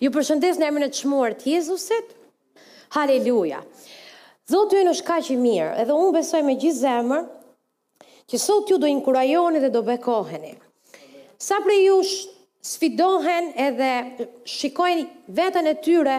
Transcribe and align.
Ju 0.00 0.08
përshëndes 0.12 0.56
në 0.56 0.64
emrin 0.70 0.86
e 0.86 0.92
çmuar 0.96 1.34
të 1.36 1.50
Jezusit. 1.58 2.14
Haleluja. 2.96 3.58
Zoti 4.48 4.78
ju 4.80 4.86
është 4.94 5.04
kaq 5.10 5.26
i 5.34 5.36
mirë, 5.38 5.74
edhe 5.82 5.92
unë 5.92 6.14
besoj 6.14 6.40
me 6.46 6.54
gjithë 6.56 6.78
zemër 6.78 7.26
që 8.32 8.40
sot 8.40 8.72
ju 8.72 8.78
do 8.80 8.88
inkurajoni 8.88 9.60
dhe 9.60 9.68
do 9.74 9.82
bekoheni. 9.84 10.54
Sa 11.36 11.58
për 11.66 11.72
ju 11.76 11.98
sfidohen 12.70 13.50
edhe 13.66 13.90
shikojnë 14.54 15.04
veten 15.36 15.68
e 15.68 15.76
tyre 15.84 16.16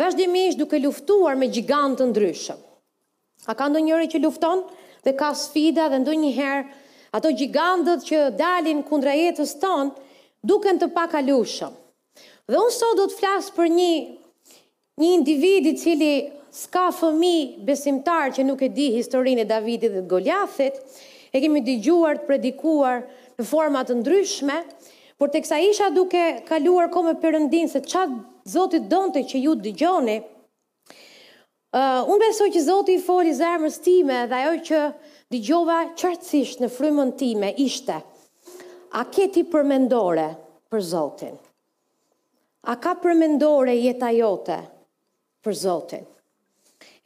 vazhdimisht 0.00 0.60
duke 0.60 0.82
luftuar 0.84 1.40
me 1.40 1.48
gjigantë 1.56 2.10
ndryshëm. 2.10 2.60
A 3.48 3.56
ka 3.56 3.70
ndonjëri 3.72 4.12
që 4.12 4.20
lufton 4.26 4.66
dhe 5.08 5.16
ka 5.22 5.32
sfida 5.46 5.88
dhe 5.88 6.02
ndonjëherë 6.04 6.68
ato 7.16 7.32
gjigantët 7.40 8.04
që 8.12 8.22
dalin 8.42 8.84
kundra 8.92 9.16
jetës 9.16 9.56
tonë 9.64 9.96
duken 10.52 10.76
të 10.84 10.92
pakalueshëm. 11.00 11.80
Dhe 12.46 12.54
unë 12.54 12.70
sot 12.74 12.92
do 12.94 13.04
të 13.10 13.16
flasë 13.18 13.52
për 13.56 13.70
një, 13.74 13.92
një 15.02 15.06
individi 15.16 15.72
cili 15.82 16.10
s'ka 16.54 16.84
fëmi 16.94 17.32
besimtar 17.66 18.30
që 18.36 18.44
nuk 18.46 18.60
e 18.62 18.68
di 18.76 18.84
historinë 18.94 19.42
e 19.42 19.48
Davidit 19.50 19.96
dhe 19.96 20.04
Goliathit, 20.12 20.76
e 21.34 21.40
kemi 21.42 21.62
digjuar 21.66 22.20
të 22.20 22.28
predikuar 22.28 23.02
në 23.36 23.46
format 23.50 23.90
të 23.90 23.96
ndryshme, 23.98 24.60
por 25.18 25.32
të 25.34 25.42
kësa 25.42 25.58
isha 25.72 25.88
duke 25.98 26.22
kaluar 26.46 26.86
kome 26.94 27.16
përëndin 27.24 27.70
se 27.72 27.82
qatë 27.84 28.22
Zotit 28.46 28.84
donte 28.92 29.24
që 29.26 29.40
ju 29.42 29.52
të 29.64 29.70
gjoni, 29.80 30.12
uh, 30.22 32.02
unë 32.06 32.18
besoj 32.22 32.46
që 32.54 32.62
Zotit 32.68 33.00
i 33.00 33.02
foli 33.08 33.32
zemrës 33.40 33.80
time 33.82 34.20
dhe 34.30 34.38
ajo 34.38 34.52
që 34.68 34.82
digjova 35.34 35.80
qërtësisht 35.98 36.62
në 36.62 36.70
frymën 36.78 37.10
time 37.24 37.50
ishte, 37.66 37.98
a 38.94 39.02
keti 39.18 39.42
përmendore 39.54 40.28
për 40.70 40.84
Zotin? 40.92 41.34
a 42.66 42.74
ka 42.82 42.92
përmendore 42.98 43.74
jeta 43.78 44.08
jote 44.14 44.56
për 45.46 45.54
Zotin. 45.54 46.06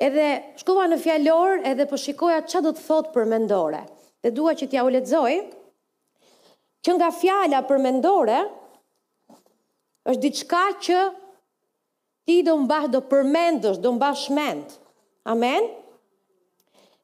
Edhe 0.01 0.29
shkova 0.57 0.87
në 0.89 0.97
fjalor 1.03 1.61
edhe 1.69 1.85
po 1.91 1.99
shikoja 2.01 2.41
ç'a 2.49 2.63
do 2.65 2.71
të 2.73 2.85
thot 2.87 3.11
përmendore. 3.13 3.83
Dhe 4.25 4.31
dua 4.37 4.55
që 4.57 4.69
t'ja 4.73 4.85
u 4.87 4.93
lexoj 4.95 5.35
që 6.85 6.95
nga 6.97 7.11
fjala 7.13 7.61
përmendore 7.69 8.39
është 10.09 10.23
diçka 10.25 10.63
që 10.89 11.03
ti 12.27 12.39
do 12.47 12.57
mbash 12.65 12.89
do 12.97 13.03
përmendosh, 13.11 13.81
do 13.85 13.93
mbash 13.99 14.25
mend. 14.33 14.79
Amen. 15.29 15.69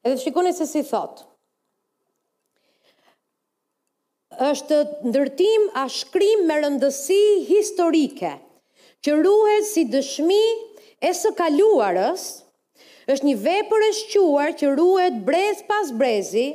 Edhe 0.01 0.17
shikoni 0.23 0.53
se 0.57 0.65
si 0.65 0.81
thot. 0.89 1.21
Është 4.49 4.81
ndërtim 5.09 5.69
a 5.81 5.85
shkrim 5.89 6.45
me 6.49 6.57
rëndësi 6.63 7.21
historike 7.53 8.35
që 9.03 9.13
ruhet 9.23 9.65
si 9.69 9.83
dëshmi 9.93 10.41
e 11.03 11.11
së 11.13 11.31
kaluarës, 11.37 12.23
është 13.07 13.27
një 13.27 13.35
vepër 13.45 13.83
e 13.87 13.91
shquar 14.01 14.55
që 14.59 14.71
ruhet 14.79 15.19
brez 15.27 15.61
pas 15.69 15.91
brezi, 15.95 16.47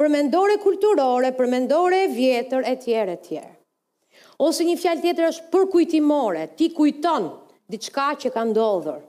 përmendore 0.00 0.58
kulturore, 0.62 1.32
përmendore 1.36 2.04
e 2.06 2.10
vjetër, 2.14 2.64
e 2.70 2.74
tjerë, 2.84 3.16
e 3.16 3.18
tjerë. 3.28 3.52
Ose 4.42 4.64
një 4.66 4.78
fjalë 4.80 5.02
tjetër 5.04 5.28
është 5.30 5.46
përkujtimore, 5.52 6.46
ti 6.58 6.70
kujton 6.74 7.26
diçka 7.70 8.06
që 8.18 8.32
ka 8.34 8.44
ndodhur. 8.48 9.02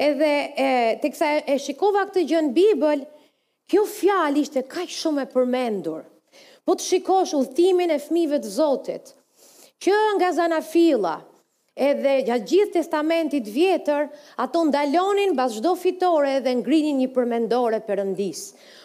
Edhe 0.00 0.30
e, 0.56 0.68
kësa 1.02 1.28
e 1.52 1.58
shikova 1.62 2.06
këtë 2.08 2.24
gjënë 2.32 2.52
Bibël, 2.56 3.04
kjo 3.70 3.84
fjalë 3.86 4.42
ishte 4.46 4.64
kaj 4.66 4.86
shumë 4.90 5.26
e 5.26 5.30
përmendur. 5.34 6.06
Po 6.64 6.74
të 6.74 6.86
shikosh 6.90 7.36
ullëtimin 7.38 7.92
e 7.94 8.00
fmive 8.02 8.40
të 8.42 8.50
Zotit, 8.56 9.12
që 9.84 9.98
nga 10.16 10.32
zana 10.36 10.58
fila, 10.64 11.18
edhe 11.80 12.14
gjatë 12.26 12.48
gjithë 12.50 12.72
testamentit 12.76 13.46
vjetër, 13.54 14.08
ato 14.44 14.62
ndalonin 14.68 15.32
bas 15.38 15.54
gjdo 15.56 15.72
fitore 15.80 16.36
dhe 16.44 16.52
ngrinin 16.60 17.00
një 17.02 17.08
përmendore 17.16 17.80
përëndis, 17.88 18.42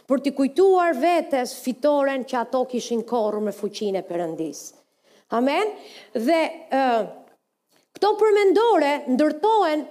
për 0.10 0.24
t'i 0.24 0.34
kujtuar 0.38 0.96
vetës 1.02 1.58
fitoren 1.66 2.24
që 2.30 2.40
ato 2.46 2.64
kishin 2.72 3.04
korru 3.10 3.42
me 3.48 3.52
fuqine 3.58 4.00
përëndis. 4.08 4.64
Amen? 5.36 5.72
Dhe 6.14 6.40
uh, 6.72 7.04
këto 7.98 8.12
përmendore 8.22 8.94
ndërtohen 9.16 9.86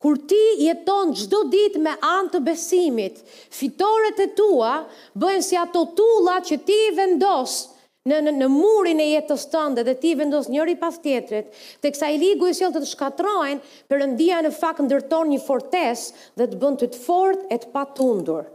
kur 0.00 0.16
ti 0.30 0.42
jeton 0.66 1.10
gjdo 1.16 1.44
dit 1.52 1.76
me 1.84 1.92
anë 2.08 2.32
të 2.34 2.40
besimit, 2.46 3.22
fitoret 3.56 4.20
e 4.24 4.30
tua 4.38 4.74
bëhen 5.20 5.44
si 5.44 5.56
ato 5.60 5.86
tullat 5.98 6.44
që 6.50 6.60
ti 6.68 6.78
vendosë 6.96 7.66
në, 8.08 8.18
në, 8.24 8.32
në 8.40 8.46
murin 8.48 9.00
e 9.04 9.08
jetës 9.12 9.42
tënde 9.52 9.82
dhe 9.84 9.94
ti 10.00 10.14
vendos 10.16 10.46
njëri 10.48 10.76
pas 10.80 10.96
tjetrit, 11.04 11.50
të 11.84 11.90
kësa 11.92 12.08
i 12.14 12.18
ligu 12.20 12.48
i 12.48 12.54
të 12.56 12.80
të 12.80 12.88
shkatrojnë, 12.88 13.64
përëndia 13.92 14.38
në 14.46 14.52
fakt 14.56 14.80
ndërton 14.86 15.28
një 15.34 15.40
fortes 15.44 16.06
dhe 16.40 16.46
të 16.52 16.60
bënd 16.62 16.80
të 16.84 16.90
të 16.94 17.00
fort 17.08 17.40
e 17.50 17.56
të 17.60 17.72
patundur. 17.74 18.46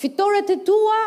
Fitoret 0.00 0.48
e 0.54 0.62
tua 0.68 1.00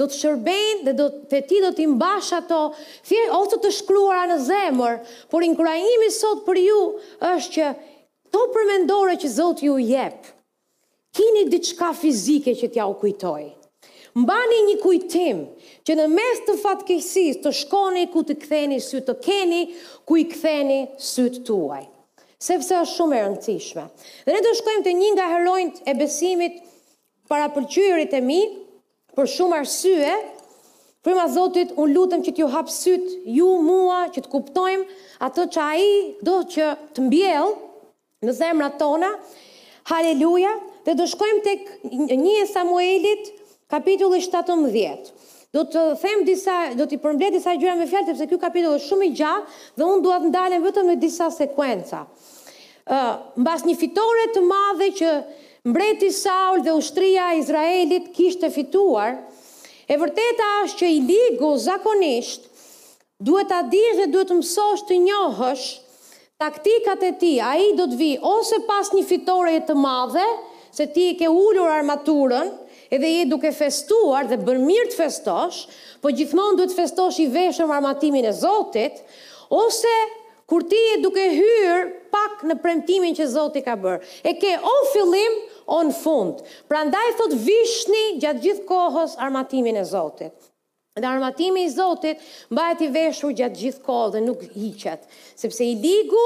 do 0.00 0.06
të 0.10 0.18
shërbejnë 0.20 0.84
dhe 0.86 0.92
do 0.98 1.08
të 1.30 1.42
ti 1.50 1.58
do 1.62 1.72
të 1.76 1.82
imbash 1.88 2.30
ato, 2.38 2.62
thje, 3.06 3.20
ose 3.36 3.58
të 3.62 3.72
shkruara 3.82 4.30
në 4.30 4.38
zemër, 4.46 4.96
por 5.30 5.42
inkurajimi 5.46 6.12
sot 6.14 6.46
për 6.46 6.62
ju 6.64 6.80
është 7.18 7.50
që 7.58 7.72
to 8.34 8.46
përmendore 8.54 9.18
që 9.22 9.34
Zotë 9.36 9.66
ju 9.68 9.76
jepë, 9.86 10.32
kini 11.14 11.44
diçka 11.52 11.90
fizike 11.98 12.54
që 12.62 12.70
t'ja 12.74 12.86
u 12.90 12.94
kujtojë 13.02 13.52
mbani 14.14 14.60
një 14.68 14.76
kujtim 14.82 15.40
që 15.86 15.94
në 15.98 16.04
mes 16.12 16.40
të 16.46 16.54
fatkeqësisë 16.62 17.40
të 17.44 17.52
shkoni 17.60 18.04
ku 18.12 18.22
të 18.28 18.36
ktheni 18.44 18.78
sy 18.82 19.00
të 19.08 19.16
keni, 19.26 19.62
ku 20.06 20.18
i 20.20 20.24
ktheni 20.30 20.84
syt 21.00 21.40
tuaj. 21.46 21.82
Sepse 22.38 22.76
është 22.76 22.94
shumë 22.98 23.16
e 23.18 23.24
rëndësishme. 23.24 23.84
Dhe 24.26 24.36
ne 24.36 24.42
do 24.46 24.52
shkojmë 24.58 24.84
te 24.86 24.92
një 25.00 25.10
nga 25.16 25.26
heronjt 25.32 25.82
e 25.90 25.94
besimit 25.98 26.60
para 27.30 27.48
pëlqyrit 27.56 28.14
e 28.14 28.20
mi, 28.20 28.40
për 29.16 29.30
shumë 29.38 29.58
arsye, 29.62 30.14
Prima 31.04 31.26
Zotit, 31.28 31.74
unë 31.76 31.92
lutëm 31.92 32.22
që 32.24 32.32
t'ju 32.32 32.46
hapë 32.54 32.72
sytë, 32.72 33.14
ju, 33.36 33.48
mua, 33.60 34.06
që 34.14 34.22
t'kuptojmë 34.24 34.86
atë 35.26 35.42
që 35.52 35.58
a 35.60 35.74
i 35.76 35.90
do 36.24 36.38
që 36.48 36.68
të 36.96 37.02
mbjell 37.04 37.50
në 38.24 38.34
zemra 38.38 38.70
tona. 38.80 39.10
Haleluja! 39.92 40.54
Dhe 40.86 40.94
do 40.96 41.04
shkojmë 41.12 41.42
tek 41.44 41.66
një 42.24 42.46
Samuelit, 42.48 43.28
kapitulli 43.70 44.20
17. 44.22 45.12
Do 45.54 45.62
të 45.70 45.82
them 46.02 46.24
disa, 46.26 46.54
do 46.74 46.86
t'i 46.90 46.98
përmbledh 46.98 47.36
disa 47.36 47.52
gjëra 47.54 47.76
me 47.78 47.86
fjalë 47.86 48.08
sepse 48.10 48.26
ky 48.30 48.38
kapitull 48.42 48.74
është 48.74 48.88
shumë 48.90 49.06
i 49.08 49.12
gjatë 49.14 49.60
dhe 49.78 49.86
unë 49.86 50.02
dua 50.02 50.16
të 50.24 50.30
ndalem 50.32 50.64
vetëm 50.66 50.88
në 50.90 50.96
disa 51.04 51.28
sekuenca. 51.34 52.00
Ë, 52.84 52.96
uh, 52.96 53.12
mbas 53.38 53.62
një 53.68 53.76
fitore 53.78 54.24
të 54.34 54.42
madhe 54.48 54.88
që 54.98 55.12
mbreti 55.70 56.10
Saul 56.12 56.64
dhe 56.66 56.74
ushtria 56.76 57.28
e 57.32 57.38
Izraelit 57.38 58.10
kishte 58.16 58.50
fituar, 58.52 59.14
e 59.86 59.94
vërteta 60.00 60.48
është 60.64 60.82
që 60.82 60.90
i 60.90 60.98
ligu 61.06 61.54
zakonisht 61.68 62.50
duhet 63.24 63.48
ta 63.52 63.62
dish 63.70 63.94
dhe 64.00 64.08
duhet 64.10 64.32
të 64.32 64.40
mësosh 64.40 64.82
të 64.88 64.98
njohësh 65.06 65.68
taktikat 66.42 67.04
e 67.06 67.12
ti, 67.20 67.34
a 67.38 67.54
i 67.62 67.70
do 67.78 67.86
të 67.86 67.96
vi 68.02 68.10
ose 68.26 68.58
pas 68.66 68.90
një 68.96 69.06
fitore 69.12 69.54
të 69.68 69.76
madhe, 69.78 70.26
se 70.74 70.88
ti 70.90 71.12
e 71.12 71.16
ke 71.20 71.28
ullur 71.30 71.70
armaturën, 71.70 72.50
edhe 72.94 73.06
je 73.10 73.26
duke 73.30 73.50
festuar 73.58 74.28
dhe 74.30 74.38
bërë 74.46 74.62
mirë 74.64 74.88
të 74.92 74.98
festosh, 75.02 75.62
po 76.02 76.12
gjithmonë 76.14 76.58
duhet 76.60 76.74
festosh 76.78 77.18
i 77.24 77.28
veshëm 77.34 77.72
armatimin 77.74 78.28
e 78.30 78.34
Zotit, 78.38 79.00
ose 79.60 79.94
kur 80.50 80.66
ti 80.70 80.78
je 80.90 80.98
duke 81.02 81.24
hyrë 81.32 81.78
pak 82.14 82.44
në 82.50 82.58
premtimin 82.62 83.16
që 83.18 83.28
Zotit 83.34 83.66
ka 83.66 83.74
bërë. 83.82 84.00
E 84.30 84.36
ke 84.42 84.54
o 84.58 84.74
fillim, 84.92 85.40
o 85.74 85.78
në 85.88 85.94
fund. 86.04 86.42
Pra 86.68 86.82
ndaj 86.84 87.14
thot 87.18 87.36
vishni 87.46 88.04
gjatë 88.20 88.42
gjithë 88.44 88.66
kohës 88.68 89.14
armatimin 89.26 89.78
e 89.80 89.84
Zotit. 89.88 90.52
Dhe 90.96 91.06
armatimi 91.10 91.64
i 91.66 91.70
Zotit 91.74 92.20
mbahet 92.54 92.80
i 92.84 92.86
veshur 92.96 93.32
gjatë 93.38 93.58
gjithë 93.62 93.80
kohë 93.86 94.10
dhe 94.14 94.20
nuk 94.26 94.42
hiqet, 94.52 95.00
sepse 95.42 95.64
i 95.66 95.72
ligu 95.84 96.20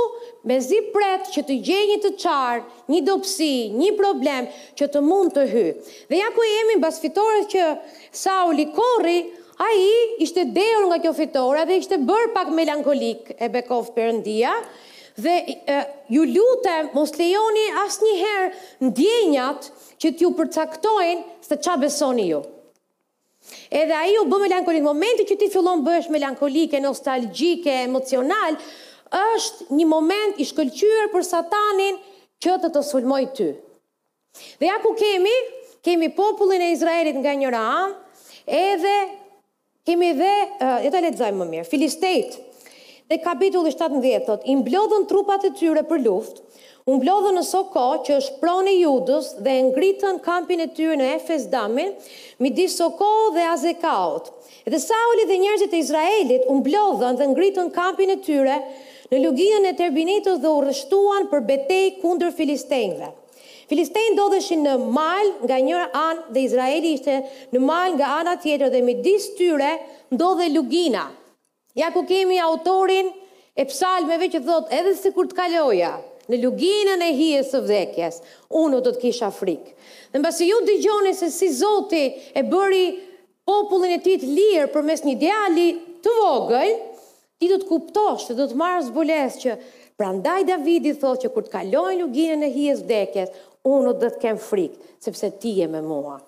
me 0.51 0.59
zi 0.67 0.77
pret 0.97 1.31
që 1.37 1.41
të 1.49 1.55
gjejë 1.69 1.87
një 1.93 1.97
të 2.05 2.11
çar, 2.25 2.61
një 2.95 2.99
dobësi, 3.07 3.49
një 3.79 3.89
problem 4.01 4.51
që 4.81 4.89
të 4.97 5.03
mund 5.07 5.33
të 5.39 5.47
hyjë. 5.55 5.71
Dhe 6.11 6.19
ja 6.21 6.27
ku 6.37 6.45
jemi 6.49 6.77
mbas 6.83 6.99
fitores 7.07 7.49
që 7.55 7.63
Sauli 8.25 8.67
korri, 8.77 9.17
ai 9.65 9.81
ishte 10.29 10.45
dehur 10.59 10.85
nga 10.91 11.01
kjo 11.07 11.15
fitore 11.23 11.65
dhe 11.71 11.81
ishte 11.85 11.97
bër 12.13 12.29
pak 12.37 12.53
melankolik 12.61 13.33
e 13.41 13.49
bekov 13.57 13.89
Perëndia 13.97 14.53
dhe 15.25 15.39
e, 15.49 15.79
ju 16.13 16.27
lutem 16.35 16.93
mos 16.93 17.17
lejoni 17.23 17.65
asnjëherë 17.87 18.53
ndjenjat 18.91 19.73
që 19.97 20.13
t'ju 20.13 20.35
përcaktojnë 20.43 21.27
se 21.51 21.57
ç'a 21.65 21.81
besoni 21.89 22.29
ju. 22.29 22.37
Jo. 22.37 22.45
Edhe 23.71 23.93
ai 23.93 24.17
u 24.23 24.27
bë 24.31 24.39
melankolik. 24.47 24.83
Momenti 24.85 25.27
që 25.29 25.37
ti 25.41 25.49
fillon 25.53 25.83
bëhesh 25.87 26.09
melankolike, 26.13 26.81
nostalgjike, 26.83 27.77
emocional, 27.89 28.57
është 29.19 29.69
një 29.79 29.87
moment 29.89 30.41
i 30.41 30.47
shkëlqyer 30.51 31.11
për 31.13 31.27
Satanin 31.29 32.01
që 32.45 32.57
të 32.65 32.73
të 32.75 32.83
sulmoj 32.91 33.23
ty. 33.39 33.51
Dhe 34.61 34.69
ja 34.69 34.79
ku 34.85 34.93
kemi, 35.01 35.33
kemi 35.87 36.11
popullin 36.15 36.63
e 36.69 36.73
Izraelit 36.75 37.17
nga 37.23 37.33
njëra 37.41 37.61
ram, 37.65 37.95
edhe 38.45 38.97
kemi 39.89 40.13
dhe, 40.19 40.35
eh, 40.61 40.75
e 40.89 40.93
të 40.93 41.05
lexojmë 41.07 41.41
më 41.43 41.49
mirë, 41.53 41.69
Filistejt. 41.71 42.37
Dhe 43.09 43.23
kapitulli 43.25 43.73
17 43.73 44.27
thotë, 44.29 44.45
"I 44.45 44.57
mblodhën 44.61 45.07
trupat 45.09 45.45
e 45.49 45.51
tyre 45.57 45.83
për 45.89 46.03
luftë, 46.05 46.43
U 46.89 46.95
mblodhën 46.97 47.37
në 47.37 47.43
Soko, 47.45 47.83
që 48.07 48.15
është 48.17 48.39
pronë 48.41 48.73
Judës 48.79 49.27
dhe 49.45 49.57
ngritën 49.67 50.21
kampin 50.25 50.63
e 50.65 50.71
tyre 50.73 50.95
në 50.97 51.09
Efes 51.19 51.43
Damin, 51.53 51.91
midis 52.41 52.79
Soko 52.81 53.11
dhe 53.35 53.43
Azekaut. 53.53 54.31
Dhe 54.65 54.79
Sauli 54.81 55.27
dhe 55.29 55.37
njerëzit 55.43 55.75
e 55.77 55.83
Izraelit 55.85 56.47
u 56.49 56.57
mblodhën 56.63 57.19
dhe 57.21 57.27
ngritën 57.35 57.69
kampin 57.77 58.15
e 58.15 58.19
tyre 58.25 58.57
në 59.13 59.21
lugijën 59.21 59.69
e 59.69 59.75
Terbinitës 59.77 60.41
dhe 60.41 60.49
u 60.57 60.63
rështuan 60.65 61.29
për 61.29 61.45
betejë 61.53 61.93
kundër 62.01 62.33
filistejve. 62.39 63.13
Filistejnë 63.69 64.17
do 64.17 64.27
në 64.65 64.75
mal 64.97 65.35
nga 65.45 65.61
njërë 65.69 65.89
anë 66.07 66.21
dhe 66.33 66.41
Izraeli 66.49 66.93
ishte 66.97 67.19
në 67.53 67.61
mal 67.69 67.93
nga 68.01 68.15
anë 68.23 68.39
tjetër 68.47 68.73
dhe 68.77 68.81
midis 68.89 69.29
tyre 69.37 69.75
ndodhe 70.09 70.49
lugina. 70.57 71.05
Ja 71.77 71.93
ku 71.93 72.07
kemi 72.09 72.41
autorin 72.49 73.13
e 73.53 73.67
psalmeve 73.69 74.33
që 74.33 74.41
thot 74.49 74.73
edhe 74.81 74.97
se 75.03 75.13
kur 75.13 75.29
të 75.29 75.37
kaloja, 75.43 75.99
në 76.33 76.39
luginën 76.43 77.03
e 77.05 77.11
hijes 77.17 77.51
së 77.53 77.63
vdekjes, 77.65 78.21
unë 78.57 78.83
do 78.85 78.93
të 78.93 79.03
kisha 79.07 79.31
frikë. 79.35 79.73
Dhe 80.13 80.21
mbasi 80.23 80.49
ju 80.51 80.59
dëgjoni 80.69 81.15
se 81.17 81.31
si 81.33 81.49
Zoti 81.57 82.03
e 82.37 82.43
bëri 82.45 82.85
popullin 83.49 83.95
e 83.97 84.01
tij 84.05 84.19
të 84.21 84.29
lirë 84.37 84.69
përmes 84.75 85.05
një 85.07 85.17
djali 85.23 85.67
të 86.05 86.15
vogël, 86.21 86.75
ti 87.41 87.49
do 87.51 87.59
të 87.63 87.69
kuptosh 87.69 88.29
se 88.29 88.37
do 88.39 88.47
të 88.51 88.57
marrë 88.61 88.87
zbules 88.91 89.39
që 89.43 89.57
prandaj 89.99 90.43
Davidi 90.49 90.93
thotë 91.01 91.25
që 91.27 91.33
kur 91.35 91.47
të 91.47 91.55
kaloj 91.57 91.95
luginën 92.03 92.45
e 92.45 92.51
hijes 92.55 92.83
së 92.83 92.87
vdekjes, 92.89 93.31
unë 93.69 93.95
do 94.01 94.09
të 94.13 94.23
kem 94.23 94.41
frikë, 94.41 94.83
sepse 95.03 95.31
ti 95.43 95.57
je 95.61 95.69
me 95.73 95.81
mua. 95.85 96.19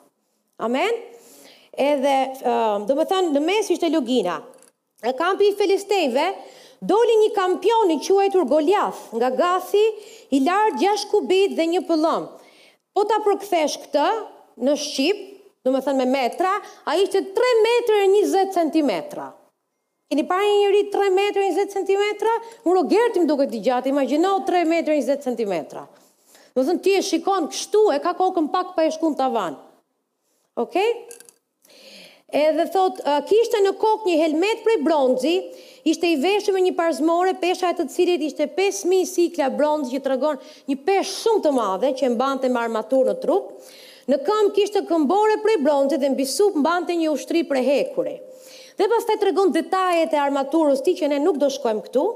Amen. 0.64 0.96
Edhe, 1.80 2.16
um, 2.48 2.82
do 2.88 2.96
më 2.98 3.06
thënë, 3.08 3.30
në 3.36 3.44
mes 3.46 3.68
ishte 3.72 3.88
Lugina. 3.88 4.34
E 5.00 5.14
kampi 5.16 5.46
i 5.48 5.54
Filistejve, 5.56 6.26
doli 6.80 7.16
një 7.24 7.30
kampion 7.36 7.90
i 7.92 7.98
quajtur 8.04 8.46
Goliath, 8.48 9.10
nga 9.14 9.28
gathi 9.36 9.82
i 10.36 10.40
lartë 10.44 10.80
gjash 10.80 11.08
kubit 11.12 11.54
dhe 11.58 11.66
një 11.68 11.82
pëllëm. 11.88 12.28
Po 12.96 13.04
ta 13.08 13.18
përkthesh 13.24 13.76
këtë 13.84 14.06
në 14.66 14.76
Shqip, 14.80 15.20
du 15.64 15.72
me 15.74 15.82
thënë 15.84 16.00
me 16.00 16.08
metra, 16.08 16.54
a 16.88 16.96
ishte 16.96 17.20
3 17.36 17.52
metrë 17.66 17.98
e 18.04 18.08
20 18.20 18.52
centimetra. 18.56 19.28
Keni 20.10 20.24
parë 20.26 20.46
një 20.48 20.54
njëri 20.62 20.80
3 20.94 21.08
metrë 21.14 21.44
e 21.44 21.50
20 21.58 21.74
centimetra? 21.76 22.32
Më 22.64 22.74
rogerti 22.74 23.24
duke 23.28 23.46
t'i 23.52 23.60
gjatë, 23.62 23.92
imagino 23.92 24.38
3 24.48 24.64
metrë 24.72 24.96
e 24.98 25.02
20 25.06 25.24
centimetra. 25.28 25.84
thënë 26.58 26.82
ti 26.82 26.96
e 26.98 27.02
shikon 27.02 27.46
kështu, 27.52 27.84
e 27.94 27.98
ka 28.02 28.14
kokën 28.18 28.48
pak 28.52 28.74
pa 28.74 28.84
e 28.84 28.90
shkun 28.90 29.14
t'avanë. 29.16 29.60
Okej? 30.58 30.90
Okay? 30.90 31.19
Edhe 32.30 32.66
thot, 32.70 33.00
kishtë 33.26 33.58
në 33.64 33.72
kokë 33.78 34.06
një 34.06 34.16
helmet 34.20 34.60
për 34.62 34.82
bronzi, 34.86 35.32
ishte 35.90 36.06
i 36.12 36.18
veshë 36.22 36.52
me 36.54 36.60
një 36.62 36.76
parzmore, 36.78 37.32
pesha 37.40 37.72
e 37.72 37.74
të 37.80 37.86
cilit 37.90 38.22
ishte 38.22 38.46
5.000 38.54 39.08
sikla 39.10 39.48
bronzi 39.58 39.96
që 39.96 40.02
të 40.04 40.12
regon 40.12 40.38
një 40.70 40.76
peshë 40.86 41.16
shumë 41.24 41.42
të 41.48 41.52
madhe 41.56 41.90
që 41.98 42.06
e 42.06 42.10
mbante 42.14 42.48
më 42.54 42.60
armatur 42.62 43.10
në 43.10 43.16
trup. 43.24 43.48
Në 44.10 44.20
këm 44.26 44.50
kishtë 44.54 44.84
këmbore 44.90 45.40
për 45.42 45.58
bronzi 45.66 45.98
dhe 46.02 46.12
mbisup 46.14 46.60
mbante 46.62 46.94
një 47.00 47.08
ushtri 47.16 47.42
për 47.50 47.60
hekure. 47.66 48.14
Dhe 48.78 48.86
pas 48.92 49.10
taj 49.10 49.18
të 49.20 49.28
regon 49.28 49.50
detajet 49.54 50.14
e 50.14 50.20
armaturës 50.22 50.84
ti 50.86 50.94
që 51.00 51.10
ne 51.12 51.18
nuk 51.24 51.38
do 51.42 51.50
shkojmë 51.56 51.82
këtu. 51.88 52.06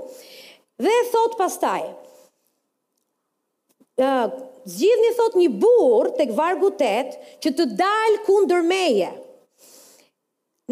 Dhe 0.87 0.95
thot 1.11 1.35
pas 1.39 1.59
taj, 1.63 1.81
zgjith 4.75 5.03
një 5.07 5.13
thot 5.19 5.37
një 5.43 5.51
burë 5.67 6.15
të 6.17 6.29
këvargutet 6.31 7.19
që 7.43 7.55
të 7.59 7.69
dalë 7.83 8.23
kundër 8.31 8.63
meje. 8.71 9.13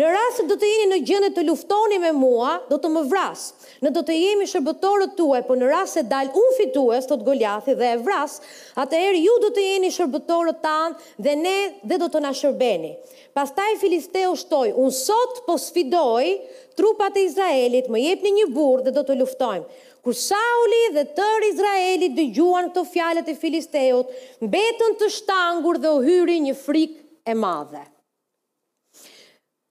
Në 0.00 0.06
rrasë 0.09 0.39
të 0.41 0.44
do 0.50 0.55
të 0.61 0.69
jeni 0.71 0.85
në 0.91 0.99
gjendje 1.09 1.29
të 1.37 1.43
luftoni 1.50 1.99
me 2.00 2.11
mua, 2.17 2.53
do 2.71 2.79
të 2.81 2.89
më 2.94 3.00
vras. 3.11 3.41
Në 3.85 3.91
do 3.97 4.00
të 4.09 4.15
jemi 4.17 4.47
shërbëtorët 4.49 5.11
tuaj, 5.19 5.43
po 5.49 5.56
në 5.61 5.67
rrasë 5.69 5.93
se 5.99 6.03
dal 6.09 6.31
unë 6.33 6.55
fitues, 6.56 7.09
të 7.11 7.19
Goliathi 7.27 7.75
dhe 7.77 7.91
e 7.99 7.99
vras, 8.06 8.39
atëherë 8.85 9.21
ju 9.21 9.35
do 9.43 9.50
të 9.59 9.67
jeni 9.67 9.91
shërbëtorët 9.99 10.62
tanë 10.65 11.11
dhe 11.29 11.35
ne 11.43 11.53
dhe 11.93 11.99
do 12.05 12.09
të 12.15 12.23
na 12.25 12.33
shërbeni. 12.41 12.94
Pastaj 13.37 13.69
Filisteu 13.85 14.33
shtoi, 14.47 14.73
un 14.81 14.89
sot 15.00 15.43
po 15.44 15.59
sfidoj 15.61 16.39
trupat 16.81 17.21
e 17.21 17.27
Izraelit, 17.29 17.93
më 17.93 18.06
jepni 18.06 18.33
një 18.41 18.49
burë 18.56 18.89
dhe 18.89 18.97
do 18.97 19.05
të 19.11 19.21
luftojmë. 19.21 19.69
Kur 20.06 20.17
Sauli 20.25 20.83
dhe 20.97 21.05
tër 21.21 21.49
Izraeli 21.53 22.09
dëgjuan 22.17 22.73
këto 22.73 22.89
fjalët 22.97 23.29
e 23.29 23.37
Filisteut, 23.44 24.19
mbetën 24.41 24.97
të 25.05 25.12
shtangur 25.21 25.85
dhe 25.85 25.93
u 26.00 26.00
hyri 26.09 26.41
një 26.49 26.56
frikë 26.65 27.03
e 27.37 27.43
madhe. 27.47 27.91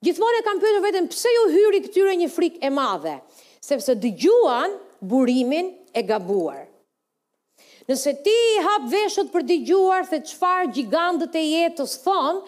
Gjithmonë 0.05 0.39
e 0.39 0.43
kam 0.45 0.57
pyetur 0.61 0.81
vetëm 0.81 1.07
pse 1.11 1.29
ju 1.29 1.41
hyri 1.53 1.79
këtyre 1.85 2.13
një 2.17 2.27
frikë 2.33 2.65
e 2.65 2.71
madhe, 2.73 3.13
sepse 3.61 3.93
dëgjuan 4.01 4.73
burimin 5.11 5.67
e 5.93 6.01
gabuar. 6.05 6.63
Nëse 7.85 8.13
ti 8.25 8.33
hap 8.65 8.87
veshët 8.89 9.29
për 9.33 9.45
dëgjuar 9.51 10.07
se 10.09 10.17
çfarë 10.31 10.71
gigantët 10.73 11.37
e 11.37 11.43
jetës 11.51 11.93
thon, 12.01 12.39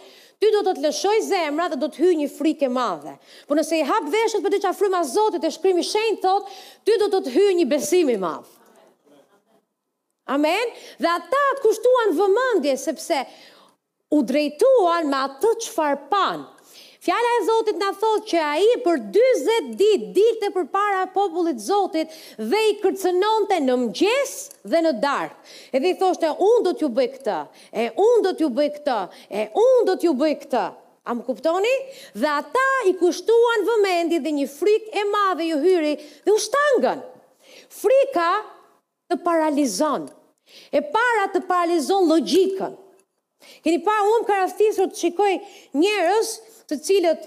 ty 0.42 0.50
do 0.56 0.64
të 0.66 0.74
të 0.80 0.84
lëshoj 0.88 1.14
zemra 1.28 1.68
dhe 1.72 1.78
do 1.84 1.92
të 1.94 2.02
hyj 2.02 2.16
një 2.24 2.30
frikë 2.34 2.66
e 2.66 2.74
madhe. 2.74 3.14
Por 3.46 3.60
nëse 3.60 3.78
i 3.78 3.86
hap 3.90 4.10
veshët 4.16 4.42
për 4.46 4.56
të 4.56 4.62
çafrym 4.66 4.98
as 5.00 5.14
Zotit 5.14 5.46
e 5.48 5.54
shkrimi 5.56 5.86
shenjë 5.86 6.18
thot, 6.26 6.50
ty 6.84 6.98
do 7.04 7.12
të 7.14 7.22
të 7.28 7.36
hyj 7.38 7.52
një 7.62 7.68
besim 7.76 8.10
i 8.10 8.18
madh. 8.22 8.50
Amen. 10.38 10.74
Dhe 11.04 11.10
ata 11.12 11.44
kushtuan 11.62 12.16
vëmendje 12.18 12.74
sepse 12.82 13.22
u 14.16 14.24
drejtuan 14.26 15.10
me 15.12 15.20
atë 15.28 15.54
çfarë 15.68 16.00
panë 16.14 16.50
Fjala 17.04 17.28
e 17.42 17.46
Zotit 17.46 17.76
na 17.76 17.90
thot 17.92 18.24
që 18.32 18.38
ai 18.40 18.68
për 18.86 19.02
40 19.12 19.66
ditë 19.82 20.06
dilte 20.16 20.50
përpara 20.56 21.02
popullit 21.12 21.58
Zotit 21.60 22.12
dhe 22.40 22.60
i 22.70 22.78
kërcënonte 22.80 23.58
në 23.60 23.74
mëngjes 23.82 24.36
dhe 24.72 24.80
në 24.86 24.94
darkë. 25.04 25.36
Edhe 25.76 25.90
i 25.92 25.98
thoshte, 26.00 26.30
"Un 26.48 26.64
do 26.68 26.72
t'ju 26.80 26.88
bëj 27.00 27.08
këtë, 27.18 27.42
e 27.84 27.90
un 28.06 28.22
do 28.28 28.32
t'ju 28.38 28.48
bëj 28.60 28.70
këtë, 28.78 28.96
e 29.30 29.44
un 29.64 29.84
do 29.90 29.96
t'ju 30.00 30.14
bëj 30.22 30.32
këtë." 30.46 30.64
A 31.10 31.16
më 31.18 31.26
kuptoni? 31.28 31.74
Dhe 32.16 32.26
ata 32.38 32.68
i 32.86 32.94
kushtuan 33.02 33.62
vëmendi 33.72 34.22
dhe 34.24 34.32
një 34.40 34.48
frik 34.56 34.88
e 34.96 35.04
madhe 35.12 35.44
ju 35.52 35.58
hyri 35.66 35.98
dhe 36.26 36.32
u 36.32 36.40
shtangën. 36.46 37.04
Frika 37.82 38.30
të 39.12 39.18
paralizon. 39.28 40.08
E 40.72 40.80
para 40.96 41.28
të 41.36 41.42
paralizon 41.52 42.08
logjikën. 42.14 42.78
Keni 43.64 43.84
pa, 43.84 43.92
unë 44.08 44.22
më 44.24 44.28
karaftisur 44.32 44.88
të 44.88 44.96
shikoj 45.04 45.34
njerës 45.84 46.32
të 46.74 46.82
cilët 46.88 47.26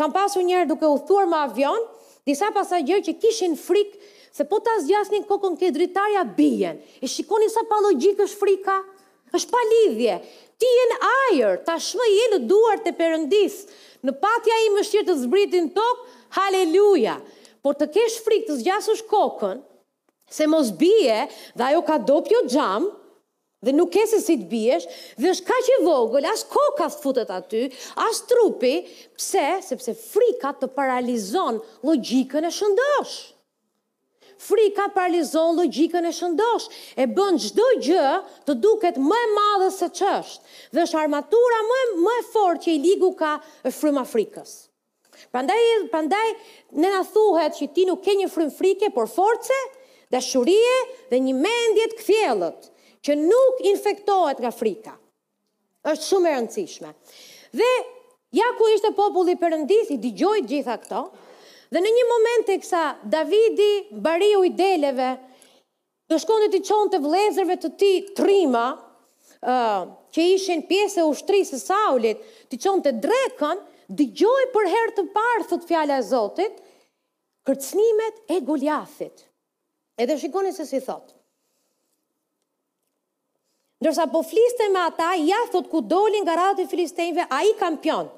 kam 0.00 0.10
pasur 0.14 0.42
njerë 0.42 0.66
duke 0.70 0.88
u 0.90 0.96
thuar 1.06 1.26
më 1.30 1.38
avion, 1.50 1.82
disa 2.26 2.48
pasajgjerë 2.54 3.04
që 3.08 3.12
kishin 3.22 3.52
frikë, 3.60 4.00
se 4.36 4.44
po 4.50 4.58
ta 4.64 4.72
zgjasnin 4.82 5.24
kokën 5.28 5.54
ke 5.60 5.68
dritarja 5.76 6.24
bijen, 6.36 6.80
e 7.00 7.06
shikoni 7.08 7.46
sa 7.52 7.62
pa 7.70 7.78
logikë 7.86 8.26
është 8.26 8.40
frika, 8.40 8.78
është 9.36 9.52
pa 9.52 9.62
lidhje, 9.70 10.16
ti 10.58 10.68
jenë 10.72 10.98
ajer, 11.10 11.54
ta 11.68 11.76
shmë 11.80 12.08
jenë 12.14 12.40
duar 12.50 12.82
të 12.82 12.92
përëndis, 12.98 13.60
në 14.02 14.12
patja 14.24 14.58
i 14.66 14.72
më 14.74 14.84
shqirë 14.88 15.08
të 15.10 15.16
zbritin 15.22 15.70
tokë, 15.76 16.20
haleluja, 16.38 17.16
por 17.62 17.76
të 17.78 17.90
kesh 17.94 18.18
frikë 18.26 18.48
të 18.50 18.58
zgjasush 18.64 19.04
kokën, 19.12 19.62
se 20.36 20.46
mos 20.50 20.72
bije 20.80 21.22
dhe 21.56 21.68
ajo 21.70 21.82
ka 21.88 21.98
dopjo 22.08 22.42
gjamë, 22.50 22.90
dhe 23.64 23.72
nuk 23.72 23.90
ke 23.94 24.02
se 24.08 24.18
si 24.20 24.36
të 24.40 24.48
biesh, 24.50 24.84
dhe 25.16 25.30
është 25.32 25.46
ka 25.48 25.58
që 25.68 25.76
vogël, 25.86 26.26
as 26.28 26.42
koka 26.52 26.90
të 26.92 27.00
futet 27.02 27.30
aty, 27.32 27.62
as 28.08 28.20
trupi, 28.28 28.74
pse, 29.16 29.46
sepse 29.70 29.94
frika 30.10 30.52
të 30.60 30.68
paralizon 30.76 31.60
logikën 31.88 32.46
e 32.46 32.52
shëndosh. 32.52 33.14
Frika 34.46 34.90
paralizon 34.92 35.54
logikën 35.62 36.04
e 36.04 36.12
shëndosh, 36.18 36.66
e 37.00 37.06
bën 37.16 37.38
gjdo 37.46 37.66
gjë 37.88 38.08
të 38.46 38.56
duket 38.60 38.98
më 39.00 39.20
e 39.26 39.30
madhe 39.32 39.70
se 39.72 39.88
qështë, 40.02 40.54
dhe 40.76 40.84
është 40.84 41.00
armatura 41.06 41.62
më, 41.70 41.80
më 42.04 42.16
e 42.20 42.24
fort 42.34 42.66
që 42.66 42.72
i 42.76 42.82
ligu 42.84 43.14
ka 43.16 43.32
e 43.64 43.72
fryma 43.72 44.04
frikës. 44.10 44.52
Pandaj, 45.32 45.58
pandaj 45.94 46.26
në 46.82 46.90
në 46.92 47.00
thuhet 47.14 47.56
që 47.56 47.70
ti 47.74 47.86
nuk 47.88 48.04
ke 48.04 48.12
një 48.20 48.28
frim 48.36 48.52
frike, 48.52 48.92
por 48.92 49.08
force, 49.08 49.56
dashurie 50.12 50.76
dhe 51.08 51.22
një 51.26 51.32
mendjet 51.40 51.96
këthjelët 52.02 52.68
që 53.06 53.14
nuk 53.22 53.60
infektohet 53.70 54.40
nga 54.42 54.50
frika. 54.50 54.96
Është 55.86 56.04
shumë 56.10 56.28
e 56.28 56.32
rëndësishme. 56.34 56.88
Dhe 57.54 57.68
ja 58.34 58.48
ku 58.58 58.66
ishte 58.74 58.90
populli 58.98 59.36
përëndis 59.38 59.92
i 59.94 60.00
digjojt 60.02 60.48
gjitha 60.50 60.74
këto, 60.82 61.02
dhe 61.70 61.82
në 61.84 61.92
një 61.94 62.06
moment 62.10 62.50
e 62.50 62.56
kësa 62.64 62.82
Davidi, 63.12 63.70
bariu 64.06 64.42
i 64.46 64.50
deleve, 64.58 65.12
të 66.10 66.18
shkondit 66.22 66.58
i 66.58 66.62
qonë 66.66 66.90
të 66.96 67.00
vlezërve 67.06 67.56
të 67.62 67.70
ti 67.80 67.92
trima, 68.18 68.64
uh, 68.74 69.80
që 70.14 70.26
ishin 70.34 70.66
pjesë 70.70 71.02
e 71.02 71.06
ushtrisë 71.12 71.58
e 71.58 71.62
Saulit, 71.62 72.26
të 72.50 72.60
qonë 72.66 72.84
të 72.88 72.94
drekën, 73.06 73.62
dëgjoj 74.00 74.42
për 74.54 74.70
herë 74.74 74.96
të 74.98 75.06
parë, 75.14 75.46
thot 75.52 75.66
fjale 75.70 75.94
e 76.02 76.06
Zotit, 76.10 76.58
kërcnimet 77.46 78.24
e 78.34 78.40
Goliathit. 78.46 79.26
Edhe 80.02 80.18
shikoni 80.20 80.50
se 80.54 80.66
si 80.66 80.82
thotë. 80.82 81.14
Ndërsa 83.82 84.06
po 84.08 84.22
fliste 84.24 84.70
me 84.72 84.80
ata, 84.88 85.10
ja 85.20 85.36
thot 85.52 85.66
ku 85.68 85.82
dolin 85.84 86.24
nga 86.24 86.36
radhët 86.38 86.64
e 86.64 86.70
filistejnve, 86.70 87.26
a 87.28 87.38
i 87.44 87.52
kampion. 87.60 88.08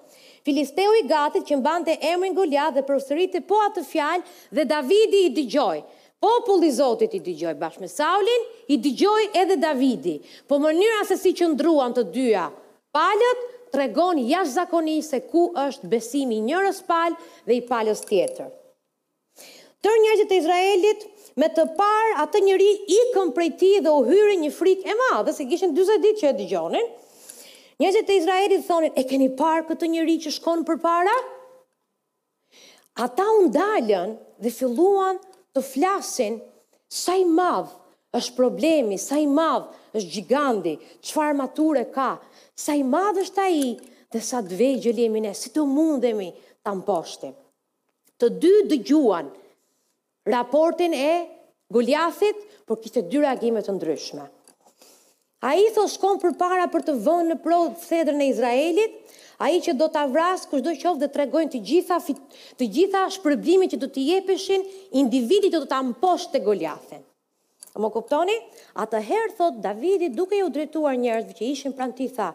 Filisteu 0.46 0.92
i 1.00 1.02
gatit 1.10 1.48
që 1.48 1.58
mbante 1.58 1.96
emrin 2.12 2.36
gullja 2.36 2.68
dhe 2.76 2.84
përësërit 2.86 3.34
e 3.40 3.46
po 3.48 3.58
atë 3.66 3.82
fjalë 3.84 4.36
dhe 4.56 4.64
Davidi 4.70 5.24
i 5.26 5.32
digjoj. 5.38 5.80
Popull 6.22 6.62
i 6.66 6.70
Zotit 6.78 7.12
i 7.14 7.20
digjoj, 7.26 7.54
bashkë 7.60 7.84
me 7.84 7.88
Saulin, 7.90 8.46
i 8.74 8.78
digjoj 8.86 9.26
edhe 9.42 9.58
Davidi. 9.62 10.14
Po 10.48 10.58
mënyra 10.62 11.02
se 11.10 11.18
si 11.24 11.34
që 11.38 11.50
ndruan 11.54 11.94
të 11.94 12.06
dyja 12.14 12.46
palët, 12.94 13.42
të 13.72 13.82
regon 13.82 14.22
jash 14.30 14.54
zakoni 14.54 14.96
se 15.04 15.20
ku 15.30 15.48
është 15.66 15.90
besimi 15.92 16.38
njërës 16.48 16.80
palë 16.88 17.18
dhe 17.50 17.58
i 17.58 17.64
palës 17.68 18.02
tjetër. 18.08 18.48
Tërë 19.84 20.02
njërgjët 20.06 20.32
e 20.34 20.40
Izraelit 20.40 21.04
me 21.38 21.46
të 21.54 21.64
parë 21.78 22.14
atë 22.24 22.40
njëri 22.42 22.68
i 22.90 22.98
këm 23.14 23.30
prej 23.36 23.50
ti 23.60 23.68
dhe 23.84 23.92
u 23.94 24.02
hyri 24.08 24.36
një 24.42 24.50
frik 24.54 24.80
e 24.90 24.94
ma, 24.98 25.20
dhe 25.22 25.34
se 25.36 25.46
kishen 25.46 25.74
20 25.76 26.02
ditë 26.02 26.20
që 26.24 26.30
e 26.32 26.36
dëgjonin, 26.40 26.88
njëzit 27.80 28.08
të 28.08 28.16
Izraelit 28.18 28.64
thonin, 28.66 28.94
e 28.98 29.04
keni 29.06 29.28
parë 29.38 29.66
këtë 29.68 29.90
njëri 29.94 30.16
që 30.26 30.32
shkon 30.38 30.64
për 30.66 30.80
para? 30.82 31.14
Ata 33.04 33.26
unë 33.38 33.52
dalën 33.54 34.16
dhe 34.42 34.52
filluan 34.58 35.20
të 35.54 35.62
flasin 35.62 36.40
sa 36.90 37.14
i 37.14 37.22
madhë 37.22 37.76
është 38.18 38.34
problemi, 38.34 38.98
sa 38.98 39.20
i 39.22 39.28
madhë 39.30 39.94
është 39.98 40.12
gjigandi, 40.16 40.74
qëfar 41.06 41.38
mature 41.38 41.86
ka, 41.94 42.08
sa 42.58 42.74
i 42.74 42.82
madhë 42.82 43.22
është 43.28 43.38
ta 43.38 43.46
i 43.54 43.62
dhe 44.14 44.22
sa 44.26 44.42
të 44.42 44.58
vejgjë 44.58 44.96
ne, 45.22 45.30
si 45.38 45.52
të 45.54 45.62
mundemi 45.70 46.32
të 46.64 46.74
mposhtim. 46.80 47.36
Të 48.18 48.32
dy 48.42 48.54
dëgjuan, 48.72 49.28
raportin 50.24 50.92
e 50.94 51.30
Goliathit, 51.70 52.36
por 52.64 52.78
kishte 52.80 53.02
dy 53.02 53.20
reagime 53.20 53.60
të 53.62 53.74
ndryshme. 53.76 54.24
A 55.44 55.50
i 55.54 55.68
thot 55.76 55.90
shkon 55.92 56.16
për 56.22 56.32
para 56.40 56.64
për 56.72 56.82
të 56.86 56.94
vënë 57.04 57.28
në 57.28 57.36
prodhë 57.44 57.74
thedrën 57.82 58.22
e 58.24 58.28
Izraelit, 58.32 58.94
a 59.38 59.50
i 59.54 59.60
që 59.62 59.74
do 59.78 59.86
të 59.92 60.00
avrasë 60.06 60.48
kush 60.50 60.64
do 60.64 60.72
qovë 60.80 61.02
dhe 61.02 61.08
të 61.12 61.20
regojnë 61.22 61.52
të 61.52 61.60
gjitha, 61.68 61.98
të 62.58 62.68
gjitha 62.78 63.04
shpërblimi 63.18 63.68
që 63.74 63.78
do 63.84 63.90
të 63.92 64.06
jepeshin, 64.08 64.64
individit 65.02 65.52
do 65.54 65.60
të 65.68 65.78
amposht 65.78 66.32
të 66.32 66.40
Goliathin. 66.48 67.04
A 67.76 67.84
më 67.84 67.90
kuptoni? 67.94 68.34
A 68.80 68.88
të 68.90 69.04
herë, 69.10 69.34
thot, 69.38 69.60
Davidi 69.62 70.08
duke 70.16 70.40
ju 70.40 70.48
drejtuar 70.50 70.96
njerëzve 70.98 71.36
që 71.38 71.52
ishin 71.52 71.76
pranti, 71.78 72.08
tha, 72.16 72.32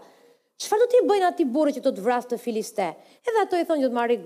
Çfarë 0.62 0.83
do 0.83 0.88
t'i 0.91 1.00
bëjnë 1.10 1.27
ati 1.31 1.45
burë 1.53 1.72
që 1.75 1.81
do 1.86 1.91
të 1.98 2.03
vrasë 2.05 2.29
të 2.31 2.38
filiste? 2.41 2.89
Edhe 3.27 3.41
ato 3.43 3.57
i 3.57 3.63
thonë 3.69 3.86
që 3.86 3.88
do 3.91 3.98
marrë 3.98 4.17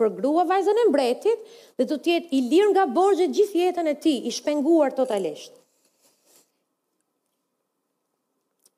për 0.00 0.12
grua 0.20 0.44
vajzën 0.50 0.78
e 0.84 0.86
mbretit 0.90 1.50
dhe 1.80 1.86
do 1.92 1.98
të 2.04 2.12
jetë 2.12 2.30
i 2.38 2.42
lirë 2.52 2.70
nga 2.76 2.84
borxhet 2.98 3.34
gjithë 3.38 3.58
jetën 3.64 3.90
e 3.92 3.96
tij, 4.06 4.20
i 4.22 4.32
shpenguar 4.36 4.94
totalisht. 5.00 5.58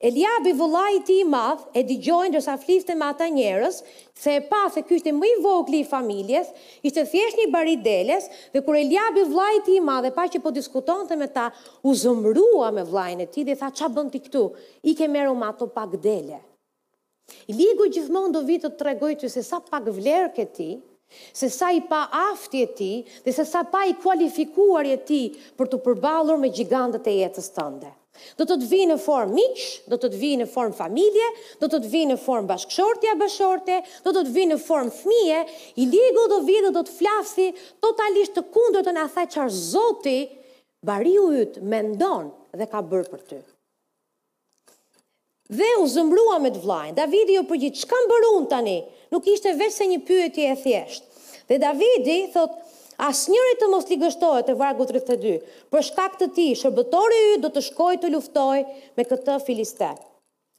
Eljabi 0.06 0.52
vullai 0.58 0.96
i 0.98 1.02
tij 1.08 1.20
i 1.22 1.28
madh 1.34 1.62
e 1.76 1.82
dëgjoi 1.88 2.26
ndërsa 2.30 2.56
fliste 2.62 2.92
me 3.00 3.06
ata 3.10 3.28
njerëz 3.32 3.78
se 4.22 4.34
e 4.38 4.42
pa 4.50 4.64
se 4.74 4.82
ky 4.88 4.98
ishte 4.98 5.12
më 5.16 5.30
i 5.30 5.36
vogli 5.46 5.80
i 5.82 5.86
familjes, 5.92 6.50
ishte 6.84 7.04
thjesht 7.12 7.40
një 7.40 7.46
bari 7.54 7.78
deles 7.86 8.28
dhe 8.54 8.60
kur 8.66 8.76
Eljabi 8.82 9.24
vullai 9.30 9.52
i 9.60 9.64
tij 9.68 9.78
i 9.80 9.84
madh 9.88 10.08
e 10.10 10.14
pa 10.18 10.26
që 10.32 10.40
po 10.44 10.50
të 10.58 11.16
me 11.22 11.28
ta, 11.38 11.46
u 11.88 11.92
zëmrua 12.02 12.72
me 12.76 12.84
vllain 12.90 13.20
e 13.24 13.28
tij 13.32 13.44
dhe 13.48 13.56
tha 13.60 13.68
ç'a 13.78 13.88
bën 13.94 14.12
ti 14.12 14.20
këtu? 14.26 14.44
Ike 14.92 15.08
merr 15.08 15.32
u 15.32 15.36
ato 15.48 15.66
pak 15.78 15.96
dele. 16.04 16.38
Ligu 17.58 17.86
gjithmonë 17.94 18.34
do 18.34 18.40
vitë 18.48 18.68
të 18.70 18.78
tregoj 18.82 19.14
të 19.20 19.28
se 19.32 19.42
sa 19.46 19.58
pak 19.70 19.88
vlerë 19.96 20.28
ke 20.34 20.44
ti, 20.56 20.66
se 21.38 21.48
sa 21.54 21.70
i 21.74 21.80
pa 21.90 22.04
afti 22.30 22.60
e 22.66 22.72
ti, 22.78 22.90
dhe 23.24 23.34
se 23.38 23.44
sa 23.50 23.62
pa 23.72 23.84
i 23.88 23.96
kualifikuar 24.02 24.86
e 24.90 24.98
ti 25.08 25.20
për 25.58 25.70
të 25.72 25.80
përbalur 25.86 26.38
me 26.42 26.50
gjigandët 26.58 27.06
e 27.06 27.14
jetës 27.20 27.48
tënde. 27.56 27.90
Do 28.40 28.46
të 28.48 28.56
të 28.62 28.68
vinë 28.70 28.90
në 28.94 28.96
formë 29.04 29.34
miq, 29.36 29.62
do 29.92 29.98
të 30.00 30.08
të 30.14 30.20
vinë 30.22 30.44
në 30.44 30.48
formë 30.54 30.78
familje, 30.78 31.26
do 31.62 31.66
të 31.68 31.82
të 31.84 31.90
vinë 31.94 32.12
në 32.14 32.18
formë 32.26 32.50
bashkëshortja 32.52 33.16
bashkëshorte, 33.22 33.80
do 34.06 34.14
të 34.16 34.22
të 34.28 34.32
vinë 34.38 34.52
në 34.54 34.60
formë 34.68 34.94
thmije. 35.00 35.40
i 35.82 35.86
ligu 35.94 36.22
do 36.34 36.38
vitë 36.48 36.62
dhe 36.66 36.72
do 36.78 36.82
të 36.88 36.94
flasi 37.02 37.48
totalisht 37.86 38.34
të 38.38 38.46
kundër 38.56 38.86
të 38.88 38.94
në 38.96 39.04
athaj 39.08 39.26
qarë 39.36 39.56
zoti 39.74 40.18
bariu 40.92 41.28
ytë 41.44 41.60
mendon 41.74 42.32
dhe 42.62 42.70
ka 42.74 42.80
bërë 42.94 43.10
për 43.14 43.22
të. 43.32 43.38
Dhe 45.48 45.66
u 45.78 45.86
zëmrua 45.86 46.38
me 46.42 46.50
të 46.50 46.62
vlajnë. 46.64 46.96
Davidi 46.98 47.36
jo 47.36 47.44
përgjit, 47.46 47.78
që 47.82 47.88
kam 47.90 48.08
bërun 48.10 48.46
tani? 48.50 48.78
Nuk 49.14 49.26
ishte 49.30 49.52
vese 49.54 49.86
një 49.86 50.00
pyetje 50.08 50.48
e 50.52 50.56
thjeshtë. 50.62 51.20
Dhe 51.46 51.60
Davidi, 51.62 52.16
thot, 52.34 52.56
as 53.06 53.26
njëri 53.30 53.52
të 53.60 53.68
mos 53.70 53.86
li 53.90 53.98
gështohet 54.00 54.48
të 54.50 54.56
vargu 54.58 54.86
32, 54.88 55.36
për 55.70 55.86
shkak 55.90 56.18
të 56.18 56.28
ti, 56.34 56.48
shërbëtori 56.58 57.20
ju 57.22 57.36
do 57.44 57.52
të 57.54 57.62
shkoj 57.68 58.00
të 58.02 58.10
luftoj 58.16 58.64
me 58.98 59.06
këtë 59.06 59.38
filiste. 59.46 59.92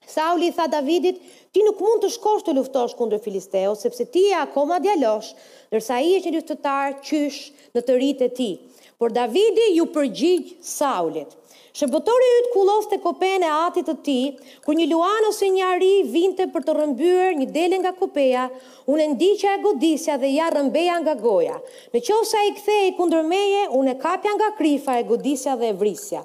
Sauli, 0.08 0.54
tha 0.56 0.70
Davidit, 0.72 1.18
ti 1.52 1.66
nuk 1.68 1.82
mund 1.84 2.06
të 2.06 2.14
shkosh 2.14 2.46
të 2.48 2.54
luftosh 2.56 2.94
kundër 2.96 3.20
filisteo, 3.26 3.74
sepse 3.76 4.06
ti 4.14 4.24
e 4.32 4.38
akoma 4.40 4.78
djalosh, 4.80 5.34
nërsa 5.74 5.98
i 6.06 6.14
e 6.16 6.22
që 6.24 6.32
një 6.38 6.44
të 6.48 6.60
tarë 6.64 7.00
qysh 7.10 7.42
në 7.76 7.84
të 7.84 7.98
rritë 7.98 8.30
e 8.30 8.34
ti 8.40 8.52
por 8.98 9.14
Davidi 9.14 9.74
ju 9.78 9.84
përgjigjë 9.94 10.56
Saulit. 10.66 11.34
Shëmbëtori 11.78 12.28
ju 12.30 12.38
të 12.46 12.50
kulof 12.56 12.86
të 12.92 12.98
kopen 13.04 13.44
e 13.46 13.50
atit 13.56 13.86
të 13.86 13.94
ti, 14.08 14.20
kur 14.66 14.74
një 14.80 14.88
luan 14.90 15.28
ose 15.30 15.50
një 15.56 15.66
ari 15.76 15.92
vinte 16.14 16.48
për 16.56 16.64
të 16.66 16.74
rëmbyrë 16.78 17.28
një 17.42 17.46
delin 17.58 17.84
nga 17.84 17.92
kopeja, 18.00 18.48
unë 18.90 19.06
ndiqa 19.14 19.52
e 19.54 19.60
godisja 19.68 20.16
dhe 20.24 20.32
ja 20.34 20.48
rëmbeja 20.56 20.96
nga 21.04 21.14
goja. 21.22 21.60
Në 21.94 22.02
qosa 22.10 22.42
i 22.50 22.56
kthej 22.58 22.86
e 22.88 22.96
kundërmeje, 22.98 23.62
unë 23.78 23.94
e 23.94 23.98
kapja 24.08 24.34
nga 24.40 24.50
krifa 24.58 24.98
e 24.98 25.06
godisja 25.12 25.54
dhe 25.62 25.70
e 25.74 25.76
vrisja. 25.84 26.24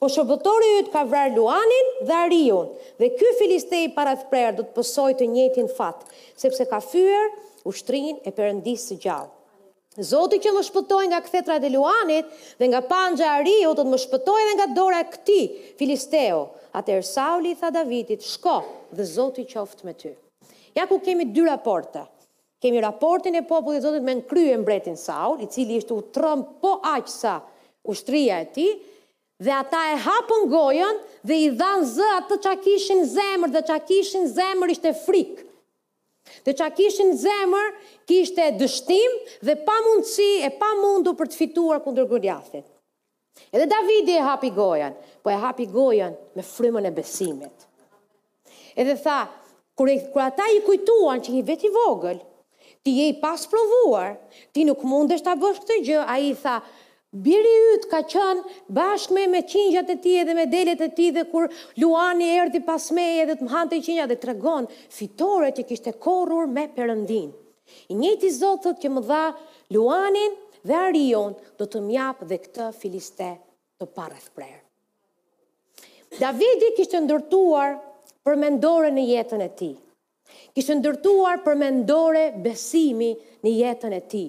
Po 0.00 0.08
shëmbëtori 0.08 0.70
ju 0.78 0.86
të 0.88 0.94
ka 0.96 1.02
vrar 1.12 1.28
luanin 1.36 1.90
dhe 2.08 2.14
arion, 2.24 2.72
dhe 3.00 3.12
ky 3.20 3.34
filistej 3.42 3.90
para 3.98 4.16
të 4.16 4.30
prerë 4.32 4.56
do 4.56 4.64
të 4.64 4.72
pësoj 4.78 5.12
të 5.20 5.28
njetin 5.36 5.68
fat, 5.76 6.08
sepse 6.44 6.64
ka 6.72 6.80
fyër 6.88 7.28
ushtrin 7.68 8.16
e 8.24 8.32
përëndisë 8.40 8.96
gjallë. 9.04 9.30
Zoti 9.98 10.38
që 10.38 10.52
më 10.54 10.60
shpëtoi 10.62 11.04
nga 11.10 11.18
kthetra 11.18 11.56
e 11.58 11.70
Luanit 11.74 12.26
dhe 12.60 12.66
nga 12.70 12.80
pangja 12.86 13.24
e 13.26 13.32
Ariut 13.40 13.74
do 13.74 13.82
të 13.82 13.88
më 13.90 13.98
shpëtojë 13.98 14.42
edhe 14.46 14.54
nga 14.60 14.66
dora 14.76 15.00
e 15.02 15.06
këtij 15.10 15.48
filisteu. 15.80 16.44
Atëherë 16.78 17.06
Sauli 17.08 17.50
i 17.50 17.54
tha 17.58 17.72
Davidit, 17.74 18.22
"Shko, 18.22 18.54
dhe 18.94 19.02
Zoti 19.02 19.42
qoftë 19.50 19.82
me 19.88 19.94
ty." 19.98 20.12
Ja 20.78 20.86
ku 20.86 21.00
kemi 21.02 21.24
dy 21.34 21.42
raporte. 21.42 22.04
Kemi 22.62 22.78
raportin 22.84 23.34
e 23.34 23.42
popullit 23.42 23.80
të 23.82 23.86
Zotit 23.86 24.02
me 24.06 24.14
nkryen 24.20 24.62
mbretin 24.62 24.96
Saul, 24.96 25.40
i 25.42 25.46
cili 25.52 25.78
ishte 25.80 25.90
u 25.96 26.02
trëm 26.14 26.38
po 26.60 26.70
aq 26.94 27.06
sa 27.08 27.34
ushtria 27.90 28.36
e 28.42 28.46
tij, 28.54 28.72
dhe 29.44 29.50
ata 29.62 29.80
e 29.92 29.96
hapën 30.06 30.42
gojën 30.54 30.96
dhe 31.26 31.34
i 31.34 31.48
dhanë 31.60 31.84
zë 31.96 32.08
atë 32.20 32.34
çka 32.42 32.54
kishin 32.64 33.02
zemër, 33.16 33.50
dhe 33.54 33.62
çka 33.68 33.78
kishin 33.88 34.24
zemër 34.38 34.68
ishte 34.76 34.94
frikë. 35.04 35.49
Dhe 36.44 36.54
që 36.56 36.64
a 36.66 36.70
kishin 36.76 37.10
zemër, 37.24 37.70
kishte 38.08 38.46
dështim 38.60 39.14
dhe 39.46 39.56
pa 39.66 39.76
mundësi 39.86 40.28
e 40.46 40.50
pa 40.60 40.70
mundu 40.82 41.14
për 41.20 41.30
të 41.32 41.38
fituar 41.42 41.82
kundër 41.84 42.08
gërjathit. 42.12 42.66
Edhe 43.54 43.66
Davidi 43.70 44.16
e 44.20 44.24
hapi 44.26 44.50
gojan, 44.56 44.96
po 45.24 45.30
e 45.32 45.38
hapi 45.44 45.66
gojan 45.74 46.16
me 46.36 46.42
frymën 46.44 46.88
e 46.90 46.94
besimit. 46.96 47.66
Edhe 48.76 48.96
tha, 49.04 49.18
kur, 49.78 49.90
ata 50.26 50.46
i 50.56 50.62
kujtuan 50.66 51.22
që 51.24 51.36
i 51.40 51.44
veti 51.50 51.70
vogël, 51.76 52.20
ti 52.84 52.92
je 52.98 53.06
i 53.12 53.16
pas 53.22 53.42
provuar, 53.52 54.14
ti 54.52 54.64
nuk 54.68 54.84
mundesh 54.90 55.24
ta 55.24 55.34
bësh 55.40 55.62
këtë 55.64 55.78
gjë, 55.88 56.02
ai 56.08 56.32
tha, 56.42 56.58
Biri 57.10 57.50
ytë 57.76 57.88
ka 57.90 58.00
qënë 58.12 58.52
bashkë 58.78 59.14
me 59.14 59.22
me 59.30 59.38
qingjat 59.52 59.88
e 59.90 59.94
ti 60.02 60.12
edhe 60.22 60.30
me 60.38 60.44
delet 60.50 60.78
e 60.78 60.86
ti 60.94 61.08
dhe 61.16 61.24
kur 61.30 61.48
Luani 61.82 62.28
erdi 62.42 62.60
pas 62.68 62.84
me 62.94 63.02
edhe 63.22 63.34
të 63.40 63.48
mhante 63.48 63.74
i 63.74 63.82
qingjat 63.86 64.12
dhe 64.12 64.16
të 64.22 64.28
regon 64.30 64.68
fitore 64.98 65.48
që 65.56 65.64
kishte 65.70 65.94
korur 66.04 66.46
me 66.52 66.68
përëndin. 66.76 67.32
I 67.90 67.98
njëti 68.02 68.30
zotët 68.36 68.78
që 68.84 68.92
më 68.94 69.02
dha 69.10 69.24
Luanin 69.74 70.38
dhe 70.70 70.76
Arion 70.84 71.34
do 71.58 71.66
të 71.66 71.82
mjapë 71.88 72.30
dhe 72.34 72.38
këtë 72.46 72.70
filiste 72.78 73.30
të 73.82 73.90
parëth 73.98 74.30
prerë. 74.30 74.62
Davidi 76.22 76.70
kishte 76.78 77.00
ndërtuar 77.08 77.74
për 78.28 78.34
mendore 78.46 78.94
në 78.94 79.08
jetën 79.10 79.42
e 79.42 79.50
ti. 79.62 79.72
Kishte 80.54 80.78
ndërtuar 80.78 81.42
për 81.48 81.58
mendore 81.66 82.24
besimi 82.46 83.12
në 83.42 83.62
jetën 83.64 83.98
e 83.98 84.06
ti. 84.14 84.24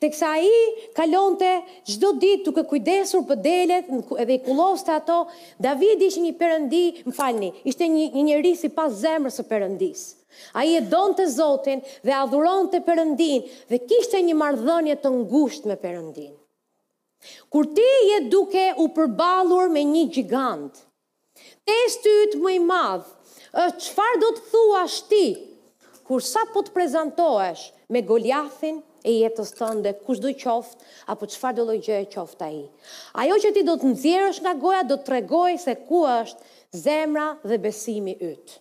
Dhe 0.00 0.08
kësa 0.10 0.30
i 0.42 0.54
kalonte 0.96 1.48
gjdo 1.86 2.08
ditë 2.22 2.42
tuk 2.48 2.56
kujdesur 2.70 3.22
për 3.28 3.38
delet 3.44 3.92
edhe 4.24 4.34
i 4.34 4.40
kulloste 4.46 4.90
të 4.90 4.94
ato, 5.00 5.18
David 5.66 6.02
ishë 6.06 6.22
një 6.24 6.32
përëndi, 6.40 6.80
më 7.06 7.14
falni, 7.18 7.52
ishte 7.70 7.86
një, 7.92 8.08
një 8.16 8.24
njëri 8.30 8.52
si 8.62 8.72
pas 8.78 8.90
zemrës 9.04 9.38
e 9.38 9.46
përëndis. 9.52 10.02
A 10.58 10.64
i 10.66 10.74
e 10.80 10.82
donë 10.90 11.16
të 11.20 11.28
zotin 11.36 11.84
dhe 12.08 12.16
adhuron 12.18 12.72
të 12.72 12.80
përëndin 12.88 13.46
dhe 13.70 13.78
kishte 13.86 14.18
një 14.26 14.34
mardhënje 14.42 14.98
të 15.04 15.14
ngusht 15.20 15.68
me 15.70 15.78
përëndin. 15.84 16.34
Kur 17.52 17.68
ti 17.76 17.86
je 18.10 18.18
duke 18.34 18.66
u 18.82 18.88
përbalur 18.96 19.70
me 19.70 19.84
një 19.92 20.02
gjigant, 20.16 20.82
te 21.68 21.76
styt 21.94 22.34
më 22.42 22.56
i 22.58 22.62
madh, 22.66 23.06
është 23.54 23.84
qëfar 23.84 24.18
do 24.24 24.32
të 24.38 24.48
thua 24.50 24.82
shti, 24.96 25.24
kur 26.08 26.18
sa 26.32 26.42
po 26.54 26.64
të 26.66 26.74
prezentoesh 26.74 27.68
me 27.92 28.02
goljathin 28.08 28.82
e 29.04 29.12
jetës 29.20 29.50
tënde, 29.58 29.92
kush 30.06 30.20
do 30.22 30.30
qoft, 30.38 30.78
apo 31.10 31.26
qëfar 31.28 31.56
do 31.56 31.64
lojgje 31.66 32.00
e 32.04 32.08
qoft 32.12 32.42
a 32.44 32.48
i. 32.52 32.62
Ajo 33.22 33.38
që 33.42 33.52
ti 33.56 33.62
do 33.66 33.74
të 33.80 33.90
nëzirësh 33.92 34.40
nga 34.44 34.52
goja, 34.62 34.82
do 34.86 34.98
të 35.00 35.06
tregoj 35.08 35.56
se 35.62 35.74
ku 35.88 36.04
është 36.08 36.80
zemra 36.84 37.26
dhe 37.42 37.58
besimi 37.64 38.14
ytë. 38.16 38.60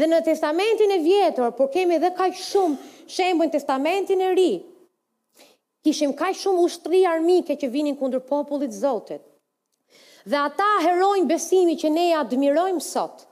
Dhe 0.00 0.06
në 0.08 0.20
testamentin 0.26 0.94
e 0.94 1.00
vjetër, 1.02 1.50
por 1.58 1.70
kemi 1.74 1.98
dhe 2.00 2.12
kaj 2.16 2.30
shumë 2.38 3.08
shembu 3.10 3.48
në 3.48 3.54
testamentin 3.56 4.22
e 4.22 4.28
ri, 4.38 4.50
kishim 5.84 6.14
kaj 6.16 6.32
shumë 6.44 6.62
ushtri 6.68 7.02
armike 7.10 7.58
që 7.60 7.70
vinin 7.74 7.98
kundër 7.98 8.22
popullit 8.30 8.72
zotit. 8.72 9.24
Dhe 10.28 10.36
ata 10.36 10.70
herojnë 10.84 11.26
besimi 11.28 11.74
që 11.80 11.90
ne 11.90 12.06
admirojmë 12.22 12.82
sot, 12.86 13.26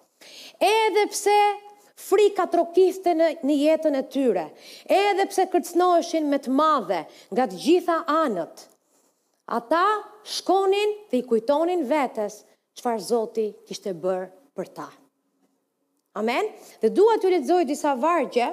edhe 0.59 1.05
pse 1.13 1.37
frika 1.99 2.47
trokiste 2.51 3.11
në, 3.19 3.27
në 3.45 3.55
jetën 3.63 3.97
e 3.99 4.05
tyre, 4.13 4.45
edhe 4.87 5.25
pse 5.33 5.49
kërcnoheshin 5.53 6.29
me 6.31 6.39
të 6.41 6.53
madhe 6.55 7.01
nga 7.35 7.47
të 7.51 7.59
gjitha 7.63 7.97
anët, 8.13 8.63
ata 9.59 9.81
shkonin 10.37 10.93
dhe 11.11 11.19
i 11.21 11.25
kujtonin 11.27 11.83
vetes 11.91 12.45
qëfar 12.79 13.01
Zoti 13.03 13.49
kishte 13.67 13.95
bërë 13.99 14.29
për 14.57 14.71
ta. 14.79 14.87
Amen? 16.19 16.51
Dhe 16.83 16.91
dua 16.99 17.17
të 17.23 17.33
lezoj 17.37 17.65
disa 17.67 17.95
vargje 17.99 18.49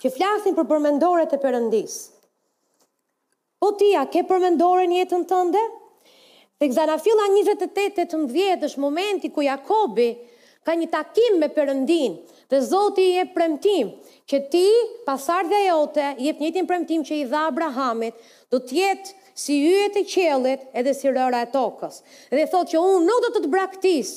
që 0.00 0.12
flasin 0.16 0.54
për 0.58 0.68
përmendoret 0.72 1.32
e 1.36 1.40
përëndis. 1.44 1.96
Po 3.60 3.70
tia, 3.80 4.02
ke 4.12 4.22
përmendore 4.28 4.84
një 4.88 5.02
jetën 5.02 5.22
tënde? 5.30 5.62
Dhe 6.60 6.68
këzana 6.70 6.96
fila 7.02 7.28
28 7.32 8.16
mdhjetë 8.24 8.68
është 8.70 8.80
momenti 8.82 9.30
ku 9.32 9.44
Jakobi 9.44 10.10
ka 10.66 10.74
një 10.74 10.88
takim 10.90 11.36
me 11.38 11.46
përëndin, 11.54 12.16
dhe 12.50 12.58
Zoti 12.66 13.04
i 13.14 13.20
e 13.22 13.26
premtim, 13.30 13.92
që 14.26 14.40
ti, 14.50 14.66
pasardhja 15.06 15.60
jote, 15.68 16.08
i 16.24 16.32
e 16.32 16.36
për 16.42 16.66
premtim 16.66 17.04
që 17.06 17.20
i 17.22 17.26
dha 17.30 17.44
Abrahamit, 17.52 18.18
do 18.50 18.58
tjetë 18.58 19.14
si 19.38 19.60
yjet 19.62 19.98
e 20.00 20.04
qelit 20.10 20.66
edhe 20.74 20.94
si 20.96 21.08
rëra 21.12 21.44
e 21.46 21.50
tokës. 21.54 22.00
Dhe 22.34 22.48
thotë 22.50 22.74
që 22.74 22.82
unë 22.82 23.06
nuk 23.06 23.22
do 23.28 23.32
të 23.36 23.44
të 23.44 23.52
braktis, 23.54 24.12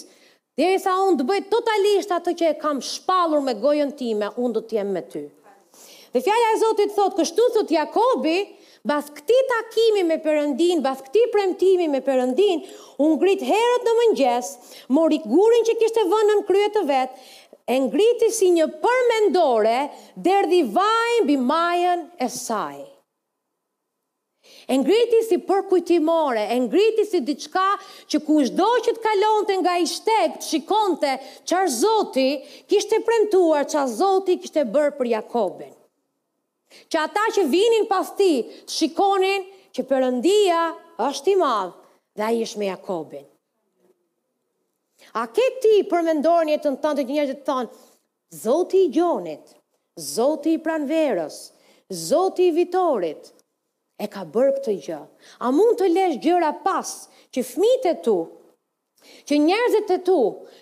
dhe 0.58 0.74
e 0.74 0.80
sa 0.82 0.98
unë 1.06 1.22
të 1.22 1.28
bëjt 1.30 1.52
totalisht 1.54 2.16
atë 2.18 2.34
që 2.42 2.50
e 2.54 2.58
kam 2.62 2.82
shpalur 2.82 3.46
me 3.46 3.54
gojën 3.62 3.94
time, 4.00 4.34
unë 4.42 4.58
do 4.58 4.66
të 4.66 4.80
jem 4.82 4.90
me 4.98 5.06
ty. 5.06 5.28
Dhe 6.10 6.24
fjalla 6.26 6.56
e 6.56 6.60
Zotit 6.66 6.96
thotë, 6.98 7.20
kështu 7.22 7.46
thotë 7.60 7.78
Jakobi, 7.78 8.38
Bas 8.88 9.10
këti 9.12 9.36
takimi 9.52 10.04
me 10.08 10.16
përëndin, 10.24 10.80
bas 10.84 11.00
këti 11.04 11.24
premtimi 11.34 11.90
me 11.92 12.00
përëndin, 12.04 12.62
unë 13.04 13.18
grit 13.24 13.42
herët 13.44 13.86
në 13.88 13.94
mëngjes, 13.98 14.52
mori 14.96 15.18
gurin 15.26 15.66
që 15.68 15.74
kishtë 15.82 16.06
vënë 16.14 16.36
në 16.38 16.44
kryet 16.48 16.76
të 16.78 16.84
vetë, 16.94 17.18
e 17.76 17.80
ngriti 17.86 18.30
si 18.34 18.52
një 18.56 18.70
përmendore, 18.86 19.76
derdi 20.30 20.62
vajnë 20.78 21.26
bi 21.28 21.36
majën 21.52 22.06
e 22.24 22.30
saj. 22.38 22.80
E 24.70 24.78
ngriti 24.80 25.20
si 25.28 25.38
përkujtimore, 25.50 26.46
e 26.54 26.58
ngriti 26.64 27.04
si 27.12 27.20
diçka 27.28 27.68
që 28.10 28.22
ku 28.26 28.38
shdo 28.48 28.70
që 28.86 28.94
të 28.96 29.04
kalonte 29.04 29.58
nga 29.60 29.76
i 29.84 29.90
shtek 29.92 30.40
të 30.40 30.48
shikonte 30.54 31.18
qarë 31.52 31.76
zoti, 31.82 32.30
kishte 32.72 33.02
premtuar 33.10 33.68
qarë 33.76 33.92
zoti 34.00 34.38
kishte 34.44 34.64
bërë 34.72 34.96
për 35.02 35.12
Jakobin. 35.18 35.76
Që 36.92 36.98
ata 37.02 37.24
që 37.36 37.44
vinin 37.52 37.88
pas 37.90 38.12
ti, 38.18 38.32
të 38.66 38.74
shikonin 38.80 39.46
që 39.76 39.86
përëndia 39.92 40.60
është 41.08 41.34
i 41.34 41.36
madhë 41.42 41.72
dhe 42.20 42.26
a 42.28 42.32
i 42.38 42.44
është 42.46 42.62
me 42.62 42.70
Jakobin. 42.70 43.26
A 45.18 45.24
ke 45.36 45.46
ti 45.64 45.72
përmendorën 45.92 46.62
të 46.62 46.74
në 46.74 46.82
tante 46.84 47.06
të 47.06 47.14
njerëzit 47.16 47.42
të 47.42 47.48
thonë, 47.50 47.70
Zoti 48.44 48.84
i 48.86 48.90
Gjonit, 48.94 49.56
Zoti 50.14 50.52
i 50.54 50.60
Pranverës, 50.66 51.38
Zoti 52.10 52.50
i 52.50 52.54
Vitorit, 52.60 53.32
e 54.00 54.06
ka 54.14 54.22
bërë 54.36 54.54
këtë 54.60 54.76
gjë. 54.86 55.00
A 55.46 55.50
mund 55.56 55.80
të 55.80 55.90
lesh 55.96 56.20
gjëra 56.26 56.52
pas 56.68 56.92
që 57.36 57.46
fmit 57.50 57.88
e 57.90 57.96
tu, 58.06 58.18
që 59.28 59.40
njerëzit 59.48 59.96
e 59.98 60.00
tu, 60.12 60.20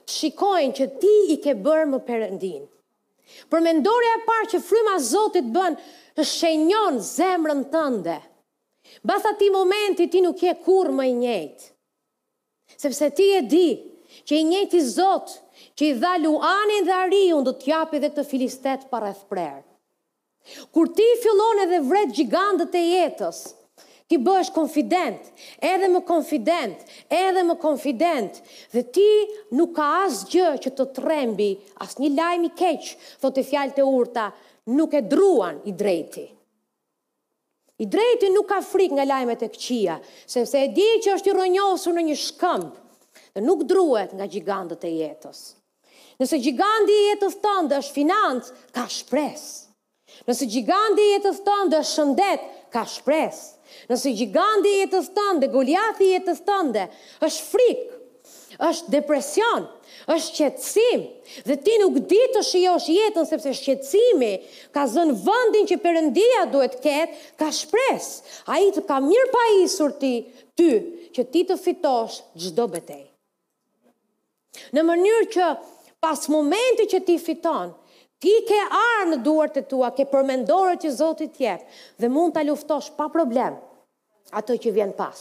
të 0.08 0.16
shikojnë 0.20 0.78
që 0.80 0.88
ti 1.04 1.14
i 1.36 1.40
ke 1.44 1.58
bërë 1.68 1.90
më 1.92 2.00
përëndinë. 2.08 2.66
Për 3.52 3.64
mendore 3.66 4.12
e 4.16 4.20
parë 4.28 4.48
që 4.54 4.62
fryma 4.68 4.96
Zotit 5.08 5.50
bën, 5.56 5.76
është 6.22 6.26
shenjon 6.34 7.00
zemrën 7.08 7.64
tënde. 7.74 8.18
Basa 9.10 9.34
ti 9.40 9.50
momenti 9.54 10.08
ti 10.14 10.22
nuk 10.24 10.40
je 10.46 10.54
kur 10.64 10.90
më 10.96 11.08
i 11.12 11.16
njejtë. 11.24 11.68
Sepse 12.84 13.10
ti 13.18 13.30
e 13.36 13.42
di 13.52 13.68
që 14.28 14.40
i 14.42 14.68
i 14.80 14.82
Zot, 14.88 15.30
që 15.78 15.84
i 15.92 15.94
dha 16.02 16.14
Luanin 16.24 16.86
dhe 16.88 16.96
Ariun 17.04 17.44
do 17.44 17.54
t'japi 17.54 18.00
dhe 18.00 18.12
këtë 18.16 18.26
filistet 18.30 18.88
për 18.92 19.08
e 19.12 19.14
thprerë. 19.22 19.64
Kur 20.72 20.88
ti 20.96 21.08
fillon 21.24 21.60
edhe 21.66 21.82
vret 21.90 22.14
gjigandët 22.16 22.76
e 22.80 22.84
jetës, 22.88 23.40
ti 24.08 24.18
bësh 24.20 24.52
konfident, 24.56 25.20
edhe 25.60 25.90
më 25.92 26.02
konfident, 26.08 26.80
edhe 27.12 27.42
më 27.44 27.58
konfident, 27.60 28.38
dhe 28.72 28.84
ti 28.96 29.08
nuk 29.58 29.74
ka 29.76 29.88
asë 30.08 30.30
gjë 30.32 30.52
që 30.66 30.72
të 30.78 30.86
trembi, 30.96 31.50
asë 31.84 32.04
një 32.06 32.12
lajmë 32.16 32.48
i 32.50 32.54
keqë, 32.62 32.94
thot 33.24 33.38
e 33.38 33.44
fjalë 33.50 33.76
të 33.80 33.86
urta, 33.92 34.30
nuk 34.78 34.96
e 34.96 35.02
druan 35.12 35.60
i 35.68 35.76
drejti. 35.82 36.24
I 37.78 37.86
drejti 37.86 38.32
nuk 38.34 38.48
ka 38.50 38.62
frik 38.66 38.96
nga 38.98 39.04
lajmet 39.06 39.44
e 39.46 39.52
këqia, 39.54 40.00
sepse 40.26 40.64
e 40.66 40.72
di 40.74 40.88
që 41.04 41.14
është 41.18 41.30
i 41.30 41.36
rënjohësur 41.38 41.98
në 42.00 42.06
një 42.08 42.16
shkëmb, 42.24 42.72
dhe 43.36 43.44
nuk 43.46 43.68
druhet 43.70 44.16
nga 44.18 44.26
gjigandët 44.26 44.88
e 44.90 44.94
jetës. 45.02 45.42
Nëse 46.18 46.40
gjigandi 46.42 46.96
i 46.96 47.04
jetës 47.12 47.36
ndë 47.68 47.78
është 47.84 47.96
financë, 48.00 48.56
ka 48.74 48.88
shpresë. 48.90 49.54
Nëse 50.26 50.48
gjigandi 50.50 51.04
i 51.04 51.14
jetës 51.18 51.44
ndë 51.44 51.84
është 51.84 51.92
shëndet, 51.92 52.48
ka 52.74 52.82
shpresë. 52.96 53.46
Nëse 53.90 54.12
gjigandi 54.18 54.72
i 54.76 54.80
jetës 54.84 55.08
tënde, 55.16 55.50
Goliathi 55.54 56.08
i 56.08 56.14
jetës 56.18 56.42
tënde, 56.48 56.84
është 57.28 57.46
frikë, 57.52 57.98
është 58.68 58.92
depresion, 58.94 59.66
është 60.16 60.36
qetësim, 60.38 61.04
dhe 61.50 61.58
ti 61.66 61.76
nuk 61.82 62.00
di 62.12 62.20
të 62.34 62.44
shijosh 62.48 62.88
jetën 62.94 63.28
sepse 63.30 63.54
shqetësimi 63.60 64.32
ka 64.76 64.86
zënë 64.94 65.16
vendin 65.26 65.68
që 65.72 65.80
Perëndia 65.84 66.46
duhet 66.54 66.78
të 66.78 66.82
ketë, 66.86 67.20
ka 67.42 67.50
shpresë. 67.58 68.16
Ai 68.56 68.64
të 68.78 68.86
ka 68.90 69.00
mirë 69.08 69.32
pajisur 69.34 69.96
ti, 70.04 70.14
ty, 70.58 70.72
që 71.16 71.28
ti 71.34 71.44
të 71.50 71.60
fitosh 71.66 72.22
çdo 72.44 72.68
betejë. 72.76 73.04
Në 74.74 74.84
mënyrë 74.90 75.28
që 75.36 75.52
pas 76.04 76.24
momenti 76.34 76.88
që 76.94 77.00
ti 77.08 77.16
fiton, 77.22 77.76
Ti 78.22 78.34
ke 78.50 78.56
arë 78.74 79.04
në 79.12 79.18
duart 79.26 79.54
të 79.60 79.68
tua, 79.70 79.92
ke 79.94 80.06
përmendore 80.10 80.78
që 80.82 80.90
Zotit 80.98 81.36
tjep, 81.38 81.66
dhe 82.02 82.10
mund 82.10 82.34
të 82.34 82.46
luftosh 82.48 82.90
pa 82.98 83.10
problem 83.14 83.60
ato 84.40 84.56
që 84.64 84.72
vjen 84.76 84.90
pas. 84.98 85.20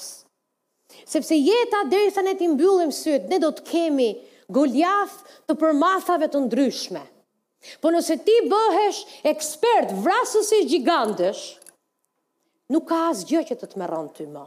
Sepse 1.13 1.37
jeta 1.37 1.83
dhe 1.93 2.01
thënë 2.15 2.27
ne 2.31 2.35
ti 2.39 2.49
mbyllim 2.49 2.93
syt, 3.01 3.27
ne 3.31 3.39
do 3.43 3.51
të 3.53 3.65
kemi 3.69 4.09
goljaf 4.55 5.13
të 5.47 5.57
përmathave 5.61 6.31
të 6.33 6.41
ndryshme. 6.47 7.03
Po 7.83 7.93
nëse 7.93 8.17
ti 8.27 8.35
bëhesh 8.53 9.03
ekspert 9.31 9.93
vrasës 10.05 10.51
i 10.57 10.63
gjigandësh, 10.71 11.45
nuk 12.73 12.87
ka 12.91 13.01
asë 13.11 13.29
gjë 13.31 13.43
që 13.51 13.59
të 13.63 13.71
të 13.73 13.83
meron 13.83 14.09
ty 14.17 14.27
më. 14.31 14.45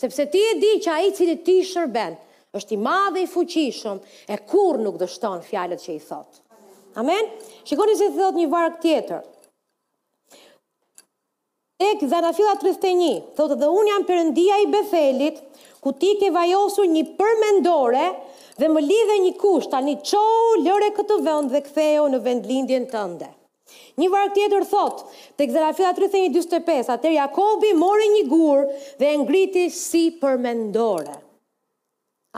Sepse 0.00 0.26
ti 0.32 0.42
e 0.54 0.56
di 0.62 0.72
që 0.84 0.94
a 0.94 0.96
i 1.08 1.12
cili 1.16 1.36
ti 1.46 1.58
shërben, 1.68 2.16
është 2.58 2.76
i 2.76 2.80
madhe 2.86 3.22
i 3.26 3.30
fuqishëm, 3.32 4.00
e 4.32 4.38
kur 4.48 4.80
nuk 4.84 4.98
dështon 5.02 5.44
fjalet 5.50 5.82
që 5.84 5.96
i 5.98 6.00
thotë. 6.10 6.45
Amen? 6.96 7.28
Shikoni 7.68 7.94
se 8.00 8.08
thot 8.16 8.36
një 8.40 8.46
varg 8.50 8.78
tjetër. 8.80 9.20
Tek 11.76 12.06
Zanafila 12.08 12.54
31, 12.56 13.34
thot 13.36 13.52
dhe 13.60 13.68
unë 13.68 13.90
jam 13.90 14.06
përëndia 14.08 14.56
i 14.64 14.70
Bethelit, 14.72 15.42
ku 15.84 15.92
ti 16.00 16.14
ke 16.22 16.30
vajosur 16.32 16.88
një 16.88 17.02
përmendore 17.18 18.06
dhe 18.56 18.70
më 18.72 18.82
lidhe 18.86 19.18
një 19.26 19.34
kusht, 19.42 19.68
ta 19.74 19.82
një 19.84 19.98
qohu 20.08 20.56
lëre 20.64 20.88
këtë 20.96 21.20
vënd 21.26 21.52
dhe 21.52 21.60
ktheo 21.68 22.06
në 22.14 22.22
vendlindjen 22.24 22.88
tënde. 22.94 23.28
Një 24.00 24.08
varg 24.12 24.32
tjetër 24.36 24.64
thot, 24.72 25.04
tek 25.36 25.52
Zanafila 25.52 25.92
31, 25.98 26.32
25, 26.32 26.94
atër 26.96 27.16
Jakobi 27.18 27.74
mori 27.76 28.08
një 28.16 28.24
gur 28.32 28.64
dhe 29.02 29.12
ngriti 29.20 29.68
si 29.68 30.06
përmendore. 30.22 31.20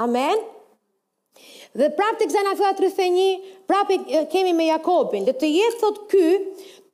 Amen? 0.02 0.34
Amen? 0.42 0.48
Dhe 1.76 1.88
prapë 1.96 2.18
të 2.22 2.26
këzana 2.30 2.52
në 2.54 2.56
fëllat 2.58 2.78
rëthe 2.82 3.06
një, 3.12 3.24
prapë 3.68 3.96
kemi 4.32 4.52
me 4.56 4.66
Jakobin, 4.70 5.26
le 5.28 5.34
të 5.36 5.50
jetë 5.52 5.80
thot 5.82 5.98
ky, 6.10 6.24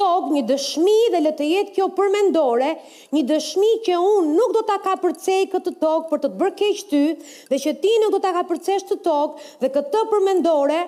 tok 0.02 0.30
një 0.34 0.40
dëshmi 0.48 0.94
dhe 1.14 1.20
le 1.22 1.30
të 1.38 1.46
jetë 1.46 1.74
kjo 1.76 1.86
përmendore, 1.98 2.72
një 3.14 3.22
dëshmi 3.28 3.68
që 3.86 3.98
unë 4.08 4.32
nuk 4.38 4.54
do 4.56 4.64
ta 4.70 4.78
ka 4.88 4.96
përcej 5.04 5.40
këtë 5.52 5.74
tok 5.84 6.08
për 6.10 6.24
të 6.24 6.32
të 6.32 6.40
bërë 6.42 6.56
keq 6.62 6.82
ty 6.90 7.04
dhe 7.52 7.60
që 7.64 7.74
ti 7.84 7.92
nuk 8.02 8.16
do 8.16 8.20
ta 8.24 8.34
ka 8.38 8.42
përcej 8.50 8.80
këtë 8.82 8.98
tog 9.06 9.38
dhe 9.62 9.70
këtë 9.76 10.02
përmendore 10.14 10.80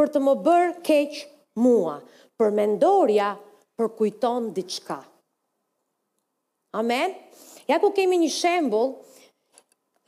për 0.00 0.12
të 0.14 0.24
më 0.28 0.36
bërë 0.48 0.72
keq 0.90 1.20
mua. 1.66 1.98
Përmendorja 2.40 3.28
përkujton 3.78 4.48
diçka. 4.56 4.96
Amen. 6.74 7.12
Ja 7.70 7.76
ku 7.78 7.92
kemi 7.94 8.16
një 8.24 8.30
shembull, 8.34 8.88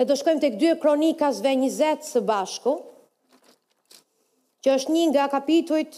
e 0.00 0.04
do 0.08 0.16
shkojmë 0.18 0.40
tek 0.42 0.56
dy 0.60 0.72
kronikasve 0.82 1.52
20 1.54 2.08
së 2.08 2.24
bashku. 2.32 2.80
Kjo 4.66 4.74
është 4.74 4.90
një 4.90 5.02
nga 5.14 5.24
kapitujt 5.30 5.96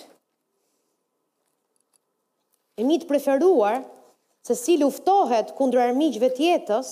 e 2.77 2.85
mitë 2.85 3.07
preferuar 3.09 3.79
se 4.45 4.53
si 4.61 4.75
luftohet 4.83 5.55
kundër 5.57 5.87
armiqve 5.87 6.29
të 6.37 6.45
jetës, 6.45 6.91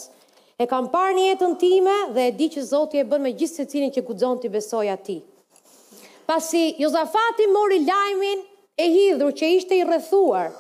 e 0.57 0.65
kam 0.71 0.87
parë 0.95 1.13
në 1.19 1.27
jetën 1.29 1.59
time 1.61 1.97
dhe 2.17 2.25
e 2.31 2.35
di 2.41 2.49
që 2.57 2.65
Zoti 2.71 3.03
e 3.05 3.05
bën 3.11 3.21
me 3.27 3.35
gjithë 3.37 3.61
secilin 3.61 3.93
që 3.93 4.05
guxon 4.09 4.41
të 4.41 4.55
besojë 4.57 4.95
atij. 4.95 5.19
Pasi 6.31 6.63
Jozafati 6.81 7.51
mori 7.53 7.83
lajmin 7.85 8.41
e 8.73 8.89
hidhur 8.97 9.37
që 9.37 9.53
ishte 9.59 9.77
i 9.77 9.85
rrethuar 9.85 10.55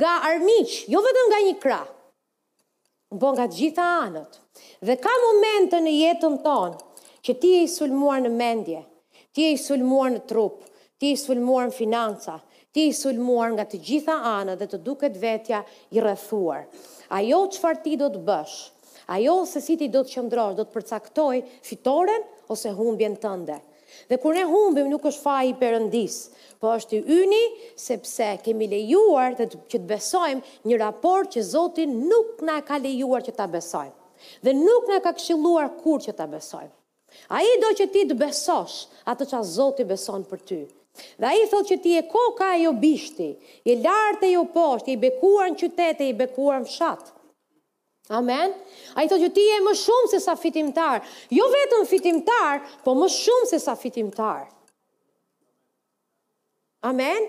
nga 0.00 0.14
armiq, 0.32 0.78
jo 0.94 1.04
vetëm 1.04 1.28
nga 1.28 1.42
një 1.50 1.56
krah, 1.66 1.88
por 3.20 3.36
nga 3.36 3.44
të 3.52 3.60
gjitha 3.60 3.92
anët. 4.06 4.32
Dhe 4.80 4.96
ka 5.04 5.12
momentën 5.26 5.84
në 5.90 5.98
jetën 6.02 6.40
tonë 6.44 6.78
që 7.28 7.38
ti 7.44 7.56
je 7.58 7.66
i 7.68 7.74
sulmuar 7.78 8.24
në 8.24 8.32
mendje, 8.42 8.87
Ti 9.38 9.44
e 9.46 9.52
i 9.54 9.58
sulmuar 9.62 10.08
në 10.10 10.18
trup, 10.26 10.54
ti 10.98 11.12
e 11.12 11.14
i 11.14 11.16
sulmuar 11.20 11.68
në 11.68 11.74
financa, 11.76 12.32
ti 12.74 12.88
e 12.88 12.88
i 12.90 12.94
sulmuar 13.00 13.52
nga 13.54 13.66
të 13.70 13.78
gjitha 13.86 14.14
anë 14.30 14.56
dhe 14.58 14.66
të 14.72 14.78
duket 14.88 15.14
vetja 15.22 15.60
i 15.94 16.00
rëthuar. 16.02 16.64
Ajo 17.20 17.38
që 17.54 17.60
farë 17.62 17.80
ti 17.84 17.92
do 18.00 18.08
të 18.16 18.22
bësh, 18.26 18.54
ajo 19.18 19.36
se 19.46 19.60
si 19.62 19.76
ti 19.78 19.86
do 19.94 20.02
të 20.02 20.10
qëndrosh, 20.16 20.56
do 20.58 20.64
të 20.66 20.74
përcaktoj 20.74 21.38
fitoren 21.68 22.26
ose 22.56 22.72
humbjen 22.80 23.14
tënde. 23.22 23.60
Dhe 24.10 24.18
kur 24.24 24.34
ne 24.34 24.42
humbim 24.50 24.90
nuk 24.90 25.06
është 25.12 25.24
fa 25.28 25.36
i 25.46 25.54
përëndis, 25.62 26.16
po 26.58 26.72
është 26.74 26.98
i 26.98 27.20
uni 27.22 27.40
sepse 27.86 28.32
kemi 28.42 28.66
lejuar 28.74 29.38
dhe 29.38 29.46
që 29.54 29.62
të 29.76 29.84
besojmë 29.94 30.66
një 30.72 30.80
raport 30.82 31.30
që 31.38 31.46
Zotin 31.52 31.94
nuk 32.10 32.42
na 32.50 32.58
ka 32.72 32.82
lejuar 32.88 33.22
që 33.30 33.38
të 33.38 33.46
besojmë. 33.54 33.94
Dhe 34.48 34.56
nuk 34.66 34.90
na 34.90 34.98
ka 35.06 35.14
këshiluar 35.20 35.70
kur 35.78 36.02
që 36.08 36.18
të 36.18 36.28
besojmë. 36.34 36.74
A 37.26 37.40
i 37.44 37.54
do 37.62 37.70
që 37.78 37.86
ti 37.92 38.04
të 38.10 38.16
besosh 38.20 38.80
atë 39.10 39.26
që 39.30 39.36
a 39.38 39.42
Zotë 39.54 39.84
i 39.84 39.88
beson 39.90 40.22
për 40.30 40.42
ty. 40.50 40.58
Dhe 41.20 41.28
a 41.30 41.34
i 41.38 41.46
thot 41.50 41.68
që 41.70 41.76
ti 41.82 41.92
e 41.98 42.04
koka 42.10 42.48
e 42.56 42.62
jo 42.64 42.72
bishti, 42.82 43.28
i 43.70 43.74
lartë 43.82 44.28
e 44.28 44.32
jo 44.36 44.44
poshtë, 44.54 44.94
i 44.94 45.00
bekuar 45.04 45.50
në 45.52 45.58
qytete, 45.60 46.08
i 46.12 46.16
bekuar 46.22 46.58
në 46.62 46.72
shatë. 46.72 47.14
Amen? 48.18 48.54
A 48.96 49.04
i 49.04 49.10
thot 49.12 49.20
që 49.20 49.28
ti 49.36 49.44
e 49.54 49.58
më 49.66 49.74
shumë 49.78 50.10
se 50.14 50.20
sa 50.24 50.34
fitimtar. 50.40 51.04
Jo 51.36 51.44
vetëm 51.52 51.84
fitimtar, 51.90 52.62
po 52.86 52.94
më 52.98 53.10
shumë 53.14 53.50
se 53.52 53.60
sa 53.66 53.76
fitimtar. 53.78 54.46
Amen? 56.88 57.28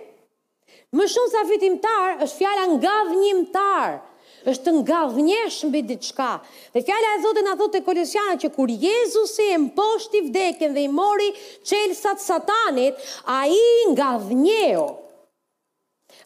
Më 0.97 1.06
shumë 1.13 1.34
sa 1.36 1.43
fitimtar 1.49 2.23
është 2.25 2.38
fjala 2.39 2.67
nga 2.71 2.95
dhënjimtar. 3.12 3.91
Amen? 3.95 4.08
është 4.47 4.63
të 4.67 4.71
ngallë 4.78 5.23
njesh 5.28 5.58
mbi 5.67 5.82
ditë 5.89 6.08
shka. 6.12 6.28
Dhe 6.73 6.84
fjalla 6.86 7.12
e 7.17 7.21
Zotin 7.23 7.49
a 7.52 7.56
dhote 7.60 7.82
e 7.82 7.86
kolesiana 7.86 8.38
që 8.39 8.52
kur 8.56 8.71
Jezusi 8.71 9.47
e 9.56 9.62
mposhti 9.65 10.21
i 10.23 10.25
vdekin 10.30 10.75
dhe 10.75 10.84
i 10.88 10.91
mori 10.99 11.32
qelsat 11.67 12.21
satanit, 12.23 12.95
a 13.25 13.39
i 13.45 13.63
nga 13.93 14.12
njeo. 14.43 14.88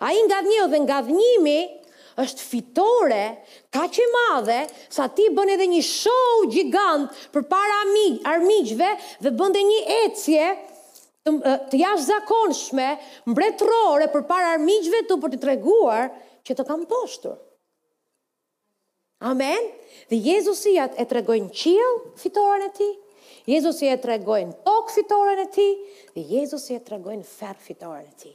A 0.08 0.12
i 0.17 0.21
nga 0.28 0.39
njeo 0.49 0.67
dhe 0.71 0.80
nga 0.86 0.99
dhënjimi, 1.06 1.60
është 2.23 2.45
fitore, 2.52 3.23
ka 3.73 3.88
që 3.93 4.04
madhe, 4.15 4.60
sa 4.93 5.08
ti 5.10 5.26
bën 5.34 5.49
edhe 5.56 5.65
një 5.73 5.80
show 5.88 6.43
gjigant 6.54 7.10
për 7.34 7.47
para 7.49 7.80
armig, 7.82 8.76
dhe 9.23 9.32
bënde 9.39 9.62
një 9.71 9.80
ecje 10.04 10.52
të, 11.26 11.34
të 11.71 11.80
jash 11.82 12.06
zakonshme, 12.12 12.86
mbretrore 13.32 14.10
për 14.13 14.28
para 14.30 14.54
armigjve 14.60 15.04
të 15.10 15.17
për 15.23 15.34
të 15.36 15.41
treguar 15.45 16.12
që 16.45 16.58
të 16.60 16.67
kam 16.69 16.86
poshtur. 16.91 17.39
Amen. 19.24 19.62
Dhe 20.12 20.18
Jezusi 20.20 20.74
ja 20.76 20.90
e 21.00 21.04
tregojnë 21.08 21.48
qiell 21.56 21.94
fitoren 22.20 22.66
e 22.68 22.74
tij, 22.76 22.90
Jezusi 23.48 23.86
ja 23.88 23.96
tregojnë 24.04 24.58
tokë 24.68 24.92
fitoren 24.98 25.40
e 25.46 25.46
tij, 25.54 25.70
dhe 26.12 26.24
Jezusi 26.36 26.76
ja 26.76 26.82
tregojnë 26.84 27.24
ferr 27.24 27.56
fitoren 27.64 28.04
e 28.04 28.12
tij. 28.20 28.34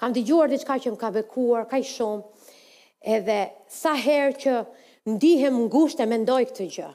Kam 0.00 0.10
dëgjuar 0.16 0.50
diçka 0.50 0.74
që 0.82 0.94
më 0.94 0.98
ka 1.00 1.10
bekuar 1.14 1.68
kaq 1.70 1.86
shumë, 1.86 2.26
edhe 3.14 3.38
sa 3.74 3.94
herë 3.98 4.34
që 4.42 4.56
ndihem 5.14 5.62
ngushtë 5.70 6.02
e 6.02 6.10
mendoj 6.10 6.42
këtë 6.50 6.68
gjë. 6.78 6.90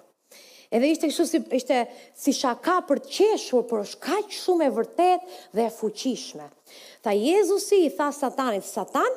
Edhe 0.76 0.91
ishte 0.91 1.08
kështu 1.10 1.28
si 1.32 1.41
ishte 1.62 1.80
si 2.26 2.36
shaka 2.39 2.82
për 2.89 3.00
të 3.06 3.13
qeshur, 3.15 3.63
por 3.72 3.86
është 3.88 4.02
kaq 4.04 4.36
shumë 4.36 4.67
e 4.67 4.76
vërtet 4.80 5.24
dhe 5.56 5.63
e 5.63 5.72
fuqishme. 5.80 6.52
Tha 7.08 7.15
Jezusi 7.17 7.86
i 7.88 7.93
tha 8.00 8.12
Satanit, 8.13 8.67
Satan, 8.69 9.15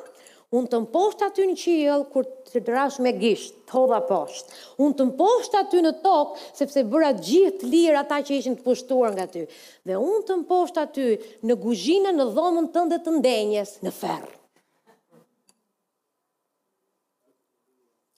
unë 0.53 0.69
të 0.69 0.79
mposht 0.85 1.23
aty 1.25 1.47
në 1.49 1.55
qijel, 1.57 2.03
kur 2.13 2.27
të 2.49 2.61
drash 2.67 2.99
me 3.01 3.11
gisht, 3.17 3.55
të 3.65 3.73
hodha 3.73 3.99
poshtë. 4.05 4.57
Unë 4.85 4.95
të 4.99 5.07
mposht 5.09 5.57
aty 5.57 5.81
në 5.81 5.93
tokë, 6.03 6.43
sepse 6.59 6.83
bëra 6.93 7.09
gjithë 7.17 7.69
lirë 7.71 7.99
ata 8.03 8.19
që 8.27 8.37
ishin 8.37 8.57
të 8.59 8.65
pushtuar 8.67 9.15
nga 9.17 9.25
ty. 9.33 9.47
Dhe 9.87 9.97
unë 9.97 10.21
të 10.29 10.37
mposht 10.43 10.77
aty 10.83 11.07
në 11.49 11.57
guzhinë 11.65 12.13
në 12.19 12.27
dhomën 12.37 12.69
tënde 12.75 13.01
të 13.05 13.15
ndenjes 13.17 13.75
në 13.87 13.93
ferë. 13.99 14.31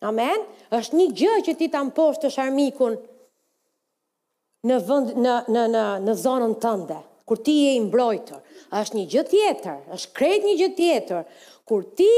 Amen? 0.06 0.44
është 0.76 0.98
një 1.00 1.06
gjë 1.20 1.36
që 1.48 1.54
ti 1.58 1.68
të 1.72 1.80
mposht 1.88 2.22
të 2.26 2.30
sharmikun 2.36 2.98
në, 4.68 4.76
vënd, 4.86 5.14
në, 5.24 5.32
në, 5.56 5.64
në, 5.74 5.82
në 6.06 6.16
zonën 6.22 6.54
tënde, 6.62 7.00
kur 7.26 7.40
ti 7.42 7.56
je 7.64 7.72
i 7.78 7.82
mbrojtur, 7.88 8.42
është 8.82 8.98
një 9.00 9.06
gjë 9.14 9.24
tjetër, 9.32 9.80
është 9.98 10.12
krejt 10.20 10.44
një 10.46 10.56
gjë 10.62 10.70
tjetër, 10.78 11.24
kur 11.66 11.84
ti 11.98 12.14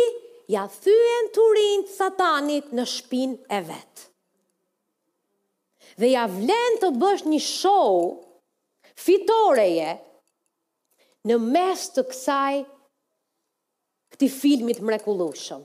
ja 0.51 0.67
thyen 0.67 1.27
turin 1.35 1.83
satanit 1.97 2.69
në 2.75 2.83
shpin 2.87 3.37
e 3.51 3.61
vetë. 3.71 4.05
Dhe 5.97 6.11
ja 6.13 6.27
vlen 6.29 6.77
të 6.83 6.91
bësh 7.01 7.23
një 7.31 7.39
show 7.41 8.19
fitoreje 9.01 9.95
në 11.27 11.39
mes 11.43 11.87
të 11.95 12.03
kësaj 12.11 12.59
këti 14.13 14.29
filmit 14.31 14.83
mrekullushëm. 14.85 15.63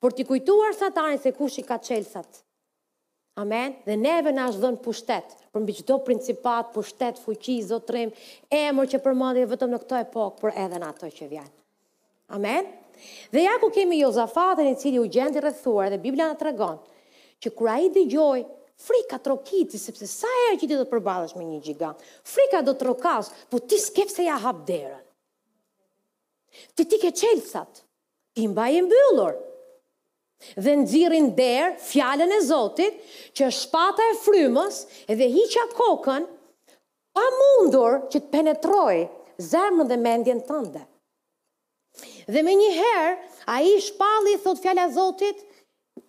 Por 0.00 0.14
t'i 0.16 0.24
kujtuar 0.28 0.76
satanit 0.78 1.24
se 1.26 1.32
kush 1.36 1.58
i 1.60 1.64
ka 1.66 1.80
qelsat. 1.82 2.44
Amen? 3.42 3.74
Dhe 3.86 3.96
neve 3.98 4.30
në 4.34 4.46
ashtë 4.48 4.62
dhënë 4.62 4.80
pushtet, 4.84 5.34
për 5.52 5.64
mbi 5.64 5.74
qdo 5.80 5.96
principat, 6.04 6.70
pushtet, 6.74 7.18
fuqi, 7.22 7.58
zotrim, 7.64 8.10
emër 8.54 8.88
që 8.94 9.00
përmëndje 9.04 9.46
vetëm 9.52 9.74
në 9.74 9.80
këto 9.84 9.98
epok, 10.02 10.38
për 10.42 10.54
edhe 10.66 10.80
në 10.82 10.88
ato 10.92 11.10
që 11.10 11.28
vjenë. 11.34 11.52
Amen? 12.36 12.38
Amen? 12.38 12.70
Dhe 13.30 13.42
ja 13.44 13.58
ku 13.58 13.70
kemi 13.70 14.00
Jozafatën 14.02 14.68
i 14.72 14.76
cili 14.76 15.00
u 15.02 15.08
gjendë 15.08 15.40
i 15.40 15.44
rëthuar 15.44 15.92
dhe 15.92 16.00
Biblia 16.02 16.30
në 16.30 16.38
tragon, 16.42 16.80
që 17.42 17.52
kura 17.56 17.78
i 17.86 17.90
dhe 17.94 18.04
gjoj, 18.12 18.42
frika 18.80 19.18
të 19.20 19.32
rokiti, 19.34 19.78
sepse 19.80 20.08
sa 20.08 20.30
e 20.50 20.54
që 20.56 20.64
ti 20.68 20.72
do 20.72 20.80
të 20.82 20.88
përbalash 20.94 21.36
me 21.36 21.44
një 21.46 21.60
gjigant, 21.68 22.04
frika 22.34 22.62
do 22.66 22.74
të 22.80 22.88
rokas, 22.90 23.30
po 23.52 23.60
ti 23.68 23.78
skep 23.80 24.10
se 24.12 24.26
ja 24.28 24.38
hap 24.42 24.62
derën. 24.68 25.00
Ti 26.74 26.84
ti 26.90 26.98
ke 27.02 27.12
qelsat, 27.20 27.82
ti 28.34 28.46
mba 28.50 28.66
i 28.74 28.80
mbyllur, 28.84 29.36
dhe 30.64 30.72
nëzirin 30.82 31.30
derë 31.38 31.74
fjallën 31.90 32.34
e 32.36 32.40
Zotit, 32.48 32.96
që 33.36 33.50
shpata 33.60 34.06
e 34.10 34.16
frymës 34.24 34.82
edhe 35.14 35.28
hiqa 35.34 35.68
kokën, 35.78 36.26
pa 37.14 37.26
mundur 37.36 38.00
që 38.12 38.18
të 38.18 38.30
penetroj 38.34 38.96
zemën 39.52 39.88
dhe 39.90 39.98
mendjen 40.06 40.40
tënde. 40.50 40.80
Dhe 42.30 42.42
me 42.46 42.54
një 42.56 42.70
herë, 42.78 43.14
a 43.50 43.58
i 43.66 43.74
shpalli, 43.82 44.36
thot 44.44 44.60
fjalla 44.62 44.88
Zotit, 44.94 45.40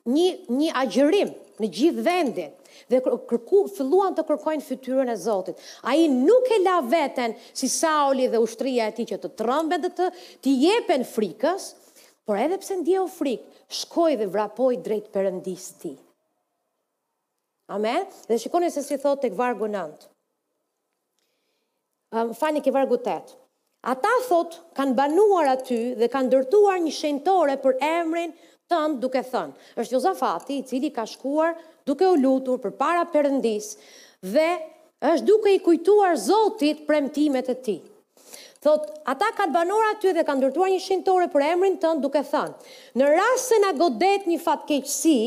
një, 0.08 0.28
një 0.50 0.74
agjërim 0.84 1.32
në 1.62 1.67
gjithë 1.78 2.04
vendin, 2.08 2.54
dhe 2.89 2.98
kërku, 3.06 3.58
filluan 3.78 4.15
të 4.17 4.24
kërkojnë 4.30 4.63
fytyrën 4.65 5.12
e 5.13 5.15
Zotit. 5.22 5.60
A 5.86 5.94
i 5.98 6.08
nuk 6.12 6.48
e 6.50 6.58
la 6.63 6.80
veten 6.89 7.36
si 7.58 7.67
Sauli 7.70 8.26
dhe 8.34 8.41
ushtria 8.41 8.88
e 8.91 8.96
ti 9.00 9.06
që 9.12 9.20
të 9.24 9.30
trëmbe 9.41 9.78
dhe 9.84 9.91
të, 9.98 10.08
të 10.44 10.54
jepen 10.62 11.06
frikës, 11.15 11.67
por 12.28 12.39
edhe 12.41 12.58
pse 12.63 12.78
ndje 12.82 12.98
o 13.04 13.06
frikë, 13.13 13.46
shkoj 13.82 14.13
dhe 14.20 14.30
vrapoj 14.34 14.72
drejt 14.86 15.10
përëndis 15.15 15.67
ti. 15.84 15.94
Amen? 17.78 18.08
Dhe 18.28 18.38
shikoni 18.44 18.72
se 18.74 18.82
si 18.84 18.98
thot 19.00 19.22
të 19.24 19.34
këvargu 19.36 19.70
nëndë. 19.72 20.10
Um, 22.17 22.34
fani 22.41 22.60
këvargu 22.65 22.98
tëtë. 23.06 23.38
Ata 23.82 24.10
thot 24.30 24.60
kanë 24.78 24.94
banuar 24.94 25.48
aty 25.56 25.78
dhe 25.98 26.08
kanë 26.13 26.30
dërtuar 26.30 26.76
një 26.84 26.91
shenjtore 26.94 27.56
për 27.63 27.80
emrin 27.86 28.34
tënd 28.70 29.00
duke 29.02 29.24
thënë. 29.32 29.56
Është 29.82 29.96
Jozafati 29.96 30.60
i 30.62 30.65
cili 30.70 30.91
ka 30.94 31.06
shkuar 31.10 31.56
duke 31.89 32.06
u 32.13 32.17
lutur 32.22 32.60
për 32.62 32.76
para 32.78 33.08
dhe 33.12 34.50
është 35.02 35.26
duke 35.26 35.50
i 35.50 35.58
kujtuar 35.65 36.13
Zotit 36.28 36.84
premtimet 36.86 37.50
e 37.50 37.56
ti. 37.65 37.76
Thot, 38.62 38.86
ata 39.13 39.32
ka 39.38 39.48
të 39.50 39.54
banor 39.56 39.82
aty 39.89 40.13
dhe 40.13 40.22
ka 40.30 40.34
ndërtuar 40.38 40.70
një 40.70 40.78
shintore 40.86 41.28
për 41.34 41.41
emrin 41.48 41.78
tënë 41.82 42.02
duke 42.06 42.22
thënë, 42.22 42.54
në 43.02 43.06
rrasë 43.10 43.48
se 43.48 43.58
në 43.63 43.72
godet 43.80 44.30
një 44.30 44.38
fatkeqësi, 44.44 45.17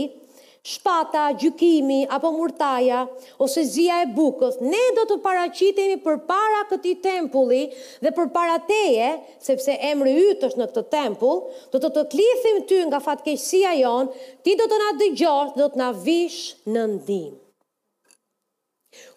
shpata, 0.65 1.25
gjykimi, 1.39 2.07
apo 2.09 2.31
murtaja, 2.33 3.01
ose 3.45 3.63
zia 3.69 3.99
e 4.01 4.07
bukës, 4.17 4.55
ne 4.65 4.81
do 4.97 5.03
të 5.11 5.19
paracitemi 5.21 5.99
për 6.01 6.17
para 6.31 6.63
këti 6.71 6.95
tempulli 7.05 7.67
dhe 8.01 8.13
për 8.17 8.31
para 8.33 8.55
teje, 8.69 9.11
sepse 9.45 9.77
emri 9.91 10.15
ytë 10.31 10.49
është 10.49 10.63
në 10.63 10.69
këtë 10.71 10.85
tempull, 10.97 11.43
do 11.73 11.83
të 11.85 11.91
të 11.99 12.05
klithim 12.15 12.63
ty 12.71 12.81
nga 12.89 13.03
fatkeqësia 13.09 13.75
jonë, 13.83 14.25
ti 14.45 14.57
do 14.63 14.69
të 14.73 14.81
na 14.85 14.89
dëgjosh, 15.03 15.53
do 15.61 15.69
të 15.75 15.83
na 15.83 15.91
vish 16.09 16.41
në 16.73 16.87
ndim. 16.97 17.37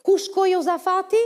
Ku 0.04 0.18
shkoj 0.28 0.50
o 0.58 0.62
zafati? 0.68 1.24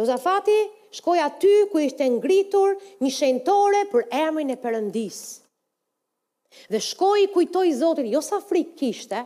O 0.00 0.08
zafati 0.08 0.56
shkoj 0.96 1.20
aty 1.26 1.52
ku 1.72 1.82
ishte 1.84 2.08
ngritur 2.16 2.72
një 3.04 3.12
shentore 3.20 3.84
për 3.92 4.08
emrin 4.22 4.56
e 4.56 4.56
përëndisë. 4.64 5.28
Dhe 6.70 6.80
shkoj 6.82 7.22
i 7.26 7.30
kujtoj 7.30 7.68
jo 8.10 8.20
sa 8.22 8.40
frikë 8.42 8.74
kishte, 8.80 9.20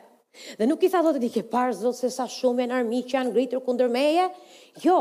dhe 0.58 0.66
nuk 0.66 0.82
i 0.84 0.88
tha 0.92 1.00
Zotit, 1.06 1.22
i 1.24 1.30
ke 1.32 1.42
parë 1.50 1.72
Zot 1.78 1.96
se 1.96 2.10
sa 2.10 2.26
shumë 2.28 2.66
e 2.66 2.72
armiq 2.78 3.06
që 3.10 3.16
janë 3.16 3.30
ngritur 3.30 3.62
kundër 3.64 3.88
meje, 3.94 4.26
jo, 4.82 4.96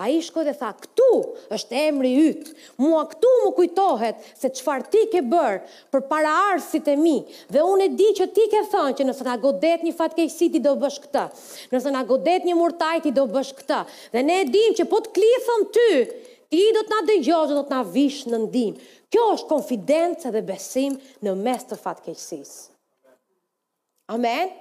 a 0.00 0.06
i 0.14 0.20
shkoj 0.24 0.44
dhe 0.46 0.54
tha, 0.60 0.70
këtu 0.80 1.08
është 1.56 1.80
emri 1.88 2.12
ytë, 2.22 2.54
mua 2.80 3.02
këtu 3.10 3.32
mu 3.42 3.50
kujtohet 3.58 4.22
se 4.40 4.48
qëfar 4.56 4.86
ti 4.92 5.02
ke 5.12 5.20
bërë 5.26 5.90
për 5.92 6.04
para 6.12 6.32
arsit 6.54 6.88
e 6.88 6.94
mi, 7.02 7.16
dhe 7.52 7.64
unë 7.72 7.90
e 7.90 7.94
di 7.98 8.08
që 8.22 8.28
ti 8.38 8.46
ke 8.54 8.62
thënë 8.72 8.94
që 9.00 9.08
nëse 9.10 9.26
nga 9.28 9.34
godet 9.44 9.84
një 9.84 9.92
fatkejsi 10.00 10.52
ti 10.56 10.62
do 10.68 10.76
bësh 10.84 11.00
këta, 11.06 11.26
nëse 11.74 11.92
nga 11.92 12.04
godet 12.12 12.46
një 12.48 12.56
murtaj 12.62 13.02
ti 13.04 13.12
do 13.20 13.26
bësh 13.36 13.52
këta, 13.60 13.82
dhe 14.14 14.24
ne 14.30 14.40
e 14.46 14.48
dim 14.54 14.78
që 14.80 14.88
po 14.94 15.02
të 15.04 15.12
klithëm 15.18 15.68
ty, 15.76 15.88
ti 16.50 16.62
do 16.76 16.82
të 16.86 16.92
na 16.92 17.00
dëgjosh, 17.10 17.52
do 17.56 17.62
të 17.66 17.74
na 17.74 17.80
vish 17.92 18.22
në 18.30 18.40
ndim. 18.46 18.76
Kjo 19.12 19.26
është 19.36 19.48
konfidencë 19.50 20.32
dhe 20.34 20.42
besim 20.48 20.96
në 21.24 21.34
mes 21.40 21.64
të 21.68 21.78
fatkeqësisë. 21.82 22.58
Amen. 24.14 24.52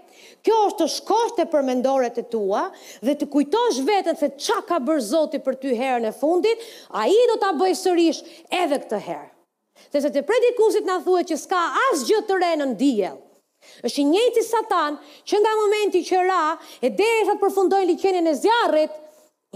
Kjo 0.41 0.55
është 0.67 0.79
të 0.79 0.87
shkosh 0.95 1.33
të 1.37 1.45
përmendore 1.51 2.07
të 2.15 2.23
tua 2.33 2.63
dhe 3.05 3.13
të 3.19 3.27
kujtosh 3.35 3.83
vetën 3.85 4.17
se 4.17 4.29
qa 4.45 4.57
ka 4.65 4.79
bërë 4.87 5.03
zoti 5.11 5.39
për 5.45 5.57
ty 5.61 5.75
herën 5.77 6.07
e 6.09 6.13
fundit, 6.17 6.63
a 6.89 7.05
i 7.09 7.19
do 7.29 7.35
të 7.41 7.51
bëjë 7.59 7.77
sërish 7.81 8.23
edhe 8.63 8.79
këtë 8.85 9.01
herë. 9.07 9.29
Dhe 9.93 10.01
se 10.05 10.09
të 10.15 10.23
predikusit 10.25 10.87
në 10.87 10.95
thuet 11.05 11.29
që 11.33 11.37
s'ka 11.43 11.61
asë 11.83 12.07
gjëtë 12.09 12.29
të 12.31 12.39
renë 12.45 12.65
në 12.71 12.75
djelë, 12.79 13.23
është 13.85 14.01
i 14.01 14.07
njëti 14.13 14.43
satan 14.47 14.97
që 15.29 15.41
nga 15.43 15.53
momenti 15.59 16.01
që 16.07 16.21
ra 16.29 16.41
e 16.81 16.89
dhe 16.95 17.09
e 17.19 17.25
fatë 17.27 17.41
përfundojnë 17.43 17.89
likjenin 17.91 18.31
e 18.31 18.33
zjarët, 18.39 18.95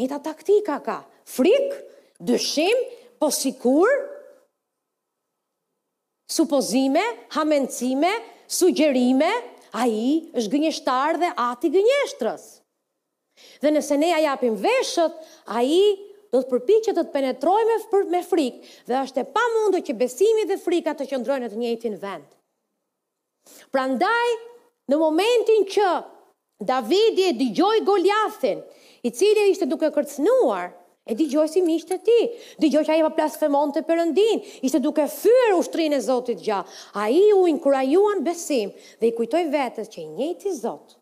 njëta 0.02 0.20
taktika 0.28 0.76
ka, 0.86 1.00
frikë, 1.36 1.80
dëshim, 2.20 2.76
po 3.20 3.30
sikur 3.32 3.88
supozime, 6.30 7.02
hamencime, 7.36 8.12
sugjerime, 8.48 9.30
a 9.74 9.86
i 9.90 10.30
është 10.38 10.50
gënjështar 10.54 11.18
dhe 11.22 11.30
ati 11.48 11.70
gënjështrës. 11.74 12.44
Dhe 13.64 13.72
nëse 13.74 13.98
ne 14.02 14.10
a 14.16 14.20
japim 14.28 14.56
veshët, 14.62 15.16
a 15.50 15.64
i 15.66 15.82
do 16.30 16.44
të 16.44 16.50
përpi 16.52 16.76
që 16.86 16.94
të 16.94 17.02
të 17.04 17.14
penetroj 17.16 17.60
me, 17.70 17.78
fër, 17.90 18.04
me 18.14 18.20
frikë 18.26 18.88
dhe 18.90 18.98
është 19.02 19.24
e 19.24 19.28
pa 19.34 19.46
mundu 19.56 19.80
që 19.88 19.96
besimi 19.98 20.44
dhe 20.50 20.60
frika 20.62 20.94
të 20.94 21.08
qëndrojnë 21.10 21.50
të 21.50 21.58
njëjtin 21.58 21.96
vend. 22.04 22.26
Pra 23.74 23.88
ndaj, 23.90 24.28
në 24.92 25.00
momentin 25.02 25.66
që 25.74 25.88
Davidi 26.70 27.26
e 27.32 27.38
digjoj 27.42 27.80
Goliathin, 27.90 28.62
i 29.02 29.10
cili 29.16 29.48
ishte 29.54 29.66
duke 29.72 29.90
kërcnuar, 29.96 30.70
E 31.08 31.16
gjoj 31.16 31.48
si 31.50 31.62
miqtë 31.66 31.96
e 31.98 32.02
ti. 32.06 32.16
Dëgjoj 32.62 32.82
që 32.88 32.96
ai 32.96 33.04
pa 33.06 33.10
blasfemon 33.18 33.72
të 33.74 33.84
Perëndin, 33.90 34.42
ishte 34.68 34.82
duke 34.84 35.06
fyer 35.14 35.56
ushtrinë 35.58 35.98
e 35.98 36.04
Zotit 36.06 36.42
gjatë. 36.46 36.70
Ai 37.04 37.20
u 37.36 37.44
inkurajuan 37.52 38.24
besim 38.26 38.74
dhe 39.00 39.10
i 39.12 39.16
kujtoi 39.20 39.46
vetes 39.56 39.90
që 39.94 40.02
i 40.04 40.10
njëjti 40.10 40.54
Zot 40.60 40.98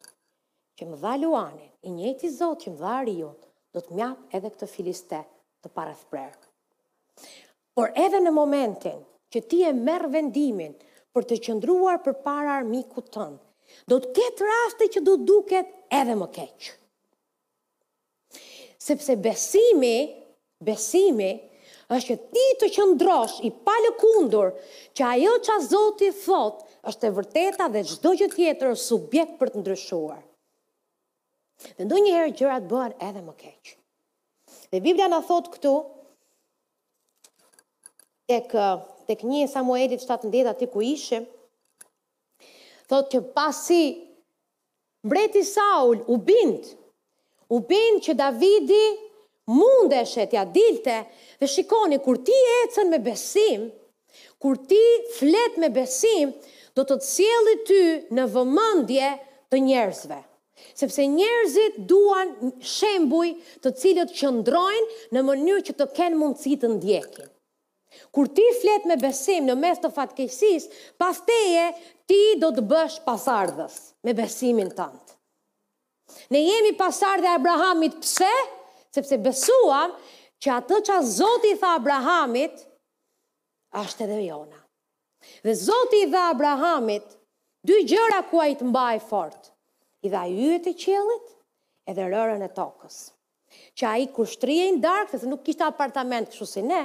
që 0.77 0.87
më 0.91 0.99
dha 1.03 1.15
Luane, 1.23 1.67
i 1.87 1.91
njëjti 1.97 2.31
Zot 2.37 2.61
që 2.63 2.73
më 2.75 2.81
dha 2.83 2.93
Ariun, 3.01 3.33
do 3.73 3.83
të 3.83 3.97
mjatë 3.97 4.39
edhe 4.39 4.53
këtë 4.55 4.69
filiste 4.75 5.21
të 5.65 5.73
parathprer. 5.77 6.31
Por 7.77 7.91
edhe 8.05 8.21
në 8.23 8.31
momentin 8.37 9.01
që 9.33 9.43
ti 9.51 9.63
e 9.69 9.73
merr 9.81 10.07
vendimin 10.13 10.77
për 11.15 11.27
të 11.29 11.41
qëndruar 11.47 11.99
përpara 12.07 12.55
armikut 12.61 13.11
tënd, 13.11 13.39
do 13.91 13.99
të 14.03 14.13
ketë 14.19 14.51
raste 14.51 14.91
që 14.95 15.03
do 15.09 15.17
duket 15.33 15.73
edhe 16.01 16.15
më 16.23 16.31
keqë 16.39 16.75
sepse 18.77 19.15
besimi, 19.19 20.23
besimi, 20.63 21.31
është 21.87 22.05
që 22.05 22.15
ti 22.33 22.43
të 22.61 22.67
qëndrosh 22.75 23.37
i 23.47 23.51
palëkundur 23.63 24.49
që 24.97 25.03
ajo 25.11 25.33
që 25.47 25.51
a 25.53 25.59
Zotit 25.65 26.17
thot 26.25 26.63
është 26.89 27.07
e 27.07 27.11
vërteta 27.19 27.67
dhe 27.71 27.83
gjdo 27.87 28.11
që 28.21 28.27
tjetër 28.33 28.73
është 28.73 28.83
subjekt 28.87 29.37
për 29.39 29.53
të 29.53 29.61
ndryshuar. 29.63 30.19
Dhe 31.77 31.87
ndo 31.87 32.01
herë 32.03 32.33
gjërat 32.39 32.67
bëhen 32.73 32.97
edhe 33.07 33.23
më 33.27 33.35
keqë. 33.43 33.75
Dhe 34.73 34.81
Biblia 34.83 35.07
në 35.09 35.21
thot 35.29 35.47
këtu, 35.53 35.73
tek, 38.29 38.51
tek 39.07 39.23
një 39.31 39.47
Samuelit 39.53 40.03
17 40.03 40.51
aty 40.51 40.67
ku 40.73 40.83
ishim, 40.91 41.23
thot 42.91 43.07
që 43.15 43.23
pasi 43.35 43.81
mbreti 45.07 45.43
Saul 45.53 46.03
u 46.11 46.19
bindë, 46.27 46.75
u 47.53 47.59
bënë 47.69 48.01
që 48.05 48.13
Davidi 48.19 48.81
mundeshe 49.53 50.25
t'ja 50.27 50.41
dilte, 50.51 50.97
dhe 51.39 51.47
shikoni, 51.47 51.99
kur 52.03 52.17
ti 52.27 52.35
ecën 52.63 52.89
me 52.91 52.99
besim, 53.05 53.69
kur 54.43 54.57
ti 54.69 54.81
flet 55.17 55.55
me 55.61 55.69
besim, 55.71 56.33
do 56.75 56.83
të 56.85 56.97
të 56.99 57.05
sjeli 57.09 57.53
ty 57.69 57.79
në 58.17 58.25
vëmëndje 58.35 59.07
të 59.51 59.61
njerëzve. 59.69 60.19
Sepse 60.77 61.05
njerëzit 61.09 61.79
duan 61.89 62.35
shembuj 62.75 63.31
të 63.63 63.71
cilët 63.81 64.13
qëndrojnë 64.19 65.15
në 65.15 65.23
mënyrë 65.29 65.65
që 65.69 65.75
të 65.79 65.87
kenë 65.97 66.19
mundësi 66.21 66.53
të 66.61 66.71
ndjekin. 66.75 67.31
Kur 68.13 68.29
ti 68.37 68.45
flet 68.61 68.85
me 68.89 68.97
besim 69.01 69.47
në 69.49 69.55
mes 69.63 69.81
të 69.81 69.89
fatkesis, 69.97 70.67
pas 71.01 71.17
teje 71.29 71.65
ti 72.09 72.21
do 72.41 72.51
të 72.57 72.65
bësh 72.73 73.01
pasardhës 73.09 73.77
me 74.05 74.13
besimin 74.17 74.69
tënë. 74.77 75.06
Ne 76.29 76.39
jemi 76.45 76.75
pasar 76.77 77.19
dhe 77.21 77.27
Abrahamit 77.31 77.97
pëse? 78.01 78.31
Sepse 78.95 79.17
besuam 79.25 79.93
që 80.43 80.53
atë 80.61 80.77
që 80.87 80.93
a 80.95 81.01
Zotit 81.11 81.59
tha 81.63 81.71
Abrahamit, 81.79 82.63
ashtë 83.81 84.05
edhe 84.07 84.19
jona. 84.29 84.59
Dhe 85.45 85.53
Zotit 85.61 86.11
dhe 86.13 86.21
Abrahamit, 86.31 87.05
dy 87.67 87.81
gjëra 87.91 88.21
ku 88.31 88.41
a 88.43 88.47
i 88.49 88.55
të 88.59 88.69
mbaj 88.69 88.95
fort, 89.09 89.51
i 90.05 90.11
dha 90.13 90.23
yjet 90.29 90.69
i 90.71 90.75
qiellit 90.83 91.33
edhe 91.91 92.07
rërën 92.11 92.43
e 92.47 92.51
tokës. 92.59 92.97
Që 93.79 93.85
a 93.89 93.95
i 94.01 94.07
në 94.07 94.81
dark, 94.83 95.11
dhe 95.13 95.19
se 95.23 95.27
nuk 95.29 95.43
kishte 95.47 95.63
apartament 95.65 96.29
këshu 96.31 96.45
si 96.53 96.61
ne, 96.67 96.79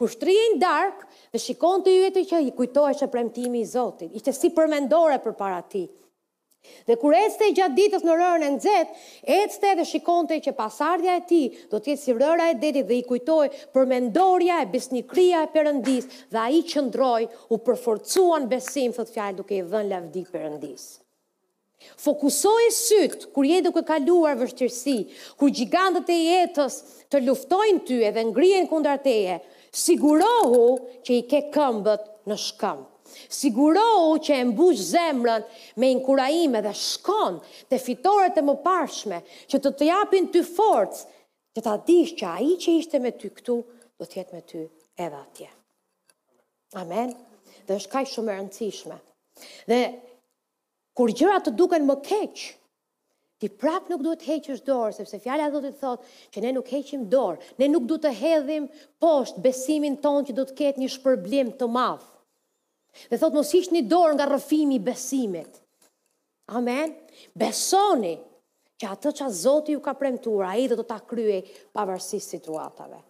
kushtri 0.00 0.36
në 0.54 0.60
dark, 0.62 1.02
dhe 1.32 1.38
shikon 1.42 1.82
të 1.84 1.90
e 1.94 2.04
i 2.06 2.24
qëllit, 2.30 2.52
i 2.52 2.56
kujtoj 2.60 2.90
që 3.00 3.08
premtimi 3.12 3.60
i 3.60 3.66
Zotit, 3.72 4.12
Ishte 4.20 4.32
si 4.38 4.50
përmendore 4.56 5.18
për 5.26 5.34
para 5.42 5.58
ti, 5.72 5.84
Dhe 6.86 6.94
kur 7.02 7.14
ecte 7.18 7.48
gjatë 7.56 7.74
ditës 7.76 8.04
në 8.06 8.14
rërën 8.20 8.44
e 8.46 8.50
nxehtë, 8.54 9.00
ecte 9.36 9.72
dhe 9.78 9.84
shikonte 9.90 10.38
që 10.46 10.54
pasardhja 10.60 11.16
e 11.18 11.22
tij 11.30 11.46
do 11.72 11.78
të 11.80 11.92
jetë 11.92 12.02
si 12.04 12.14
rëra 12.18 12.46
e 12.52 12.56
detit 12.62 12.86
dhe 12.90 12.98
i 13.00 13.04
kujtoi 13.08 13.50
për 13.76 13.88
mendorja 13.90 14.60
e 14.64 14.68
besnikëria 14.74 15.42
e 15.46 15.50
Perëndis 15.56 16.06
dhe 16.34 16.40
ai 16.44 16.62
qëndroi, 16.72 17.26
u 17.54 17.58
përforcuan 17.66 18.46
besim 18.52 18.94
thot 18.96 19.10
fjalë 19.14 19.38
duke 19.40 19.58
i 19.58 19.64
dhënë 19.72 19.92
lavdi 19.92 20.24
Perëndis. 20.32 20.86
Fokusoi 22.02 22.70
syt 22.74 23.28
kur 23.34 23.44
je 23.46 23.60
duke 23.66 23.82
kaluar 23.90 24.38
vështirësi, 24.40 24.98
kur 25.38 25.52
gjigandët 25.56 26.08
e 26.10 26.16
jetës 26.22 26.80
të 27.12 27.20
luftojnë 27.26 27.84
ty 27.88 28.00
edhe 28.08 28.24
ngrihen 28.30 28.70
kundër 28.70 29.02
teje, 29.06 29.40
sigurohu 29.82 30.66
që 31.06 31.18
i 31.20 31.24
ke 31.34 31.44
këmbët 31.54 32.10
në 32.30 32.38
shkëm. 32.46 32.86
Sigurohu 33.30 34.18
që 34.24 34.34
e 34.40 34.44
mbush 34.50 34.82
zemrën 34.92 35.44
me 35.80 35.90
inkurajime 35.94 36.62
dhe 36.66 36.72
shkon 36.80 37.38
të 37.70 37.78
fitore 37.86 38.30
të 38.36 38.44
më 38.48 38.54
pashme, 38.66 39.20
që 39.50 39.60
të 39.62 39.72
të 39.80 39.88
japin 39.90 40.28
të 40.34 40.42
forcë, 40.56 41.00
që 41.56 41.64
të 41.66 41.76
dish 41.90 42.16
që 42.20 42.26
a 42.32 42.36
i 42.44 42.52
që 42.64 42.74
ishte 42.82 43.00
me 43.04 43.12
ty 43.20 43.30
këtu, 43.38 43.56
do 43.98 44.04
tjetë 44.12 44.34
me 44.36 44.42
ty 44.50 44.64
edhe 45.04 45.20
atje. 45.22 45.50
Amen? 46.82 47.14
Dhe 47.66 47.78
është 47.80 47.92
ka 47.94 48.04
shumë 48.12 48.32
e 48.32 48.36
rëndësishme. 48.38 48.98
Dhe 49.70 49.78
kur 50.96 51.12
gjëra 51.12 51.40
të 51.44 51.56
duken 51.60 51.88
më 51.88 51.98
keqë, 52.10 52.54
Ti 53.44 53.50
prap 53.60 53.90
nuk 53.92 54.00
duhet 54.00 54.22
heqësh 54.24 54.62
dorë, 54.64 54.94
sepse 54.96 55.18
fjala 55.20 55.44
a 55.44 55.52
dhëtë 55.52 55.70
të 55.74 55.80
thotë 55.80 56.06
që 56.34 56.40
ne 56.44 56.50
nuk 56.56 56.70
heqim 56.72 57.02
dorë, 57.14 57.42
ne 57.60 57.66
nuk 57.68 57.82
duhet 57.90 58.04
të 58.06 58.12
hedhim 58.22 58.68
poshtë 59.04 59.42
besimin 59.44 59.98
tonë 60.06 60.22
që 60.30 60.36
të 60.38 60.46
ketë 60.62 60.80
një 60.82 60.88
shpërblim 60.94 61.50
të 61.60 61.68
mafë. 61.74 62.06
Dhe 63.10 63.18
thot 63.20 63.34
mos 63.38 63.50
ishtë 63.58 63.74
një 63.76 63.82
dorë 63.90 64.14
nga 64.16 64.26
rëfimi 64.30 64.78
besimit. 64.84 65.60
Amen. 66.56 66.94
Besoni 67.36 68.14
që 68.80 68.90
atë 68.94 69.12
që 69.18 69.24
a 69.26 69.30
Zoti 69.34 69.74
ju 69.74 69.80
ka 69.84 69.94
premtuar, 69.98 70.46
a 70.50 70.56
i 70.60 70.68
dhe 70.70 70.78
do 70.78 70.84
të 70.86 70.98
kryej 71.10 71.42
pavarësisht 71.76 72.34
situatave. 72.34 73.00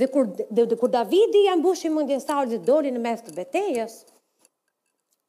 Dhe 0.00 0.08
kur, 0.12 0.28
dhe, 0.54 0.64
dhe 0.70 0.78
kur 0.80 0.90
Davidi 0.92 1.44
janë 1.48 1.62
bushin 1.64 1.94
mëngjensarë 1.96 2.52
dhe 2.54 2.60
doli 2.68 2.90
në 2.94 3.02
mes 3.04 3.22
të 3.26 3.34
betejës, 3.38 3.94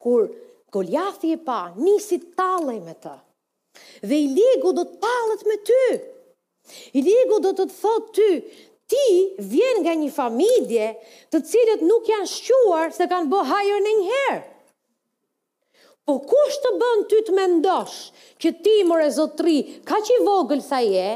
kur 0.03 0.27
Goliathi 0.75 1.31
e 1.35 1.39
pa, 1.47 1.59
nisi 1.77 2.19
talej 2.37 2.79
me 2.83 2.95
të. 2.99 3.13
Dhe 4.03 4.17
i 4.25 4.29
ligu 4.33 4.73
do 4.75 4.83
të 4.89 4.99
talët 5.03 5.45
me 5.49 5.59
ty. 5.67 5.81
I 6.97 7.03
ligu 7.05 7.37
do 7.43 7.51
të 7.59 7.65
të 7.73 7.91
ty, 8.17 8.29
ti 8.89 9.35
vjen 9.41 9.81
nga 9.83 9.93
një 9.97 10.11
familje 10.13 10.89
të 11.33 11.39
cilët 11.51 11.85
nuk 11.85 12.09
janë 12.09 12.29
shquar 12.31 12.91
se 12.93 13.07
kanë 13.11 13.31
bë 13.31 13.45
hajër 13.51 13.81
një 13.85 13.93
njëherë. 14.01 14.43
Po 16.05 16.19
kush 16.29 16.57
të 16.61 16.69
bën 16.77 16.99
ty 17.09 17.19
të 17.25 17.33
mendosh 17.33 17.93
që 18.43 18.49
ti 18.65 18.73
mëre 18.85 19.07
zotri 19.15 19.55
ka 19.89 19.97
që 20.05 20.19
i 20.19 20.19
vogël 20.27 20.59
sa 20.61 20.77
je, 20.85 21.07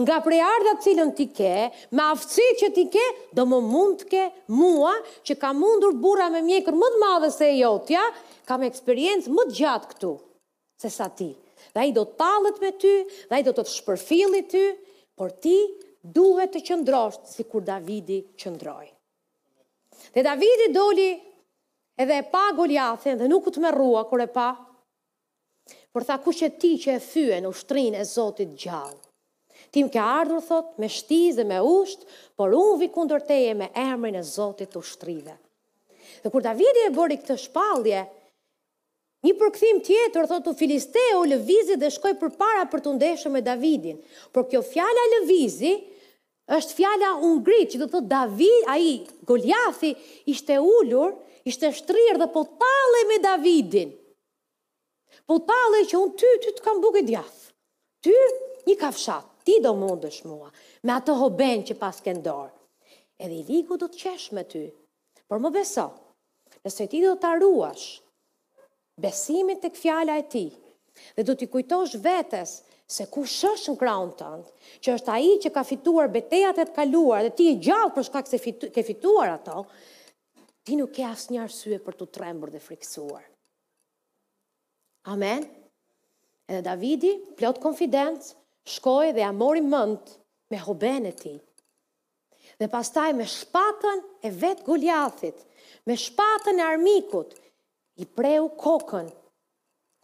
nga 0.00 0.16
prej 0.24 0.38
arda 0.40 0.72
cilën 0.80 1.10
ti 1.18 1.26
ke, 1.36 1.50
me 1.92 2.06
aftësi 2.14 2.46
që 2.62 2.70
ti 2.78 2.86
ke, 2.94 3.04
do 3.36 3.44
më 3.50 3.58
mund 3.66 3.98
të 4.00 4.08
ke 4.14 4.22
mua 4.56 4.94
që 5.28 5.36
ka 5.42 5.50
mundur 5.58 5.92
bura 6.00 6.30
me 6.32 6.40
mjekër 6.46 6.78
më 6.80 6.88
të 6.94 7.02
madhe 7.02 7.30
se 7.34 7.44
e 7.50 7.58
jotja, 7.60 8.06
kam 8.48 8.64
eksperiencë 8.64 9.34
më 9.36 9.46
të 9.50 9.56
gjatë 9.60 9.90
këtu 9.92 10.14
se 10.80 10.92
sa 10.96 11.10
ti. 11.12 11.28
Dhe 11.76 11.84
i 11.90 11.92
do 11.92 12.06
talët 12.16 12.56
me 12.64 12.72
ty, 12.80 12.94
dhe 13.28 13.42
i 13.42 13.44
do 13.44 13.52
të 13.52 13.66
të 13.66 13.74
shpërfili 13.76 14.44
ty, 14.48 14.64
por 15.18 15.34
ti 15.44 15.58
duhet 16.02 16.52
të 16.54 16.60
qëndrosh 16.68 17.18
si 17.32 17.44
kur 17.50 17.64
Davidi 17.66 18.20
qëndroj. 18.38 18.86
Dhe 20.14 20.22
Davidi 20.22 20.68
doli 20.72 21.10
edhe 21.98 22.18
e 22.22 22.26
pa 22.30 22.50
Goliathin 22.54 23.18
dhe 23.18 23.28
nuk 23.28 23.48
u 23.48 23.50
të 23.52 23.62
merrua 23.64 24.04
kur 24.06 24.22
e 24.22 24.28
pa, 24.30 24.50
por 25.92 26.04
tha 26.06 26.18
ku 26.22 26.30
që 26.32 26.52
ti 26.60 26.74
që 26.78 26.94
e 26.98 27.02
fyen 27.02 27.48
ushtrinë 27.50 27.98
e 27.98 28.04
Zotit 28.06 28.54
gjallë. 28.62 29.00
Tim 29.74 29.88
ke 29.92 29.98
ardhur 30.00 30.40
thot 30.46 30.76
me 30.80 30.86
shtiz 30.88 31.34
dhe 31.36 31.44
me 31.44 31.58
usht, 31.66 32.04
por 32.38 32.54
unë 32.56 32.78
vi 32.80 32.88
kundër 32.94 33.24
teje 33.26 33.54
me 33.58 33.70
emrin 33.74 34.16
e 34.16 34.22
Zotit 34.22 34.70
të 34.72 34.80
ushtrive. 34.80 35.34
Dhe 36.22 36.30
kur 36.32 36.44
Davidi 36.46 36.86
e 36.86 36.94
bëri 36.94 37.18
këtë 37.20 37.36
shpallje, 37.42 38.04
Një 39.26 39.32
përkthim 39.38 39.78
tjetër 39.86 40.26
thotë 40.30 40.52
u 40.52 40.56
Filisteu 40.58 41.22
lëvizi 41.26 41.76
dhe 41.80 41.88
shkoi 41.90 42.12
përpara 42.20 42.66
për 42.74 42.82
të 42.84 42.90
ndeshur 42.98 43.32
me 43.36 43.40
Davidin. 43.46 43.96
Por 44.34 44.44
kjo 44.52 44.60
fjala 44.66 45.06
lëvizi 45.14 45.72
është 46.58 46.76
fjala 46.80 47.08
ungrit, 47.30 47.72
që 47.72 47.80
do 47.82 47.88
thotë 47.94 48.10
David, 48.12 48.68
ai 48.70 49.06
Goliathi 49.30 49.90
ishte 50.34 50.60
ulur, 50.76 51.16
ishte 51.50 51.72
shtrir 51.80 52.20
dhe 52.22 52.30
po 52.36 52.44
tallej 52.62 53.02
me 53.10 53.18
Davidin. 53.26 53.90
Po 55.26 55.40
tallej 55.50 55.82
që 55.90 55.98
un 56.04 56.14
ty 56.20 56.30
ty 56.44 56.54
të 56.54 56.62
kam 56.68 56.78
bukë 56.84 57.02
djath. 57.10 57.40
Ty 58.06 58.14
një 58.70 58.78
kafshat, 58.84 59.26
ti 59.44 59.58
do 59.64 59.74
mundesh 59.76 60.22
mua 60.30 60.52
me 60.86 60.94
atë 60.94 61.18
hoben 61.18 61.66
që 61.68 61.74
pas 61.82 61.98
ke 62.06 62.14
dorë. 62.28 62.54
Edhe 63.18 63.40
i 63.42 63.46
ligu 63.50 63.74
do 63.82 63.90
të 63.90 63.98
qesh 64.04 64.30
me 64.36 64.46
ty. 64.46 64.64
Por 65.26 65.42
më 65.42 65.50
beso, 65.58 65.88
nëse 66.62 66.86
ti 66.92 67.02
do 67.04 67.16
të 67.18 67.32
arruash, 67.34 67.88
besimin 68.98 69.60
të 69.62 69.70
këfjala 69.76 70.18
e 70.20 70.24
ti, 70.32 70.44
dhe 71.14 71.24
du 71.26 71.34
t'i 71.38 71.46
kujtosh 71.50 71.94
vetës 72.02 72.54
se 72.90 73.06
ku 73.12 73.22
shësh 73.28 73.68
në 73.70 73.76
kraun 73.80 74.10
tëndë, 74.18 74.54
që 74.82 74.92
është 74.96 75.12
aji 75.14 75.32
që 75.44 75.52
ka 75.56 75.64
fituar 75.70 76.10
betejat 76.12 76.58
e 76.62 76.66
të 76.68 76.76
kaluar, 76.78 77.22
dhe 77.26 77.32
ti 77.38 77.48
e 77.52 77.58
gjallë 77.66 77.94
për 77.96 78.06
shkak 78.08 78.30
se 78.30 78.40
fitu, 78.42 78.70
ke 78.74 78.84
fituar 78.88 79.34
ato, 79.36 79.64
ti 80.64 80.76
nuk 80.80 80.92
ke 80.96 81.04
asë 81.08 81.34
një 81.34 81.42
arsye 81.46 81.80
për 81.84 81.98
të 82.00 82.08
trembur 82.16 82.52
dhe 82.52 82.62
friksuar. 82.64 83.22
Amen. 85.12 85.44
Edhe 86.48 86.62
Davidi, 86.64 87.12
plot 87.36 87.60
konfidencë, 87.60 88.32
shkoj 88.74 89.10
dhe 89.16 89.24
amori 89.24 89.60
mënd 89.64 90.14
me 90.52 90.58
hoben 90.64 91.08
e 91.08 91.12
ti. 91.16 91.34
Dhe 92.58 92.66
pastaj 92.72 93.10
me 93.14 93.26
shpatën 93.28 94.00
e 94.24 94.30
vetë 94.34 94.64
gulljathit, 94.66 95.44
me 95.88 95.96
shpatën 95.96 96.58
e 96.60 96.64
armikut, 96.64 97.36
i 97.98 98.06
preu 98.06 98.48
kokën 98.62 99.08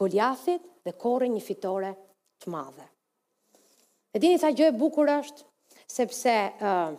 Goliathit 0.00 0.62
dhe 0.84 0.94
korën 0.98 1.32
një 1.36 1.40
fitore 1.46 1.92
të 2.42 2.50
madhe. 2.50 2.86
E 4.14 4.20
dini 4.22 4.38
sa 4.42 4.50
gjë 4.54 4.68
e 4.72 4.76
bukur 4.78 5.10
është, 5.12 5.44
sepse 5.90 6.34
uh, 6.50 6.94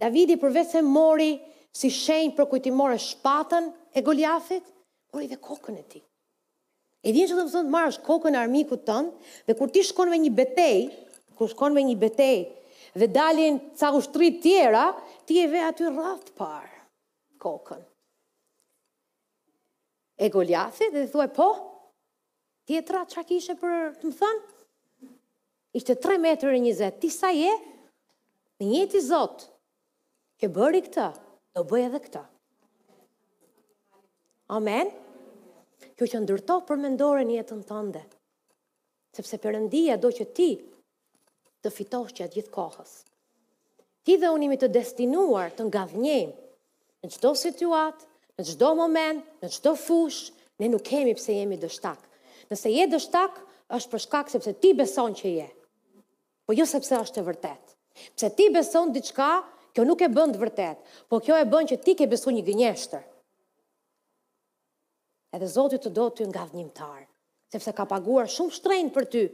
Davidi 0.00 0.36
përveç 0.40 0.74
se 0.76 0.82
mori 0.84 1.34
si 1.76 1.88
shenjë 1.92 2.34
për 2.36 2.48
kujtimore 2.52 2.98
shpatën 3.00 3.70
e 3.96 4.02
Goliathit, 4.04 4.68
i 5.16 5.28
dhe 5.30 5.38
kokën 5.40 5.76
e 5.80 5.82
tij. 5.88 6.04
E 7.06 7.12
dini 7.14 7.24
që 7.30 7.36
do 7.38 7.44
të 7.46 7.52
thonë 7.56 7.68
të 7.68 7.72
marrësh 7.76 7.98
kokën 8.04 8.36
e 8.36 8.40
armikut 8.42 8.84
tënd 8.84 9.32
dhe 9.48 9.56
kur 9.56 9.72
ti 9.72 9.80
shkon 9.88 10.12
me 10.12 10.20
një 10.20 10.34
betejë, 10.42 10.84
kur 11.40 11.48
shkon 11.54 11.72
me 11.76 11.86
një 11.88 11.96
betejë 12.02 12.44
dhe 13.00 13.08
dalin 13.16 13.58
ca 13.80 13.94
ushtri 13.96 14.34
të 14.36 14.42
tjera, 14.48 14.86
ti 15.24 15.40
e 15.44 15.48
ve 15.52 15.64
aty 15.70 15.88
rradh 15.88 16.28
të 16.28 16.36
parë 16.36 16.74
kokën 17.44 17.84
e 20.16 20.28
Goliathit 20.32 20.92
dhe 20.94 21.06
thua 21.12 21.26
po, 21.36 21.48
tjetra 22.66 23.02
që 23.12 23.22
kishe 23.28 23.54
për 23.60 23.74
të 24.00 24.08
më 24.10 24.14
thënë? 24.20 24.54
Ishte 25.76 25.96
3 26.04 26.20
metër 26.24 26.56
e 26.56 26.88
ti 27.02 27.10
sa 27.12 27.28
je? 27.36 27.52
Në 28.58 28.64
njëti 28.70 29.00
zotë, 29.10 29.48
ke 30.40 30.48
bëri 30.56 30.80
këta, 30.86 31.10
do 31.54 31.64
bëj 31.68 31.84
edhe 31.90 32.00
këta. 32.06 32.22
Amen? 34.56 34.88
Kjo 35.96 36.08
që 36.12 36.18
ndërto 36.24 36.56
për 36.68 36.76
mendore 36.80 37.26
një 37.28 37.36
jetën 37.42 37.60
tënde, 37.68 38.00
sepse 39.16 39.36
përëndia 39.40 39.98
do 40.00 40.08
që 40.16 40.24
ti 40.36 40.48
të 41.64 41.72
fitosh 41.72 42.16
që 42.16 42.24
atë 42.26 42.36
gjithë 42.38 42.52
kohës. 42.56 42.96
Ti 44.06 44.16
dhe 44.22 44.28
unimi 44.36 44.56
të 44.60 44.70
destinuar 44.76 45.50
të 45.56 45.66
ngadhnjem 45.68 46.32
në 47.04 47.12
qdo 47.16 47.32
situatë, 47.40 48.08
në 48.40 48.44
çdo 48.52 48.70
moment, 48.76 49.22
në 49.42 49.50
çdo 49.56 49.72
fush, 49.80 50.30
ne 50.60 50.68
nuk 50.72 50.84
kemi 50.84 51.14
pse 51.16 51.34
jemi 51.38 51.56
dështak. 51.60 52.00
Nëse 52.52 52.70
je 52.70 52.86
dështak, 52.92 53.38
është 53.74 53.92
për 53.92 54.02
shkak 54.04 54.32
se 54.32 54.42
ti 54.62 54.72
beson 54.78 55.16
që 55.18 55.32
je. 55.40 55.46
Po 56.46 56.54
jo 56.54 56.66
sepse 56.68 56.94
është 57.02 57.22
e 57.22 57.26
vërtetë. 57.26 57.74
Pse 58.14 58.28
ti 58.38 58.46
beson 58.54 58.92
diçka, 58.94 59.30
kjo 59.74 59.84
nuk 59.88 60.04
e 60.04 60.10
bën 60.12 60.32
të 60.36 60.40
vërtetë, 60.42 60.98
po 61.10 61.18
kjo 61.24 61.38
e 61.40 61.46
bën 61.50 61.70
që 61.72 61.80
ti 61.84 61.96
ke 61.98 62.06
besuar 62.08 62.36
një 62.36 62.44
gënjeshtër. 62.46 63.04
Edhe 65.36 65.48
Zoti 65.52 65.80
të 65.82 65.90
do 65.96 66.06
ty 66.16 66.24
nga 66.30 66.44
vënjtar, 66.52 67.02
sepse 67.52 67.72
ka 67.76 67.84
paguar 67.90 68.28
shumë 68.30 68.54
shtrenjt 68.56 68.94
për 68.94 69.08
ty 69.12 69.24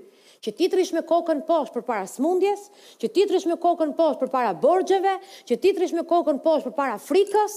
që 0.42 0.50
ti 0.58 0.66
të 0.72 0.78
rishme 0.80 1.02
kokën 1.06 1.44
poshë 1.46 1.70
për 1.76 1.84
para 1.86 2.08
smundjes, 2.10 2.64
që 2.98 3.10
ti 3.14 3.26
të 3.30 3.42
me 3.50 3.56
kokën 3.62 3.92
poshtë 3.98 4.22
për 4.24 4.30
para 4.32 4.50
borgjeve, 4.58 5.18
që 5.46 5.54
ti 5.62 5.70
të 5.76 5.86
me 5.98 6.02
kokën 6.10 6.40
poshtë 6.42 6.66
për 6.70 6.74
para 6.80 6.96
frikës, 6.98 7.54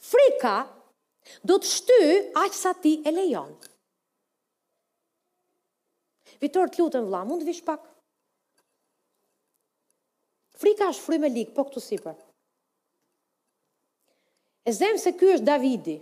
Frika 0.00 0.64
do 1.44 1.58
të 1.62 1.68
shty 1.68 1.98
aqë 2.42 2.56
sa 2.58 2.72
ti 2.76 2.96
e 3.06 3.12
lejon. 3.14 3.52
Vitor 6.40 6.70
të 6.72 6.80
lutën 6.80 7.06
vla, 7.08 7.22
mund 7.28 7.42
të 7.44 7.48
vish 7.50 7.62
pak? 7.66 7.82
Frika 10.60 10.88
është 10.92 11.04
fry 11.06 11.18
me 11.20 11.28
likë, 11.32 11.52
po 11.56 11.66
këtu 11.68 11.82
sipër. 11.84 12.16
E 14.68 14.72
zem 14.76 14.98
se 15.00 15.12
ky 15.16 15.30
është 15.36 15.46
Davidi, 15.48 15.96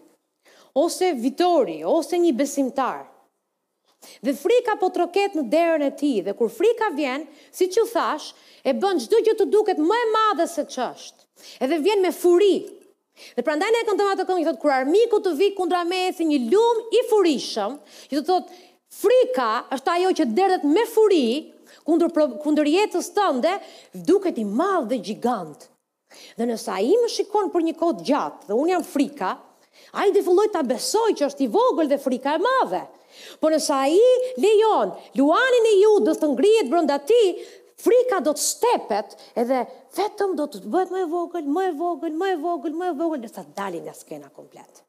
ose 0.79 1.13
Vitori, 1.19 1.81
ose 1.87 2.19
një 2.23 2.33
besimtar. 2.39 3.05
Dhe 4.23 4.35
frika 4.39 4.77
po 4.79 4.93
troket 4.95 5.35
në 5.39 5.45
derën 5.51 5.85
e 5.89 5.91
ti, 5.99 6.11
dhe 6.27 6.35
kur 6.39 6.51
frika 6.55 6.91
vjen, 6.95 7.27
si 7.55 7.67
që 7.75 7.87
thash, 7.93 8.31
e 8.63 8.75
bën 8.79 9.03
gjdo 9.07 9.23
gjë 9.27 9.35
të 9.41 9.47
duket 9.55 9.83
më 9.89 9.99
e 10.05 10.09
madhe 10.15 10.47
se 10.51 10.67
që 10.75 10.85
është. 10.87 11.27
Edhe 11.67 11.81
vjen 11.83 12.03
me 12.07 12.15
furi 12.15 12.53
Dhe 13.37 13.43
pra 13.45 13.57
ndaj 13.59 13.71
e 13.75 13.83
këndë 13.87 13.99
të 14.03 14.07
matë 14.09 14.21
të 14.21 14.27
këmë, 14.29 14.43
i 14.43 14.49
kërë 14.63 14.75
armiku 14.83 15.19
të 15.25 15.33
vikë 15.39 15.57
kundra 15.59 15.83
me 15.89 15.99
e 16.09 16.13
si 16.15 16.27
një 16.29 16.39
lum 16.53 16.83
i 16.99 17.03
furishëm, 17.11 17.77
i 18.15 18.23
thot, 18.29 18.53
frika 19.03 19.49
është 19.77 19.95
ajo 19.95 20.13
që 20.21 20.27
derdhet 20.39 20.67
me 20.73 20.85
furi 20.93 21.25
kundër, 21.87 22.15
kundër 22.45 22.71
jetës 22.75 23.11
tënde, 23.17 23.57
duket 24.11 24.39
i 24.43 24.47
madhë 24.61 24.89
dhe 24.95 25.01
gjigantë. 25.11 25.69
Dhe 26.39 26.47
nësa 26.49 26.79
i 26.87 26.95
më 27.03 27.11
shikon 27.17 27.51
për 27.53 27.67
një 27.69 27.75
kohë 27.83 28.07
gjatë 28.09 28.49
dhe 28.51 28.57
unë 28.63 28.73
jam 28.77 28.87
frika, 28.95 29.35
a 29.95 30.07
i 30.09 30.15
difulloj 30.15 30.49
të 30.53 30.63
besoj 30.71 31.09
që 31.19 31.27
është 31.29 31.45
i 31.47 31.51
vogël 31.53 31.91
dhe 31.91 31.99
frika 32.03 32.39
e 32.39 32.43
madhe. 32.45 32.83
Por 33.43 33.51
nësa 33.55 33.81
i 33.93 34.01
lejon, 34.43 34.95
luanin 35.19 35.69
e 35.73 35.77
ju 35.81 35.95
dhe 36.07 36.15
të 36.21 36.29
ngrijet 36.33 36.71
brënda 36.73 36.97
ti, 37.09 37.21
frika 37.79 38.19
do 38.25 38.33
të 38.35 38.43
stepet 38.43 39.13
edhe 39.39 39.61
vetëm 39.97 40.33
do 40.39 40.49
të 40.51 40.65
bëhet 40.67 40.91
më 40.95 41.03
e 41.05 41.09
vogël, 41.13 41.47
më 41.47 41.67
e 41.69 41.73
vogël, 41.79 42.15
më 42.19 42.31
e 42.33 42.37
vogël, 42.43 42.75
më 42.81 42.89
e 42.93 42.97
vogël, 42.99 43.23
nësa 43.25 43.45
të 43.47 43.55
dalin 43.59 43.85
nga 43.87 43.95
skena 43.95 44.31
komplet. 44.35 44.83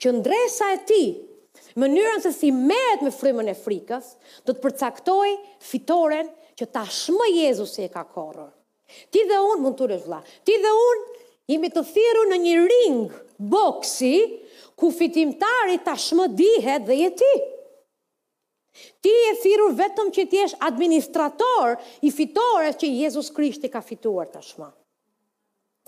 Që 0.00 0.12
ndresa 0.18 0.68
e 0.76 0.78
ti, 0.86 1.02
mënyrën 1.80 2.22
se 2.22 2.32
si 2.36 2.50
mehet 2.54 3.02
me 3.04 3.10
frimën 3.14 3.48
e 3.50 3.56
frikës, 3.58 4.12
do 4.46 4.54
të 4.54 4.62
përcaktoj 4.62 5.32
fitoren 5.70 6.28
që 6.60 6.68
ta 6.74 6.82
shmë 6.84 7.30
Jezus 7.40 7.74
e 7.82 7.88
ka 7.92 8.04
korër. 8.04 8.50
Ti 9.10 9.22
dhe 9.30 9.38
unë, 9.52 9.60
mund 9.64 9.78
të 9.78 9.90
rësh 9.90 10.06
vla, 10.06 10.20
ti 10.46 10.56
dhe 10.60 10.70
unë, 10.84 11.06
jemi 11.50 11.70
të 11.72 11.82
thiru 11.90 12.26
në 12.30 12.36
një 12.44 12.56
ring 12.70 13.00
boksi, 13.54 14.14
ku 14.78 14.92
fitimtari 14.96 15.80
ta 15.84 15.96
shmë 15.98 16.28
dihet 16.38 16.86
dhe 16.88 16.98
jeti. 17.04 17.26
ti. 17.34 17.58
Ti 19.02 19.10
e 19.30 19.32
thirur 19.42 19.74
vetëm 19.80 20.10
që 20.16 20.24
ti 20.32 20.40
esh 20.46 20.54
administrator 20.66 21.74
i 22.06 22.12
fitores 22.14 22.78
që 22.80 22.90
Jezus 23.02 23.32
Krishti 23.34 23.70
ka 23.72 23.82
fituar 23.82 24.28
tashmë. 24.34 24.68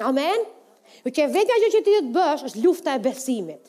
Amen? 0.09 0.45
U 1.07 1.13
që 1.15 1.29
e 1.29 1.31
vetja 1.35 1.59
që 1.63 1.69
ti 1.71 1.81
të 1.87 1.93
të 2.09 2.11
bësh 2.17 2.47
është 2.51 2.63
lufta 2.65 2.97
e 2.99 3.03
besimit. 3.07 3.69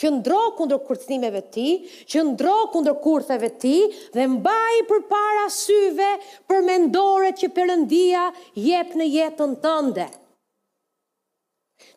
Që 0.00 0.08
ndro 0.16 0.38
këndër 0.56 0.80
kurtësimeve 0.86 1.42
ti, 1.52 1.66
që 2.08 2.22
ndro 2.30 2.54
këndër 2.72 2.94
kurtheve 3.04 3.50
ti 3.62 3.74
dhe 4.14 4.24
mbaj 4.36 4.78
për 4.88 5.02
para 5.10 5.48
syve 5.56 6.08
për 6.48 6.64
mendore 6.64 7.34
që 7.36 7.50
përëndia 7.58 8.22
jep 8.68 8.94
në 8.96 9.10
jetën 9.12 9.52
tënde. 9.66 10.08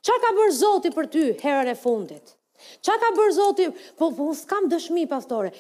Qa 0.04 0.16
ka 0.26 0.34
bërë 0.42 0.58
zoti 0.60 0.92
për 0.98 1.08
ty 1.16 1.24
herën 1.46 1.72
e 1.72 1.78
fundit? 1.86 2.36
Qa 2.84 2.98
ka 3.00 3.14
bërë 3.16 3.38
zoti? 3.38 3.70
Po, 4.00 4.12
po, 4.18 4.28
s'kam 4.42 4.68
dëshmi, 4.72 5.08
pastore 5.08 5.54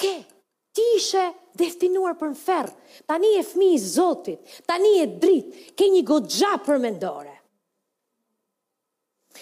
ke, 0.00 0.12
ti 0.74 0.84
ishe 0.96 1.24
destinuar 1.60 2.16
për 2.18 2.32
në 2.32 2.38
ferë, 2.44 2.72
ta 3.10 3.18
një 3.20 3.34
e 3.40 3.44
fmi 3.52 3.72
i 3.76 3.80
zotit, 3.82 4.56
ta 4.68 4.78
një 4.80 4.92
e 5.04 5.08
dritë, 5.20 5.64
ke 5.76 5.92
një 5.96 6.04
godë 6.12 6.36
gjapë 6.40 6.66
për 6.70 6.82
mendore. 6.88 7.34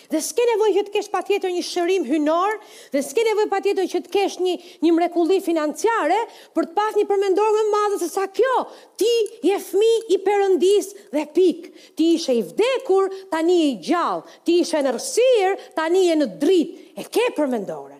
Dhe 0.08 0.20
s'ke 0.24 0.44
nevoj 0.48 0.66
që 0.72 0.82
t'kesh 0.86 1.08
pa 1.12 1.20
tjetër 1.26 1.50
një 1.52 1.62
shërim 1.64 2.04
hynor, 2.06 2.54
dhe 2.94 3.00
s'ke 3.04 3.24
nevoj 3.26 3.46
pa 3.50 3.58
tjetër 3.64 3.88
që 3.92 4.00
t'kesh 4.06 4.38
një, 4.44 4.54
një 4.84 4.92
mrekulli 4.96 5.38
financiare, 5.44 6.16
për 6.56 6.68
t'pas 6.70 6.96
një 6.96 7.04
përmendor 7.10 7.50
më 7.56 7.64
madhë, 7.74 7.98
se 8.04 8.08
sa 8.14 8.24
kjo, 8.36 8.54
ti 9.00 9.10
je 9.50 9.58
fmi 9.64 9.90
i 10.16 10.20
përëndis 10.28 10.90
dhe 11.16 11.26
pik, 11.36 11.68
ti 11.98 12.12
ishe 12.16 12.36
i 12.40 12.42
vdekur, 12.50 13.10
ta 13.32 13.42
një 13.48 13.58
i 13.68 13.72
gjallë, 13.90 14.38
ti 14.48 14.60
ishe 14.64 14.80
në 14.86 14.96
rësirë, 14.96 15.56
ta 15.76 15.88
një 15.96 16.04
e 16.14 16.18
në 16.22 16.32
dritë, 16.40 16.88
e 17.02 17.08
ke 17.14 17.28
përmendore. 17.36 17.97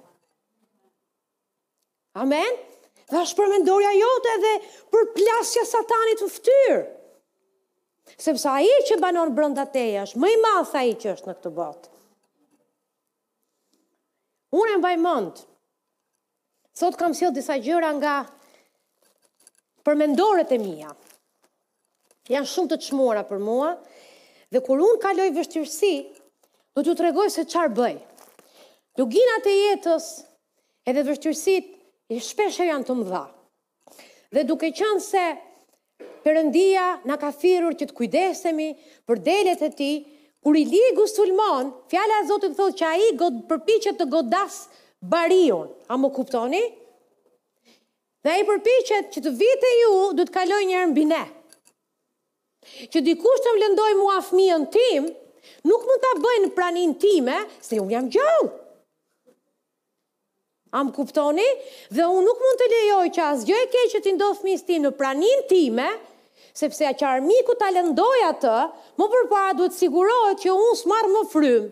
Amen? 2.19 2.55
Dhe 3.09 3.21
është 3.23 3.39
përmendoria 3.39 3.93
jote 3.97 4.33
dhe 4.43 4.55
për 4.93 5.07
plasja 5.17 5.63
satanit 5.71 6.21
të 6.23 6.31
ftyrë. 6.37 6.81
Sepse 8.19 8.49
a 8.51 8.59
i 8.65 8.73
që 8.89 8.97
banon 9.03 9.35
brënda 9.37 9.67
teja 9.73 10.07
është, 10.07 10.19
më 10.23 10.31
i 10.33 10.37
madhë 10.43 10.83
i 10.91 10.95
që 11.01 11.09
është 11.15 11.29
në 11.31 11.35
këtë 11.39 11.51
botë. 11.59 11.91
Unë 14.57 14.77
e 14.77 14.81
mbaj 14.83 14.97
mëndë, 15.07 15.47
Sot 16.79 16.95
kam 16.95 17.11
sjell 17.19 17.33
disa 17.35 17.57
gjëra 17.59 17.89
nga 17.97 18.11
përmendoret 19.83 20.53
e 20.55 20.59
mia. 20.63 20.93
Jan 22.31 22.47
shumë 22.47 22.71
të 22.71 22.77
çmuara 22.85 23.25
për 23.27 23.41
mua 23.43 23.73
dhe 24.55 24.63
kur 24.63 24.79
unë 24.87 25.01
kaloj 25.03 25.27
vështirësi, 25.41 25.91
do 26.79 26.85
t'ju 26.87 26.95
tregoj 27.01 27.27
se 27.35 27.43
çfarë 27.51 27.75
bëj. 27.81 27.97
Luginat 29.01 29.51
e 29.51 29.57
jetës 29.57 30.07
edhe 30.93 31.03
vështirësit 31.11 31.75
i 32.09 32.19
shpeshe 32.23 32.65
janë 32.69 32.87
të 32.89 32.95
mëdha. 32.99 33.23
Dhe 34.33 34.45
duke 34.49 34.71
qënë 34.79 35.03
se 35.05 35.25
përëndia 36.25 36.85
në 37.09 37.17
ka 37.25 37.31
firur 37.41 37.77
që 37.81 37.89
të 37.91 37.97
kujdesemi 37.99 38.69
për 39.09 39.21
delet 39.27 39.65
e 39.65 39.71
ti, 39.77 39.91
kur 40.45 40.57
i 40.57 40.63
ligu 40.71 41.05
sulmon, 41.11 41.71
fjala 41.93 42.23
e 42.23 42.27
Zotit 42.31 42.57
thotë 42.57 42.79
që 42.81 42.87
a 42.89 42.93
i 43.07 43.11
god, 43.21 43.43
përpichet 43.51 43.99
të 44.01 44.07
godas 44.15 44.59
barion, 45.15 45.69
a 45.93 45.99
më 46.01 46.11
kuptoni? 46.17 46.63
Dhe 48.25 48.33
a 48.33 48.39
i 48.41 48.47
përpichet 48.49 49.11
që 49.17 49.23
të 49.27 49.33
vite 49.41 49.73
ju 49.81 49.91
du 50.19 50.25
të 50.29 50.35
kaloj 50.37 50.63
njërën 50.69 50.95
mbi 50.95 51.05
ne. 51.13 51.23
Që 52.93 53.05
dikush 53.07 53.45
të 53.45 53.53
më 53.53 53.61
lëndoj 53.65 53.91
mua 54.01 54.17
fmijën 54.29 54.65
tim, 54.75 55.13
nuk 55.69 55.85
më 55.89 55.99
të 56.05 56.15
bëjnë 56.25 56.51
pranin 56.57 56.97
time, 57.05 57.37
se 57.69 57.81
unë 57.85 57.95
jam 57.97 58.09
gjallë. 58.17 58.51
Am 60.71 60.91
kuptoni? 60.93 61.47
Dhe 61.93 62.05
unë 62.05 62.25
nuk 62.27 62.41
mund 62.45 62.61
të 62.61 62.67
lejoj 62.75 63.05
që 63.17 63.23
asgjë 63.33 63.57
e 63.59 63.67
keq 63.75 63.87
që 63.95 64.01
ti 64.05 64.13
ndodh 64.17 64.39
fëmijës 64.43 64.65
tim 64.69 64.85
në 64.85 64.91
praninë 64.99 65.45
time, 65.51 65.87
sepse 66.61 66.85
a 66.89 66.93
armiku 67.13 67.55
ta 67.61 67.71
lëndoj 67.73 68.19
atë, 68.31 68.55
më 69.01 69.07
përpara 69.15 69.55
duhet 69.61 69.77
sigurohet 69.79 70.43
që 70.45 70.53
unë 70.57 70.75
s'marr 70.83 71.11
më 71.15 71.23
frym. 71.33 71.69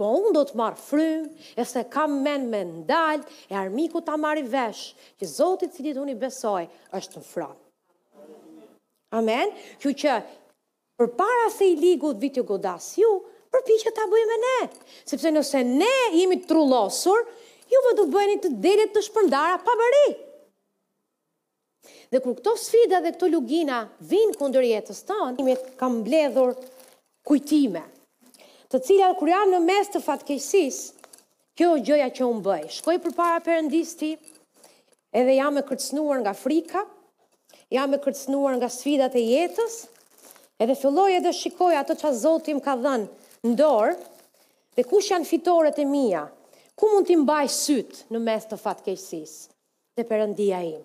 Po 0.00 0.08
unë 0.16 0.32
do 0.34 0.42
të 0.48 0.56
marr 0.58 0.78
frymë, 0.80 1.28
e 1.54 1.64
se 1.68 1.82
kam 1.92 2.16
men 2.24 2.48
me 2.50 2.64
ndalë, 2.70 3.22
e 3.52 3.54
armiku 3.62 4.02
ta 4.02 4.16
marrë 4.18 4.42
vesh, 4.50 4.84
që 5.20 5.28
Zotit 5.36 5.74
cili 5.76 5.92
unë 6.02 6.16
i 6.16 6.18
besoj, 6.24 6.64
është 6.98 7.20
në 7.20 7.26
franë. 7.28 7.60
Amen? 9.20 9.52
Kjo 9.78 9.92
që 10.02 10.16
për 10.98 11.12
para 11.18 11.50
se 11.52 11.68
i 11.68 11.76
ligut 11.76 12.18
vitë 12.22 12.42
godas 12.48 12.96
ju, 12.98 13.12
përpi 13.52 13.76
që 13.84 13.92
ta 13.94 14.06
bëjmë 14.08 14.38
ne. 14.46 14.54
Sepse 15.06 15.30
nëse 15.36 15.60
ne 15.68 15.92
imi 16.24 16.40
trullosur, 16.48 17.26
juve 17.72 17.94
do 18.00 18.06
bëheni 18.12 18.36
të 18.42 18.50
delit 18.64 18.92
të 18.94 19.02
shpërndara 19.06 19.56
pa 19.64 19.76
bëri. 19.80 20.08
Dhe 22.12 22.20
kur 22.24 22.34
këto 22.38 22.52
sfida 22.60 22.98
dhe 23.04 23.14
këto 23.14 23.30
lugina 23.32 23.78
vinë 24.10 24.36
kundër 24.40 24.66
jetës 24.68 25.00
tanë, 25.08 25.36
imit 25.40 25.62
kam 25.80 26.02
bledhur 26.06 26.52
kujtime, 27.26 27.80
të 28.70 28.82
cilat 28.88 29.16
kur 29.20 29.30
janë 29.32 29.54
në 29.54 29.60
mes 29.68 29.90
të 29.94 30.02
fatkejsis, 30.04 30.80
kjo 31.56 31.70
është 31.78 31.86
gjëja 31.88 32.10
që 32.18 32.26
unë 32.28 32.44
bëj. 32.44 32.64
Shkoj 32.80 32.98
për 33.04 33.16
para 33.18 33.40
përëndisti, 33.46 34.10
edhe 35.22 35.38
jam 35.38 35.56
e 35.56 35.64
kërcnuar 35.70 36.20
nga 36.24 36.36
frika, 36.42 36.84
jam 37.72 37.96
e 37.96 38.02
kërcnuar 38.04 38.60
nga 38.60 38.68
sfidat 38.72 39.16
e 39.20 39.24
jetës, 39.32 39.74
edhe 40.60 40.76
filloj 40.78 41.10
edhe 41.16 41.32
shikoj 41.40 41.74
ato 41.80 41.96
që 42.00 42.08
a 42.12 42.12
Zotim 42.22 42.60
ka 42.64 42.76
dhenë 42.84 43.48
në 43.48 43.56
dorë, 43.62 43.96
dhe 44.76 44.84
kush 44.92 45.12
janë 45.14 45.28
fitoret 45.32 45.80
e 45.84 45.88
mija, 45.94 46.26
ku 46.78 46.84
mund 46.92 47.06
t'i 47.08 47.16
mbaj 47.18 47.46
syt 47.56 48.00
në 48.12 48.20
mes 48.28 48.46
të 48.48 48.58
fatkeqësisë 48.64 49.40
dhe 49.98 50.06
perëndia 50.10 50.60
im. 50.72 50.80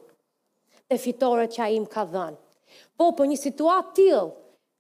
Dhe 0.87 0.97
fitore 1.03 1.47
që 1.53 1.63
ai 1.67 1.79
më 1.83 1.91
ka 1.93 2.03
dhënë. 2.11 2.37
Po 2.99 3.11
po 3.15 3.27
një 3.27 3.37
situatë 3.41 3.93
tillë, 3.99 4.23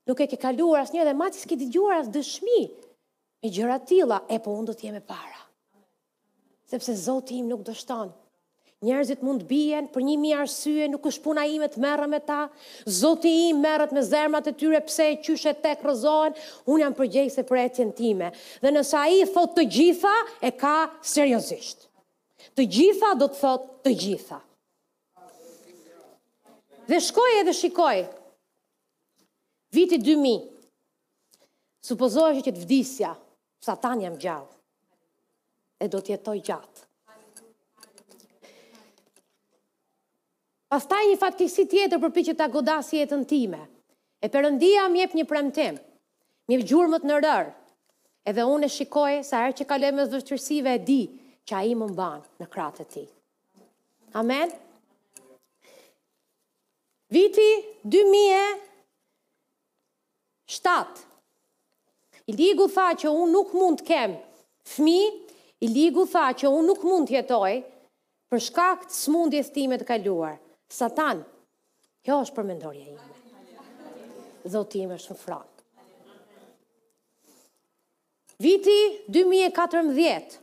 nuk 0.07 0.21
e 0.21 0.27
ke 0.31 0.39
kaluar 0.45 0.83
asnjë 0.85 1.05
dhe 1.07 1.15
maçi 1.21 1.41
s'ke 1.43 1.57
dëgjuar 1.61 2.01
as 2.01 2.09
dëshmi 2.15 2.57
me 2.57 3.53
gjëra 3.53 3.79
të 3.81 3.87
tilla, 3.91 4.21
e 4.33 4.37
po 4.43 4.51
unë 4.55 4.69
do 4.69 4.73
të 4.75 4.87
jem 4.87 4.99
e 4.99 5.03
para. 5.11 5.39
Sepse 6.67 6.95
Zoti 6.99 7.37
im 7.39 7.47
nuk 7.51 7.63
do 7.67 7.73
shton 7.75 8.11
Njerëzit 8.85 9.23
mund 9.25 9.41
bien 9.49 9.87
për 9.89 10.03
1000 10.05 10.33
arsye, 10.37 10.85
nuk 10.93 11.07
është 11.09 11.23
puna 11.23 11.43
ime 11.49 11.65
të 11.73 11.79
merrem 11.81 12.11
me 12.13 12.19
ta. 12.27 12.43
Zoti 12.93 13.31
i 13.47 13.47
merret 13.57 13.89
me 13.95 14.03
zemrat 14.05 14.51
e 14.51 14.53
tyre 14.59 14.81
pse 14.85 15.07
e 15.13 15.15
qyshe 15.25 15.53
tek 15.63 15.81
rrozohen. 15.81 16.35
Un 16.69 16.83
jam 16.83 16.93
përgjegjëse 16.99 17.45
për 17.49 17.61
ecjen 17.63 17.89
time. 17.97 18.29
Dhe 18.61 18.73
nëse 18.75 18.93
ai 18.99 19.23
thot 19.33 19.55
të 19.57 19.65
gjitha, 19.73 20.13
e 20.45 20.51
ka 20.61 20.75
seriozisht. 21.01 21.87
Të 22.53 22.67
gjitha 22.77 23.15
do 23.23 23.31
të 23.33 23.41
thot 23.41 23.65
të 23.85 23.95
gjitha. 24.03 24.39
Dhe 26.87 27.01
shkoi 27.07 27.39
edhe 27.41 27.57
shikoi. 27.63 28.05
Viti 29.75 29.97
2000. 29.99 30.37
Supozohej 31.87 32.45
që 32.45 32.53
të 32.57 32.61
vdisja, 32.65 33.15
Satani 33.65 34.05
jam 34.05 34.21
gjallë. 34.21 34.51
E 35.83 35.89
do 35.93 35.97
të 36.01 36.15
jetoj 36.19 36.39
gjatë. 36.49 36.85
Pastaj 40.67 40.99
një 41.09 41.15
fatkisi 41.21 41.63
tjetër 41.71 41.95
përpi 42.03 42.21
që 42.27 42.33
ta 42.39 42.47
godas 42.51 42.89
jetën 42.91 43.21
time. 43.29 43.61
E 44.19 44.27
përëndia 44.33 44.87
më 44.91 44.99
jep 45.03 45.13
një 45.15 45.25
premtim, 45.29 45.75
më 46.51 46.57
jep 46.59 46.91
më 46.91 46.99
në 46.99 47.09
nërërë, 47.09 47.53
edhe 48.27 48.43
unë 48.51 48.67
e 48.67 48.73
shikoj 48.75 49.13
sa 49.23 49.45
herë 49.47 49.55
që 49.59 49.63
kalem 49.69 49.99
e 50.01 50.03
zvështërsive 50.11 50.71
e 50.75 50.79
di 50.89 50.99
që 51.47 51.53
a 51.55 51.61
i 51.63 51.71
më 51.77 51.87
mbanë 51.93 52.25
në 52.43 52.45
kratë 52.55 52.79
të 52.83 52.87
ti. 52.95 53.03
Amen? 54.19 54.51
Viti 57.15 57.47
2007, 57.87 60.51
i 62.27 62.31
ligu 62.35 62.67
tha 62.75 62.89
që 62.91 63.07
unë 63.15 63.31
nuk 63.37 63.55
mund 63.55 63.79
të 63.79 63.87
kem 63.93 64.17
fmi, 64.73 64.99
i 65.63 65.67
ligu 65.71 66.03
tha 66.11 66.27
që 66.41 66.51
unë 66.51 66.67
nuk 66.67 66.83
mund 66.85 67.07
të 67.07 67.15
jetoj 67.23 67.55
për 68.33 68.39
shkakt 68.49 68.91
smundjes 68.99 69.47
time 69.55 69.79
të 69.79 69.87
kaluar. 69.93 70.35
Satan, 70.69 71.21
kjo 72.05 72.17
është 72.25 72.35
përmendorja 72.37 72.85
ime. 72.91 73.05
Zotë 74.51 74.81
ime 74.83 74.97
është 74.99 75.13
në 75.15 75.19
frakë. 75.21 75.53
Viti 78.45 78.75
2014, 79.15 80.37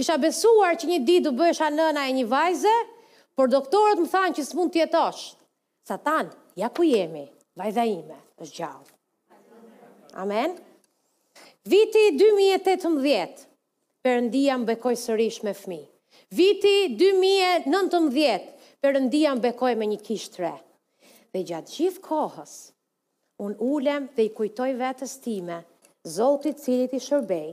kisha 0.00 0.16
besuar 0.22 0.78
që 0.80 0.88
një 0.90 0.98
di 1.06 1.16
du 1.26 1.34
bësha 1.36 1.68
nëna 1.74 2.06
e 2.10 2.14
një 2.16 2.24
vajze, 2.32 2.74
por 3.36 3.50
doktorët 3.52 4.00
më 4.04 4.08
thanë 4.14 4.36
që 4.38 4.44
së 4.48 4.56
mund 4.60 4.72
tjetosh. 4.74 5.24
Satan, 5.88 6.30
ja 6.56 6.70
ku 6.70 6.86
jemi, 6.88 7.26
vajza 7.60 7.84
ime, 7.90 8.16
është 8.40 8.56
gjallë. 8.56 8.92
Amen. 10.22 10.54
Viti 11.68 12.06
2018, 12.16 13.44
përëndia 14.04 14.56
më 14.62 14.72
bekoj 14.74 14.94
sërish 15.00 15.42
me 15.44 15.52
fmi. 15.58 15.82
Viti 16.32 16.88
2019, 16.96 18.48
përëndia 18.80 19.34
më 19.36 19.42
bekoj 19.50 19.74
me 19.76 19.86
një 19.90 19.98
kishë 20.06 20.30
tre. 20.32 20.50
Dhe 21.34 21.42
gjatë 21.46 21.72
gjithë 21.76 22.02
kohës, 22.06 22.54
unë 23.44 23.58
ulem 23.64 24.06
dhe 24.16 24.24
i 24.28 24.32
kujtoj 24.32 24.70
vetës 24.80 25.18
time, 25.24 25.58
zotit 26.08 26.60
cilit 26.62 26.94
i 26.96 27.00
shërbej, 27.04 27.52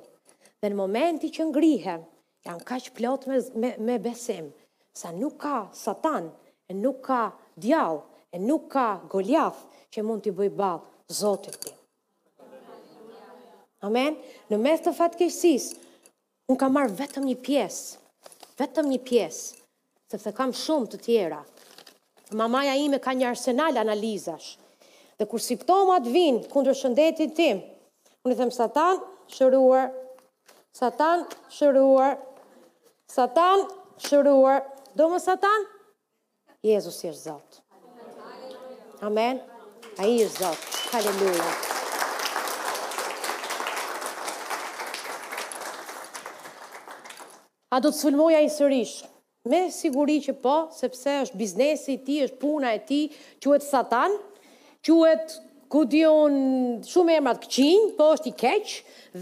dhe 0.64 0.72
në 0.72 0.78
momenti 0.80 1.30
që 1.36 1.50
ngrihem, 1.50 2.04
jam 2.48 2.62
ka 2.64 2.80
që 2.80 2.96
plot 3.00 3.28
me, 3.28 3.42
me, 3.62 3.74
me 3.90 3.98
besim, 4.00 4.52
sa 4.94 5.12
nuk 5.12 5.38
ka 5.44 5.68
satan, 5.78 6.32
e 6.68 6.74
nuk 6.76 7.02
ka 7.10 7.22
djall, 7.60 8.02
e 8.32 8.40
nuk 8.40 8.70
ka 8.72 8.88
goljath, 9.12 9.66
që 9.92 10.04
mund 10.08 10.24
t'i 10.24 10.32
bëj 10.34 10.52
balë 10.56 11.12
zotit 11.12 11.58
tim. 11.66 11.76
Amen? 13.84 14.16
Në 14.52 14.60
mes 14.64 14.80
të 14.86 14.94
fatkesis, 14.96 15.74
unë 16.48 16.60
ka 16.62 16.70
marrë 16.72 16.96
vetëm 17.02 17.26
një 17.28 17.40
piesë, 17.48 18.00
vetëm 18.62 18.90
një 18.94 19.00
pjesë, 19.06 19.62
sepse 20.12 20.34
kam 20.38 20.52
shumë 20.56 20.90
të 20.94 21.00
tjera. 21.06 21.40
Mamaja 22.40 22.76
ime 22.80 23.00
ka 23.04 23.14
një 23.18 23.32
arsenal 23.34 23.80
analizash. 23.82 24.54
Dhe 25.20 25.28
kur 25.30 25.42
simptomat 25.44 26.08
vinë 26.10 26.48
kundër 26.54 26.78
shëndetit 26.80 27.34
tim, 27.38 27.62
unë 28.26 28.34
i 28.34 28.40
them 28.40 28.54
satan, 28.56 29.02
shëruar, 29.36 29.92
satan, 30.78 31.26
shëruar, 31.58 32.16
satan, 33.12 33.66
shëruar, 34.08 34.64
do 34.98 35.10
më 35.14 35.20
satan? 35.26 35.68
Jezus 36.66 37.02
i 37.06 37.12
është 37.12 37.26
zotë. 37.26 37.66
Amen. 39.10 39.42
A 40.00 40.06
i 40.10 40.20
është 40.28 40.46
zotë. 40.46 40.76
Hallelujah. 40.92 41.70
A 47.72 47.80
do 47.80 47.88
të 47.94 48.02
sulmoja 48.04 48.42
i 48.44 48.50
sërish? 48.52 48.98
Me 49.48 49.62
siguri 49.72 50.18
që 50.26 50.34
po, 50.44 50.56
sepse 50.76 51.14
është 51.26 51.38
biznesi 51.40 51.96
ti, 52.06 52.18
është 52.26 52.40
puna 52.42 52.74
e 52.76 52.82
ti, 52.90 52.98
quhet 53.44 53.64
satan, 53.64 54.12
quhet 54.84 55.38
ku 55.72 55.86
dion 55.90 56.36
shumë 56.86 57.16
emrat 57.22 57.40
këqin, 57.46 57.88
po 57.96 58.10
është 58.18 58.28
i 58.28 58.34
keq, 58.42 58.74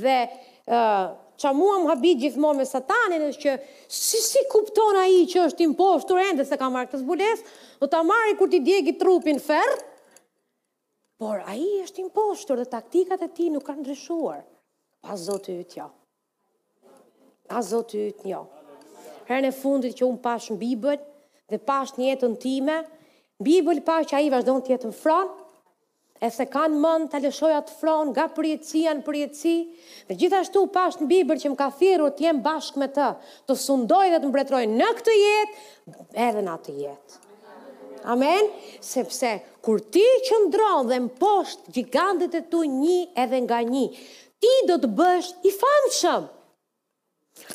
dhe 0.02 0.16
uh, 0.26 1.06
qa 1.39 1.52
mua 1.60 1.76
më 1.84 1.91
habit 1.91 2.24
gjithmonë 2.24 2.64
me 2.64 2.66
satanin, 2.72 3.28
është 3.30 3.45
që 3.45 3.54
si, 4.00 4.18
si 4.26 4.43
kupton 4.56 4.97
a 4.97 5.06
i 5.14 5.22
që 5.30 5.45
është 5.52 5.68
impostur 5.70 6.24
endë 6.24 6.47
se 6.50 6.58
ka 6.60 6.72
marrë 6.74 6.89
këtë 6.95 7.04
zbules, 7.06 7.45
do 7.84 7.91
të 7.91 8.02
amari 8.02 8.34
kur 8.41 8.50
ti 8.56 8.64
djegi 8.66 8.95
trupin 9.00 9.38
ferë, 9.45 9.78
por 11.22 11.38
a 11.45 11.54
i 11.54 11.70
është 11.86 12.02
impostur 12.08 12.58
dhe 12.58 12.68
taktikat 12.74 13.22
e 13.22 13.30
ti 13.38 13.54
nuk 13.54 13.68
kanë 13.70 13.86
ndryshuar. 13.86 14.41
Pa 15.06 15.22
zotë 15.28 15.62
i 15.62 15.70
të 15.70 15.84
jo 15.84 15.91
a 17.50 17.62
zotë 17.66 18.04
ytë 18.12 18.30
njo. 18.30 18.41
Herën 19.30 19.50
e 19.50 19.54
fundit 19.56 19.97
që 19.97 20.06
unë 20.08 20.22
pash 20.24 20.50
në 20.54 20.58
Bibël, 20.62 20.97
dhe 21.50 21.60
pash 21.66 21.95
një 21.97 22.10
jetën 22.12 22.34
time, 22.41 22.80
Bibël 23.41 23.82
pa 23.88 24.00
që 24.06 24.18
a 24.20 24.24
i 24.26 24.30
vazhdo 24.34 24.58
në 24.60 24.66
tjetën 24.68 24.93
fron, 25.00 25.30
e 26.20 26.28
se 26.36 26.43
kanë 26.52 26.82
mënd 26.84 27.08
të 27.14 27.22
lëshoj 27.26 27.54
atë 27.56 27.78
fron, 27.80 28.10
nga 28.12 28.26
përjetësia 28.36 28.93
në 28.97 29.06
përjetësi, 29.08 29.54
dhe 30.10 30.18
gjithashtu 30.20 30.64
pash 30.76 30.97
në 31.00 31.08
Bibël 31.14 31.39
që 31.41 31.54
më 31.54 31.60
ka 31.62 31.70
thiru 31.80 32.10
të 32.18 32.26
jem 32.28 32.41
bashkë 32.45 32.82
me 32.82 32.89
të, 32.95 33.08
të 33.50 33.56
sundoj 33.66 34.06
dhe 34.12 34.20
të 34.26 34.30
mbretroj 34.34 34.64
në 34.74 34.89
këtë 35.00 35.16
jetë, 35.16 35.56
edhe 36.28 36.43
në 36.45 36.56
atë 36.58 36.76
jetë. 36.84 37.22
Amen? 38.14 38.45
Sepse, 38.89 39.32
kur 39.66 39.80
ti 39.93 40.04
që 40.28 40.41
ndronë 40.50 40.89
dhe 40.91 41.00
më 41.06 41.14
poshtë 41.20 41.74
gjigandet 41.76 42.36
e 42.36 42.43
tu 42.52 42.64
një 42.76 43.00
edhe 43.24 43.39
nga 43.47 43.64
një, 43.72 43.88
ti 44.39 44.54
do 44.70 44.78
të 44.84 44.91
bësh 45.00 45.32
i 45.50 45.56
famë 45.62 45.93
shëmë. 46.02 46.30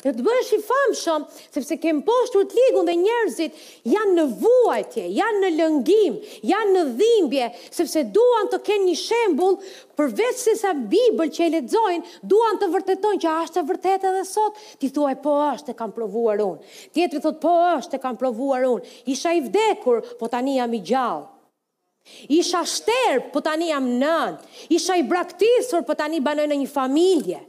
Dhe 0.03 0.11
të 0.13 0.23
bësh 0.25 0.49
i 0.55 0.59
famshëm, 0.67 1.25
sepse 1.55 1.75
kemë 1.83 2.03
poshtur 2.07 2.45
të 2.49 2.57
ligun 2.61 2.87
dhe 2.89 2.93
njerëzit 3.01 3.59
janë 3.93 4.13
në 4.19 4.25
vuajtje, 4.41 5.05
janë 5.17 5.41
në 5.43 5.49
lëngim, 5.59 6.15
janë 6.51 6.71
në 6.73 6.83
dhimbje, 7.01 7.49
sepse 7.77 8.03
duan 8.17 8.49
të 8.53 8.59
kenë 8.67 8.87
një 8.89 8.95
shembul, 9.01 9.57
përveç 9.99 10.41
se 10.45 10.55
sa 10.61 10.73
Bibël 10.93 11.31
që 11.35 11.45
e 11.47 11.51
ledzojnë, 11.57 12.11
duan 12.33 12.59
të 12.61 12.71
vërtetojnë 12.75 13.21
që 13.25 13.33
ashtë 13.35 13.61
e 13.63 13.67
vërtet 13.69 14.07
edhe 14.09 14.25
sot, 14.29 14.59
ti 14.81 14.89
thuaj, 14.95 15.15
po 15.25 15.37
ashtë 15.51 15.73
e 15.75 15.79
kam 15.81 15.93
provuar 15.95 16.41
unë. 16.41 16.75
Tjetëri 16.95 17.23
thot, 17.27 17.39
po 17.45 17.53
ashtë 17.77 17.99
e 17.99 18.03
kam 18.05 18.19
provuar 18.19 18.67
unë. 18.73 18.93
Isha 19.15 19.35
i 19.39 19.43
vdekur, 19.47 20.03
po 20.19 20.31
tani 20.35 20.57
jam 20.59 20.73
i 20.79 20.83
gjallë. 20.91 21.27
Isha 22.29 22.61
shterë, 22.69 23.23
po 23.33 23.41
tani 23.41 23.71
jam 23.71 23.87
nënë. 24.03 24.55
Isha 24.77 24.97
i 25.01 25.05
braktisur, 25.09 25.85
po 25.87 25.95
tani 26.01 26.21
banoj 26.25 26.49
në 26.51 26.61
një 26.63 26.69
familje. 26.69 27.37
familje. 27.37 27.41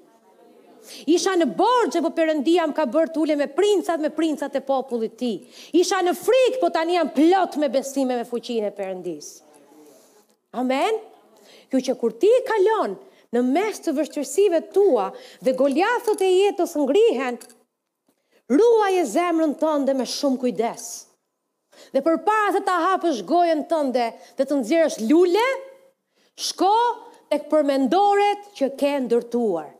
Isha 1.07 1.32
në 1.37 1.47
borgje, 1.59 2.01
po 2.05 2.11
përëndia 2.14 2.66
më 2.70 2.74
ka 2.78 2.84
bërë 2.93 3.12
t'ule 3.14 3.37
me 3.41 3.47
princat, 3.57 4.01
me 4.03 4.11
princat 4.14 4.55
e 4.59 4.62
popullit 4.66 5.16
ti. 5.18 5.32
Isha 5.78 6.03
në 6.07 6.14
frikë, 6.18 6.61
po 6.62 6.70
tani 6.74 6.97
jam 6.97 7.11
plot 7.14 7.59
me 7.62 7.70
besime 7.72 8.16
me 8.18 8.26
fuqinë 8.28 8.70
e 8.70 8.74
përëndis. 8.76 9.28
Amen? 10.61 11.01
Kjo 11.70 11.80
që 11.89 11.97
kur 12.01 12.14
ti 12.22 12.30
kalon 12.49 12.97
në 13.34 13.43
mes 13.49 13.80
të 13.82 13.97
vështërsive 13.99 14.62
tua 14.74 15.09
dhe 15.45 15.57
goljathët 15.59 16.22
e 16.26 16.30
jetës 16.32 16.76
ngrihen, 16.78 17.41
ruaj 18.55 18.95
e 19.01 19.05
zemrën 19.14 19.57
tënde 19.61 19.97
me 19.99 20.07
shumë 20.07 20.41
kujdes. 20.45 20.87
Dhe 21.93 22.01
për 22.07 22.22
para 22.24 22.55
të 22.55 22.62
ta 22.68 22.76
hapësh 22.91 23.24
gojën 23.28 23.66
tënde 23.68 24.07
dhe 24.39 24.45
të 24.47 24.61
nëzirës 24.62 25.01
lule, 25.11 25.49
shko 26.47 26.72
të 27.30 27.43
këpërmendoret 27.45 28.47
që 28.57 28.70
ke 28.80 28.95
ndërtuar. 29.05 29.76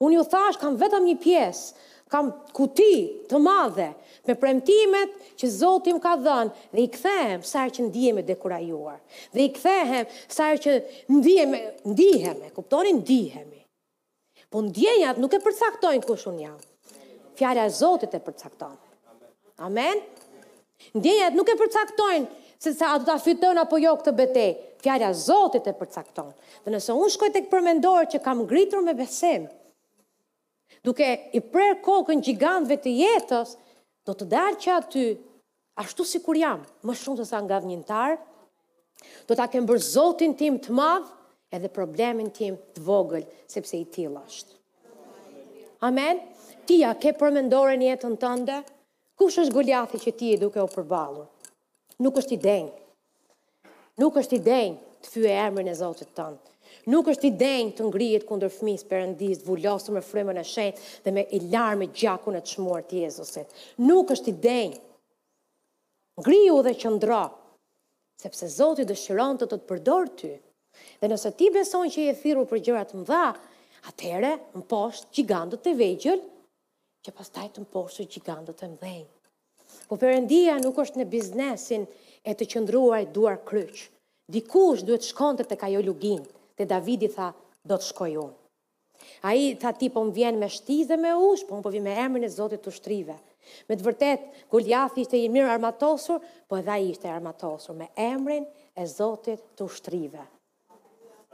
Unë 0.00 0.16
ju 0.16 0.22
thash, 0.32 0.56
kam 0.60 0.78
vetëm 0.80 1.04
një 1.10 1.16
pjesë, 1.20 1.88
kam 2.10 2.30
kuti 2.56 3.24
të 3.30 3.38
madhe, 3.44 3.90
me 4.26 4.34
premtimet 4.38 5.12
që 5.38 5.50
Zotim 5.52 5.98
ka 6.02 6.14
dhënë, 6.24 6.54
dhe 6.72 6.84
i 6.84 6.88
këthehem 6.94 7.42
sajrë 7.46 7.74
që 7.76 7.84
ndihem 7.88 8.20
e 8.20 8.24
dekurajuar, 8.30 8.96
dhe 9.34 9.44
i 9.44 9.50
këthehem 9.56 10.08
sajrë 10.32 10.62
që 10.64 10.76
ndihem 11.18 11.54
e, 11.54 11.60
ndihem 11.92 12.40
e, 12.46 12.50
kuptonin, 12.56 13.02
ndihem 13.04 13.46
e. 13.52 13.60
Po 14.50 14.64
ndjenjat 14.66 15.20
nuk 15.22 15.36
e 15.36 15.38
përcaktojnë 15.44 16.02
kush 16.08 16.26
unë 16.32 16.40
jam. 16.46 16.56
Fjarja 17.38 17.68
Zotit 17.76 18.16
e 18.16 18.18
përcaktojnë. 18.24 18.80
Amen? 19.68 20.00
Ndjenjat 20.98 21.36
nuk 21.38 21.52
e 21.52 21.58
përcaktojnë 21.60 22.44
se 22.60 22.72
sa 22.76 22.94
a 22.96 22.98
du 23.00 23.06
ta 23.06 23.18
fitën 23.22 23.60
apo 23.62 23.78
jo 23.80 23.92
këtë 24.00 24.16
betej. 24.18 24.50
Fjarja 24.82 25.12
Zotit 25.14 25.70
e 25.70 25.76
përcaktojnë. 25.76 26.34
Dhe 26.64 26.74
nëse 26.74 26.96
unë 26.98 27.12
shkoj 27.14 27.30
të 27.36 27.44
këpërmendorë 27.46 28.10
që 28.16 28.22
kam 28.24 28.42
ngritur 28.48 28.82
me 28.86 28.96
besimë, 28.98 29.46
duke 30.84 31.08
i 31.34 31.40
prerë 31.40 31.78
kokën 31.84 32.22
gjigantëve 32.24 32.76
të 32.84 32.92
jetës, 33.02 33.54
do 34.08 34.14
të 34.16 34.28
dalë 34.32 34.60
që 34.62 34.74
aty, 34.78 35.06
ashtu 35.82 36.06
si 36.08 36.20
kur 36.24 36.38
jam, 36.40 36.62
më 36.86 36.96
shumë 37.00 37.20
të 37.22 37.28
sa 37.30 37.40
nga 37.44 37.58
dhënjëntarë, 37.62 38.18
do 39.28 39.36
të 39.36 39.44
akem 39.46 39.68
bërë 39.68 39.84
zotin 39.86 40.34
tim 40.40 40.58
të 40.60 40.74
madhë 40.76 41.12
edhe 41.56 41.70
problemin 41.74 42.28
tim 42.36 42.58
të 42.74 42.82
vogël, 42.86 43.24
sepse 43.50 43.76
i 43.78 43.86
tila 43.94 44.22
është. 44.26 44.56
Amen? 45.88 46.20
Tia, 46.68 46.92
ke 47.00 47.14
përmendore 47.18 47.78
një 47.80 47.94
jetën 47.94 48.18
tënde? 48.20 48.58
Kush 49.20 49.38
është 49.42 49.54
gulljathi 49.56 50.00
që 50.00 50.12
ti 50.16 50.28
i 50.34 50.38
duke 50.40 50.60
o 50.62 50.68
përbalur? 50.70 51.26
Nuk 52.04 52.18
është 52.20 52.36
i 52.36 52.38
denjë. 52.44 52.76
Nuk 54.00 54.16
është 54.20 54.36
i 54.38 54.42
denjë 54.44 55.00
të 55.04 55.10
fyë 55.14 55.28
e 55.32 55.38
emrin 55.48 55.68
e 55.68 55.74
zotit 55.76 56.12
ndë 56.12 56.38
nuk 56.88 57.08
është 57.12 57.26
i 57.28 57.32
denjë 57.40 57.74
të 57.76 57.86
ngrijet 57.88 58.24
kundër 58.28 58.52
fëmijës 58.54 58.84
perëndis, 58.88 59.40
vulosur 59.44 59.94
me 59.96 60.02
frymën 60.04 60.38
e 60.40 60.44
shenjtë 60.46 61.02
dhe 61.04 61.12
me 61.16 61.24
ilar 61.36 61.76
me 61.76 61.88
gjakun 61.92 62.38
e 62.38 62.40
çmuar 62.46 62.84
të 62.88 63.02
Jezusit. 63.04 63.52
Nuk 63.84 64.10
është 64.14 64.30
i 64.32 64.36
denjë. 64.46 64.80
Ngrihu 66.20 66.62
dhe 66.64 66.72
qëndro, 66.80 67.22
sepse 68.20 68.48
Zoti 68.56 68.86
dëshiron 68.88 69.38
të 69.40 69.48
të, 69.48 69.58
të 69.60 69.68
përdor 69.70 70.08
ty. 70.20 70.32
Dhe 71.00 71.08
nëse 71.10 71.34
ti 71.38 71.50
beson 71.52 71.88
që 71.90 72.06
je 72.10 72.16
thirrur 72.22 72.48
për 72.48 72.62
gjëra 72.66 72.84
të 72.88 73.00
mëdha, 73.02 73.24
atëherë 73.90 74.32
më 74.56 74.64
poshtë 74.70 75.14
gigantët 75.16 75.66
e 75.72 75.76
vegjël 75.80 76.20
që 77.04 77.14
pastaj 77.16 77.46
të 77.54 77.64
mposhtë 77.64 78.08
gigantët 78.16 78.62
e 78.64 78.68
mëdhenj. 78.74 79.06
Po 79.88 79.98
perëndia 79.98 80.56
nuk 80.62 80.76
është 80.84 81.00
në 81.00 81.08
biznesin 81.12 81.86
e 82.30 82.34
të 82.36 82.46
qëndruar 82.52 83.08
duar 83.16 83.40
kryq. 83.48 83.88
Dikush 84.30 84.84
duhet 84.86 85.02
shkonte 85.10 85.42
tek 85.50 85.64
ajo 85.66 85.80
luginë 85.88 86.28
dhe 86.60 86.68
Davidi 86.68 87.08
tha, 87.08 87.32
do 87.64 87.76
të 87.80 87.86
shkoj 87.90 88.12
unë. 88.20 88.36
A 89.24 89.32
i 89.32 89.44
tha 89.56 89.70
ti 89.72 89.88
po 89.92 90.02
më 90.04 90.12
vjen 90.16 90.40
me 90.40 90.48
shti 90.52 90.82
dhe 90.90 90.98
me 91.00 91.14
ush, 91.24 91.46
po 91.48 91.56
më 91.56 91.64
po 91.64 91.72
vjen 91.72 91.86
me 91.88 91.94
emrin 92.04 92.24
e 92.26 92.32
Zotit 92.32 92.60
të 92.66 92.72
shtrive. 92.76 93.16
Me 93.68 93.76
të 93.78 93.86
vërtet, 93.86 94.26
Gulljath 94.52 94.98
ishte 95.00 95.16
i 95.16 95.30
mirë 95.32 95.54
armatosur, 95.54 96.20
po 96.46 96.58
edha 96.60 96.76
i 96.82 96.90
ishte 96.92 97.08
armatosur 97.08 97.78
me 97.78 97.88
emrin 97.96 98.44
e 98.76 98.84
Zotit 98.92 99.40
të 99.56 99.70
shtrive. 99.72 100.24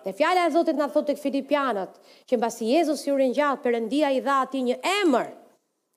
Dhe 0.07 0.15
fjala 0.15 0.45
e 0.47 0.53
Zotit 0.55 0.79
nga 0.79 0.87
thot 0.95 1.09
të 1.11 1.19
këfilipianët, 1.19 1.99
që 2.31 2.39
në 2.39 2.43
basi 2.47 2.71
Jezus 2.71 3.03
i 3.09 3.15
urin 3.17 3.35
gjatë, 3.35 3.65
përëndia 3.67 4.13
i 4.15 4.23
dha 4.23 4.39
ati 4.47 4.63
një 4.69 4.79
emrë, 5.03 5.33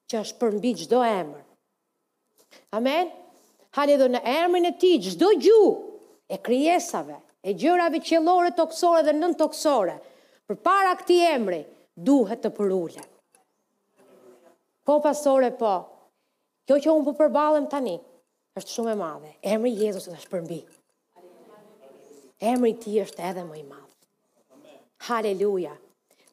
që 0.09 0.21
është 0.25 0.41
përmbi 0.41 0.73
gjdo 0.83 1.03
emrë. 1.05 1.45
Amen? 2.79 3.13
Halë 3.77 3.93
edhe 3.99 4.11
në 4.17 4.23
emrin 4.41 4.65
e 4.65 4.73
ti, 4.81 4.95
gjdo 5.05 5.29
gjuhë, 5.45 5.75
e 6.33 6.41
kryesave, 6.45 7.19
e 7.41 7.53
gjërave 7.55 8.01
qëllore, 8.03 8.53
toksore 8.57 9.03
dhe 9.07 9.13
nën 9.15 9.35
toksore, 9.39 9.95
për 10.49 10.57
para 10.65 10.95
këti 10.99 11.19
emri, 11.29 11.61
duhet 11.93 12.41
të 12.43 12.51
përullë 12.57 13.05
Po, 14.89 14.95
pastore, 15.05 15.51
po, 15.53 15.71
kjo 16.65 16.79
që 16.81 16.89
unë 16.89 17.05
po 17.05 17.13
përbalëm 17.19 17.67
tani, 17.69 17.93
është 18.57 18.73
shumë 18.73 18.95
e 18.95 18.97
madhe. 18.97 19.29
Emri 19.45 19.69
Jezus 19.77 20.07
është 20.09 20.29
përmbi. 20.31 20.57
Emri 22.41 22.71
ti 22.81 22.95
është 22.97 23.21
edhe 23.29 23.43
më 23.45 23.59
i 23.59 23.63
madhe. 23.67 24.73
Haleluja. 25.05 25.75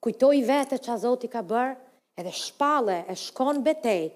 Kujtoj 0.01 0.41
vete 0.49 0.81
që 0.81 0.93
a 0.95 0.99
Zoti 1.05 1.29
ka 1.29 1.45
bërë, 1.45 1.77
edhe 2.17 2.33
shpale 2.33 3.03
e 3.05 3.13
shkon 3.15 3.61
betej 3.67 4.09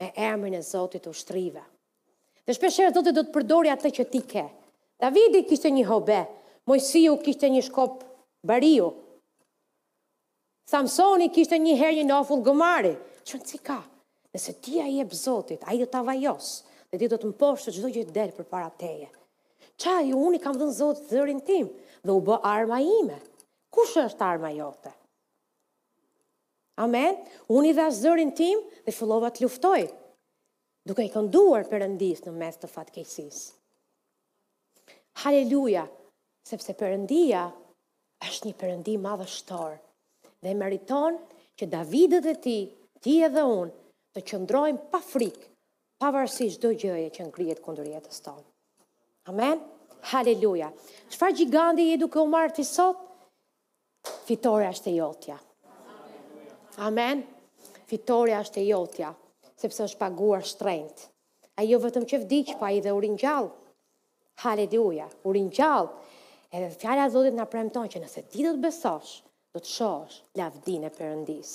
me 0.00 0.12
emrin 0.28 0.58
e 0.58 0.60
Zotit 0.62 1.08
u 1.08 1.14
shtrive. 1.16 1.64
Dhe 2.44 2.52
shpesherë 2.52 2.92
Zotit 2.98 3.16
do 3.16 3.24
të 3.24 3.32
përdori 3.32 3.72
atë 3.72 3.94
që 3.96 4.08
ti 4.12 4.20
ke. 4.34 4.44
Davidi 5.00 5.40
kishte 5.48 5.70
një 5.72 5.86
hobe, 5.88 6.16
Mojësiu 6.68 7.14
kishte 7.24 7.48
një 7.48 7.62
shkop 7.70 8.02
bariu. 8.46 8.90
Samsoni 10.68 11.30
kishte 11.32 11.56
një 11.62 11.76
herë 11.80 11.96
një 11.98 12.04
nofull 12.10 12.42
gëmari. 12.48 12.90
Që 13.24 13.38
në 13.40 13.46
cika, 13.52 13.78
nëse 14.36 14.52
ti 14.66 14.76
a 14.82 14.86
jep 14.92 15.14
zotit, 15.16 15.64
a 15.64 15.72
i 15.74 15.80
do 15.80 15.86
të 15.88 16.00
avajos, 16.02 16.50
dhe 16.92 17.00
ti 17.00 17.08
do 17.14 17.18
të 17.22 17.30
poshtë 17.40 17.70
të 17.70 17.76
gjithdo 17.78 17.90
gjithë 17.96 18.16
delë 18.18 18.36
për 18.40 18.48
para 18.52 18.68
teje. 18.82 19.08
Qa, 19.80 19.96
ju 20.10 20.20
unë 20.28 20.36
i 20.38 20.42
kam 20.44 20.58
dhënë 20.60 20.76
zotit 20.82 21.12
zërin 21.16 21.40
tim, 21.48 21.70
dhe 22.04 22.12
u 22.12 22.20
bë 22.28 22.38
arma 22.52 22.80
ime. 23.00 23.16
Kush 23.72 23.96
është 24.04 24.26
arma 24.28 24.50
jote? 24.58 24.92
Amen. 26.84 27.16
Unë 27.56 27.70
i 27.72 27.76
dhe 27.80 27.88
zërin 28.02 28.34
tim 28.40 28.60
dhe 28.84 28.94
fillova 29.00 29.32
të 29.32 29.46
luftoj, 29.48 29.88
duke 30.88 31.06
i 31.06 31.10
kënduar 31.16 31.66
përëndis 31.72 32.26
në 32.28 32.36
mes 32.42 32.60
të 32.62 32.70
fatkejsisë. 32.76 33.48
Haleluja, 35.20 35.82
sepse 36.48 36.72
përëndia 36.80 37.42
është 38.24 38.46
një 38.48 38.52
përëndi 38.60 38.92
madhështor 39.06 39.74
dhe 40.46 40.54
meriton 40.60 41.18
që 41.60 41.66
Davidët 41.74 42.28
e 42.30 42.34
ti, 42.44 42.54
ti 43.04 43.18
edhe 43.26 43.42
unë, 43.44 43.74
të 44.16 44.22
qëndrojmë 44.30 44.86
pa 44.94 45.00
frikë, 45.04 45.42
pa 46.00 46.08
varësish 46.16 46.56
do 46.62 46.70
gjëje 46.72 47.10
që 47.18 47.26
ngrijet 47.28 47.60
kundër 47.66 47.90
jetës 47.92 48.22
tonë. 48.24 48.46
Amen? 49.34 49.60
Haleluja. 50.12 50.70
Qëfar 51.12 51.36
gjigandi 51.36 51.90
i 51.90 52.00
duke 52.00 52.16
u 52.16 52.24
marë 52.36 52.54
të 52.56 52.64
sot? 52.70 53.04
Fitore 54.24 54.70
është 54.72 54.88
e 54.88 54.96
jotja. 54.96 55.36
Amen? 56.88 57.26
Fitore 57.90 58.32
është 58.40 58.64
e 58.64 58.68
jotja, 58.70 59.12
sepse 59.60 59.84
është 59.90 60.00
paguar 60.00 60.48
shtrejnët. 60.48 61.04
A 61.60 61.66
jo 61.68 61.76
vetëm 61.84 62.08
që 62.08 62.24
vdikë, 62.24 62.56
pa 62.62 62.72
i 62.72 62.80
dhe 62.86 62.96
urin 62.96 63.20
gjallë. 63.20 63.52
Haleluja, 64.42 65.08
u 65.24 65.32
ringjall. 65.32 65.88
Edhe 66.52 66.70
fjala 66.78 67.06
e 67.06 67.10
Zotit 67.12 67.36
na 67.36 67.44
premton 67.46 67.86
që 67.88 68.00
nëse 68.02 68.22
ti 68.32 68.42
do 68.46 68.54
të 68.56 68.62
besosh, 68.64 69.20
do 69.54 69.60
të 69.60 69.68
shohësh 69.68 70.16
lavdinë 70.38 70.88
e 70.88 70.92
Perëndis. 70.96 71.50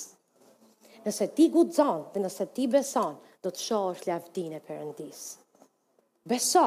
Nëse 1.06 1.26
ti 1.36 1.48
guxon, 1.52 2.04
dhe 2.14 2.22
nëse 2.22 2.46
ti 2.56 2.68
beson, 2.70 3.18
do 3.44 3.52
të 3.52 3.64
shohësh 3.66 4.06
lavdinë 4.08 4.58
e 4.60 4.62
Perëndis. 4.64 5.20
Beso, 6.26 6.62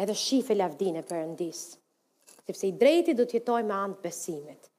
edhe 0.00 0.14
shifë 0.16 0.56
lavdinë 0.56 1.02
e 1.02 1.06
Perëndis, 1.10 1.62
sepse 2.48 2.70
i 2.70 2.72
drejti 2.80 3.16
do 3.18 3.26
të 3.28 3.40
jetojë 3.40 3.66
me 3.68 3.76
anë 3.82 3.98
të 3.98 4.06
besimit. 4.06 4.70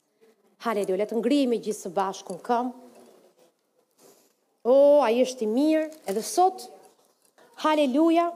Haleluja, 0.65 1.01
le 1.03 1.09
të 1.11 1.19
ngrihemi 1.19 1.61
gjithë 1.63 1.85
së 1.87 1.93
bashku 1.95 2.39
në 2.39 2.43
këmbë. 2.49 2.85
O, 4.67 4.73
oh, 4.73 4.99
ai 5.05 5.21
është 5.23 5.45
i 5.45 5.51
mirë, 5.53 5.85
edhe 6.11 6.23
sot. 6.27 6.65
Haleluja. 7.63 8.31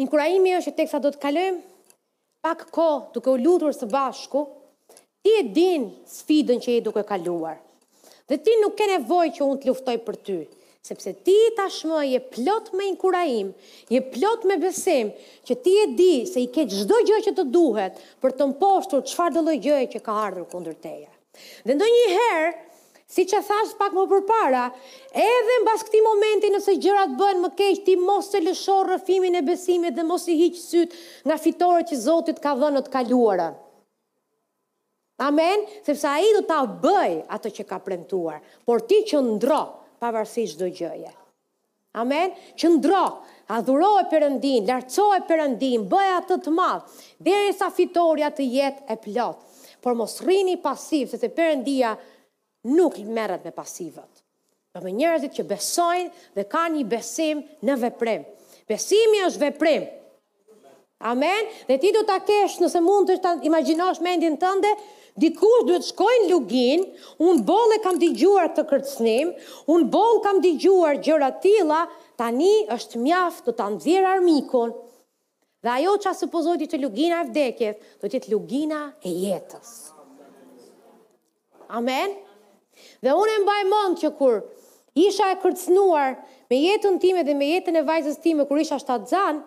Inkurajimi 0.00 0.54
është 0.56 0.70
që 0.70 0.76
teksa 0.78 0.98
do 1.04 1.10
të 1.12 1.20
kalojmë 1.20 1.94
pak 2.42 2.64
kohë 2.74 3.12
duke 3.14 3.30
u 3.30 3.36
lutur 3.44 3.74
së 3.76 3.86
bashku, 3.92 4.40
ti 5.22 5.34
e 5.38 5.42
din 5.54 5.90
sfidën 6.10 6.62
që 6.64 6.76
je 6.78 6.84
duke 6.86 7.04
kaluar. 7.06 7.58
Dhe 8.28 8.38
ti 8.40 8.56
nuk 8.62 8.74
ke 8.78 8.86
nevojë 8.92 9.34
që 9.36 9.44
unë 9.44 9.60
të 9.62 9.68
luftoj 9.68 9.96
për 10.06 10.18
ty, 10.26 10.38
sepse 10.88 11.12
ti 11.26 11.36
tashmë 11.58 12.00
je 12.08 12.22
plot 12.32 12.72
me 12.78 12.88
inkurajim, 12.90 13.52
je 13.92 14.00
plot 14.16 14.48
me 14.50 14.56
besim 14.64 15.12
që 15.46 15.58
ti 15.66 15.76
e 15.84 15.86
di 16.00 16.12
se 16.30 16.42
i 16.42 16.48
ke 16.50 16.64
çdo 16.72 17.02
gjë 17.06 17.20
që 17.28 17.36
të 17.38 17.46
duhet 17.54 18.00
për 18.24 18.34
të 18.40 18.48
mposhtur 18.56 19.04
çfarëdo 19.12 19.44
dhe 19.50 19.58
gjëje 19.68 19.90
që 19.94 20.02
ka 20.08 20.16
ardhur 20.24 20.48
kundër 20.54 20.78
teje. 20.88 21.08
Dhe 21.68 21.76
ndonjëherë 21.78 22.50
Si 23.12 23.26
që 23.28 23.42
thash 23.44 23.74
pak 23.76 23.92
më 23.92 24.06
përpara, 24.08 24.62
edhe 25.12 25.50
në 25.52 25.64
bas 25.66 25.82
këti 25.84 25.98
momenti 26.00 26.48
nëse 26.48 26.74
gjërat 26.80 27.10
bëhen 27.18 27.42
më 27.42 27.50
keq, 27.58 27.80
ti 27.84 27.94
mos 28.00 28.30
të 28.32 28.40
lëshorë 28.40 28.94
rëfimin 28.94 29.34
e 29.36 29.42
besimit 29.44 29.96
dhe 29.98 30.04
mos 30.08 30.24
i 30.32 30.36
hiqë 30.38 30.60
sytë 30.62 31.00
nga 31.28 31.36
fitore 31.44 31.84
që 31.90 31.98
Zotit 32.06 32.40
ka 32.40 32.54
dhënë 32.62 32.80
të 32.86 32.92
kaluara. 32.94 33.50
Amen, 35.26 35.64
sepse 35.84 36.08
a 36.08 36.14
i 36.24 36.30
du 36.32 36.40
ta 36.48 36.62
bëj 36.64 37.18
ato 37.36 37.50
që 37.58 37.66
ka 37.68 37.82
premtuar, 37.84 38.40
por 38.64 38.80
ti 38.88 39.02
që 39.12 39.20
ndro, 39.26 39.60
pavarësisht 40.00 40.56
shdo 40.56 40.70
gjëje. 40.80 41.12
Amen, 42.00 42.32
që 42.56 42.70
ndro, 42.78 43.02
adhuro 43.58 43.90
e 44.00 44.06
përëndin, 44.08 44.64
lartëso 44.72 45.10
e 45.18 45.20
përëndin, 45.28 45.84
bëj 45.92 46.08
atë 46.16 46.40
të 46.48 46.54
madhë, 46.56 46.96
dhe 47.28 47.36
e 47.50 47.52
sa 47.60 47.68
fitoria 47.76 48.32
të 48.32 48.48
jetë 48.56 48.88
e 48.88 48.98
plotë, 49.04 49.60
por 49.84 50.00
mos 50.00 50.16
rini 50.24 50.56
pasiv, 50.64 51.12
se 51.12 51.20
të 51.20 51.28
përëndia 51.36 51.92
nuk 52.68 52.98
i 52.98 53.04
merret 53.04 53.44
me 53.44 53.50
pasivët. 53.50 54.22
Do 54.72 54.80
me 54.86 54.92
njerëzit 54.96 55.34
që 55.36 55.44
besojnë 55.50 56.10
dhe 56.38 56.44
kanë 56.48 56.78
një 56.78 56.86
besim 56.88 57.42
në 57.66 57.74
veprim. 57.86 58.22
Besimi 58.70 59.20
është 59.26 59.42
veprim. 59.46 59.84
Amen. 61.02 61.48
Dhe 61.66 61.76
ti 61.82 61.90
do 61.92 62.04
ta 62.08 62.20
kesh 62.22 62.60
nëse 62.62 62.78
mund 62.80 63.10
të 63.10 63.32
imagjinosh 63.48 63.98
mendin 64.06 64.36
tënde, 64.40 64.70
dikush 65.18 65.64
duhet 65.66 65.84
shkojnë 65.88 66.22
në 66.24 66.30
lugin, 66.30 66.84
un 67.26 67.42
boll 67.44 67.74
e 67.74 67.80
kam 67.84 67.98
dëgjuar 68.00 68.52
të 68.54 68.64
kërcnim, 68.70 69.32
un 69.74 69.86
boll 69.92 70.22
kam 70.24 70.38
dëgjuar 70.44 71.02
gjëra 71.04 71.32
të 71.34 71.42
tilla, 71.44 71.80
tani 72.16 72.52
është 72.70 73.02
mjaft 73.02 73.48
të 73.50 73.56
ta 73.58 73.66
nxjerr 73.74 74.08
armikun. 74.14 74.72
Dhe 75.62 75.74
ajo 75.78 75.96
që 76.02 76.10
asë 76.14 76.30
pozojti 76.32 76.70
të 76.72 76.80
lugina 76.80 77.18
e 77.24 77.28
vdekjet, 77.28 77.82
do 78.00 78.08
që 78.10 78.22
të 78.24 78.32
lugina 78.32 78.84
e 79.04 79.10
jetës. 79.26 79.72
Amen? 81.76 82.21
Dhe 83.02 83.12
unë 83.16 83.36
e 83.36 83.40
mbaj 83.44 83.62
mend 83.72 83.98
që 84.02 84.10
kur 84.18 84.40
isha 85.04 85.28
e 85.32 85.36
kërcënuar 85.42 86.14
me 86.52 86.58
jetën 86.62 86.98
time 87.02 87.22
dhe 87.28 87.34
me 87.40 87.48
jetën 87.54 87.78
e 87.80 87.84
vajzës 87.90 88.20
time 88.24 88.46
kur 88.50 88.60
isha 88.62 88.78
shtatë 88.82 89.08
zanë, 89.14 89.42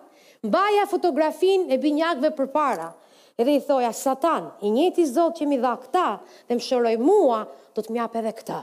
mbaja 0.48 0.86
fotografin 0.90 1.68
e 1.72 1.78
binjakëve 1.84 2.32
përpara. 2.38 2.88
Edhe 3.36 3.54
i 3.58 3.60
thoja, 3.68 3.90
Satan, 3.92 4.46
i 4.64 4.70
njëti 4.72 5.04
Zot 5.10 5.36
që 5.40 5.48
mi 5.50 5.58
dha 5.60 5.74
këta 5.82 6.06
dhe 6.48 6.56
më 6.56 6.64
shëroj 6.66 6.94
mua, 7.04 7.42
do 7.76 7.84
të 7.84 7.92
mjap 7.92 8.14
edhe 8.22 8.32
këta. 8.38 8.60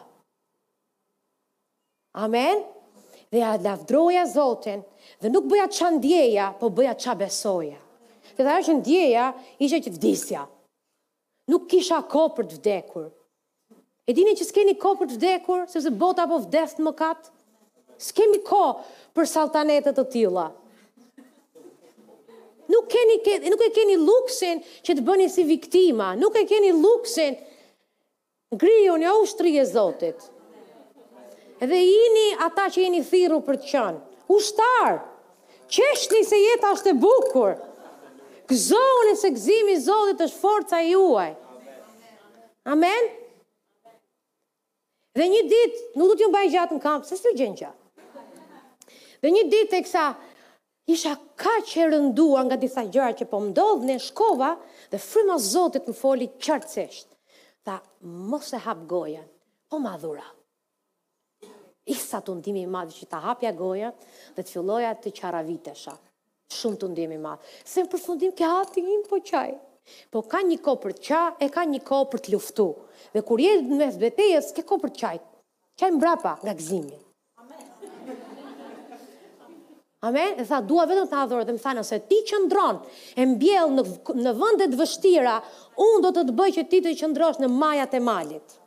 Amen? 2.25 2.63
Dhe 3.29 3.41
ja 3.41 3.51
lavdroja 3.65 4.23
Zotin 4.29 4.81
dhe 5.21 5.29
nuk 5.33 5.45
bëja 5.49 5.69
qa 5.73 5.91
ndjeja, 5.95 6.51
po 6.59 6.69
bëja 6.73 6.95
qa 7.01 7.13
besoja. 7.17 7.77
Dhe 8.33 8.41
dhe 8.47 8.57
është 8.63 8.75
ndjeja, 8.79 9.27
ishe 9.61 9.77
që 9.79 9.89
të 9.93 9.99
vdisja. 9.99 10.47
Nuk 11.53 11.67
kisha 11.73 11.99
ko 12.13 12.27
për 12.37 12.49
të 12.51 12.57
vdekur. 12.59 13.07
E 14.05 14.11
dini 14.15 14.33
që 14.35 14.45
s'keni 14.49 14.73
ko 14.81 14.93
për 14.99 15.11
të 15.13 15.15
vdekur, 15.17 15.61
sepse 15.71 15.91
bota 15.99 16.25
apo 16.27 16.41
vdeth 16.43 16.75
në 16.79 16.87
mëkat? 16.89 17.29
S'kemi 18.09 18.41
ko 18.49 18.63
për 19.15 19.29
saltanetet 19.31 19.95
të 19.95 20.03
tila. 20.11 20.49
Nuk, 22.73 22.85
keni, 22.91 23.15
nuk 23.53 23.61
e 23.63 23.69
keni 23.75 23.95
luksin 24.01 24.63
që 24.87 24.95
të 24.97 25.05
bëni 25.07 25.29
si 25.31 25.45
viktima. 25.47 26.09
Nuk 26.19 26.35
e 26.35 26.43
keni 26.49 26.73
luksin 26.75 27.37
griju 28.59 28.97
një 29.03 29.13
ushtri 29.21 29.55
e 29.61 29.65
zotit. 29.71 30.25
Edhe 31.63 31.79
jini 31.79 32.27
ata 32.43 32.67
që 32.73 32.83
jeni 32.83 33.03
thiru 33.07 33.39
për 33.47 33.61
të 33.61 33.69
qënë. 33.71 33.99
Ushtar, 34.35 34.97
qeshni 35.71 36.23
se 36.27 36.39
jeta 36.41 36.73
është 36.75 36.91
e 36.91 36.97
bukur. 37.05 37.55
Gëzohën 38.51 39.13
e 39.13 39.17
se 39.23 39.31
gëzimi 39.37 39.77
zotit 39.85 40.25
është 40.27 40.43
forca 40.43 40.83
juaj. 40.91 41.29
Amen. 42.67 42.73
Amen. 42.75 43.13
Dhe 45.15 45.25
një 45.29 45.41
ditë, 45.45 45.81
nuk 45.99 46.09
du 46.09 46.15
t'ju 46.17 46.27
mbaj 46.31 46.47
gjatë 46.49 46.75
në 46.75 46.81
kamp, 46.83 47.03
se 47.05 47.15
s'ju 47.19 47.33
gjenë 47.37 47.57
gjatë. 47.61 47.81
Dhe 49.23 49.31
një 49.33 49.43
ditë 49.51 49.77
e 49.77 49.81
kësa, 49.85 50.05
isha 50.89 51.11
ka 51.39 51.51
që 51.69 51.83
e 51.83 51.89
rëndua 51.91 52.41
nga 52.47 52.57
disa 52.57 52.81
gjëra 52.87 53.11
që 53.19 53.27
po 53.33 53.41
mdodhë 53.43 53.85
në 53.91 53.97
shkova, 54.07 54.49
dhe 54.93 54.99
fryma 55.03 55.37
zotit 55.39 55.85
më 55.85 55.93
foli 55.99 56.27
qartësisht. 56.43 57.11
Tha, 57.63 57.77
mos 58.33 58.49
e 58.57 58.61
hap 58.65 58.81
gojen, 58.89 59.27
po 59.69 59.77
madhura. 59.83 60.25
Isha 61.85 61.93
Isa 61.93 62.19
të 62.25 62.37
ndimi 62.39 62.63
i 62.63 62.69
madhë 62.73 62.95
që 62.97 63.07
ta 63.11 63.19
hapja 63.25 63.51
gojen, 63.59 63.93
dhe 64.33 64.41
të 64.41 64.49
filloja 64.55 64.95
të 65.03 65.11
qara 65.19 65.41
vitesha. 65.45 65.93
Shumë 66.53 66.79
të 66.81 66.89
ndimi 66.93 67.17
i 67.19 67.21
madhë. 67.29 67.47
Se 67.69 67.83
më 67.85 67.91
përfundim 67.93 68.33
ke 68.39 68.47
hati 68.49 68.81
im 68.95 69.01
po 69.09 69.19
qaj. 69.29 69.53
Po 70.11 70.21
ka 70.29 70.41
një 70.45 70.57
kohë 70.65 70.81
për 70.83 70.93
qa, 71.05 71.21
e 71.43 71.49
ka 71.53 71.63
një 71.67 71.81
kohë 71.85 72.07
për 72.13 72.21
të 72.25 72.33
luftu. 72.35 72.67
Dhe 73.13 73.23
kur 73.27 73.41
je 73.43 73.55
në 73.61 73.79
mes 73.79 73.97
betejës, 74.01 74.51
ke 74.57 74.63
kohë 74.69 74.83
për 74.85 74.91
çaj. 75.01 75.15
Çaj 75.81 75.89
mbrapa 75.97 76.35
nga 76.43 76.53
gëzimi. 76.59 76.95
Amen. 77.41 78.15
Amen, 80.09 80.41
sa 80.47 80.59
dua 80.67 80.85
vetëm 80.91 81.07
të 81.09 81.19
adhore 81.23 81.45
dhe 81.47 81.55
më 81.57 81.61
thanë 81.65 81.83
se 81.87 81.99
ti 82.11 82.17
qëndron 82.29 82.81
e 83.23 83.27
mbjell 83.33 83.71
në 83.75 83.85
në 84.25 84.33
vende 84.41 84.67
të 84.73 84.79
vështira, 84.81 85.35
un 85.85 86.03
do 86.05 86.11
të 86.17 86.25
të 86.29 86.35
bëj 86.41 86.49
që 86.59 86.65
ti 86.73 86.81
të 86.83 86.95
qëndrosh 87.01 87.39
në 87.43 87.49
majat 87.53 87.95
e 87.99 88.03
malit. 88.09 88.57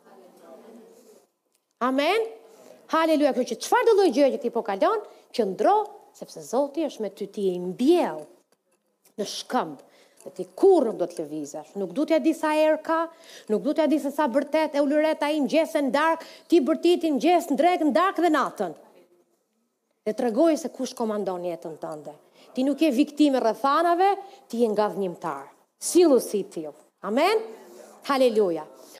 Amen. 1.87 2.25
Halleluja, 2.93 3.33
kjo 3.37 3.45
që 3.51 3.59
çfarë 3.65 3.87
do 3.91 3.97
lloj 3.99 4.09
gjëje 4.15 4.31
që 4.37 4.41
ti 4.45 4.51
po 4.55 4.63
kalon, 4.67 5.03
qëndro 5.35 5.77
sepse 6.17 6.41
Zoti 6.47 6.85
është 6.87 7.03
me 7.05 7.09
ty 7.19 7.25
ti 7.33 7.47
e 7.53 7.59
mbjell 7.61 8.23
në 9.19 9.27
shkëmbë 9.35 9.86
se 10.33 10.43
ti 10.43 10.49
kur 10.55 10.91
do 10.97 11.05
të 11.07 11.23
lëvizash, 11.23 11.73
nuk 11.79 11.93
du 11.95 12.03
të 12.07 12.17
ja 12.17 12.19
di 12.23 12.33
sa 12.35 12.51
e 12.55 12.69
ka, 12.83 13.01
nuk 13.49 13.61
du 13.63 13.71
të 13.73 13.81
ja 13.81 13.87
di 13.91 13.99
se 14.03 14.11
sa 14.11 14.27
bërtet 14.27 14.75
e 14.75 14.81
u 14.83 14.87
a 14.87 15.29
i 15.29 15.39
në 15.41 15.47
gjesë 15.53 15.81
në 15.87 15.91
dark, 15.95 16.25
ti 16.47 16.59
bërtit 16.61 17.03
i 17.07 17.11
në 17.15 17.19
gjesë 17.23 17.53
në 17.53 17.57
drek 17.61 17.81
në 17.87 17.93
dark 17.95 18.17
dhe 18.21 18.29
natën. 18.33 18.73
Dhe 20.07 20.13
të 20.15 20.23
regoj 20.27 20.53
se 20.57 20.69
kush 20.71 20.93
komandon 20.95 21.43
jetën 21.49 21.77
të 21.81 21.93
ndë. 22.01 22.15
Ti 22.55 22.63
nuk 22.65 22.81
je 22.83 22.91
viktime 22.95 23.39
rëthanave, 23.43 24.13
ti 24.47 24.61
je 24.63 24.69
nga 24.71 24.89
dhënjimtar. 24.91 25.45
Silu 25.79 26.19
si 26.19 26.43
ti 26.43 26.65
Amen? 27.05 27.37
Haleluja. 28.09 28.76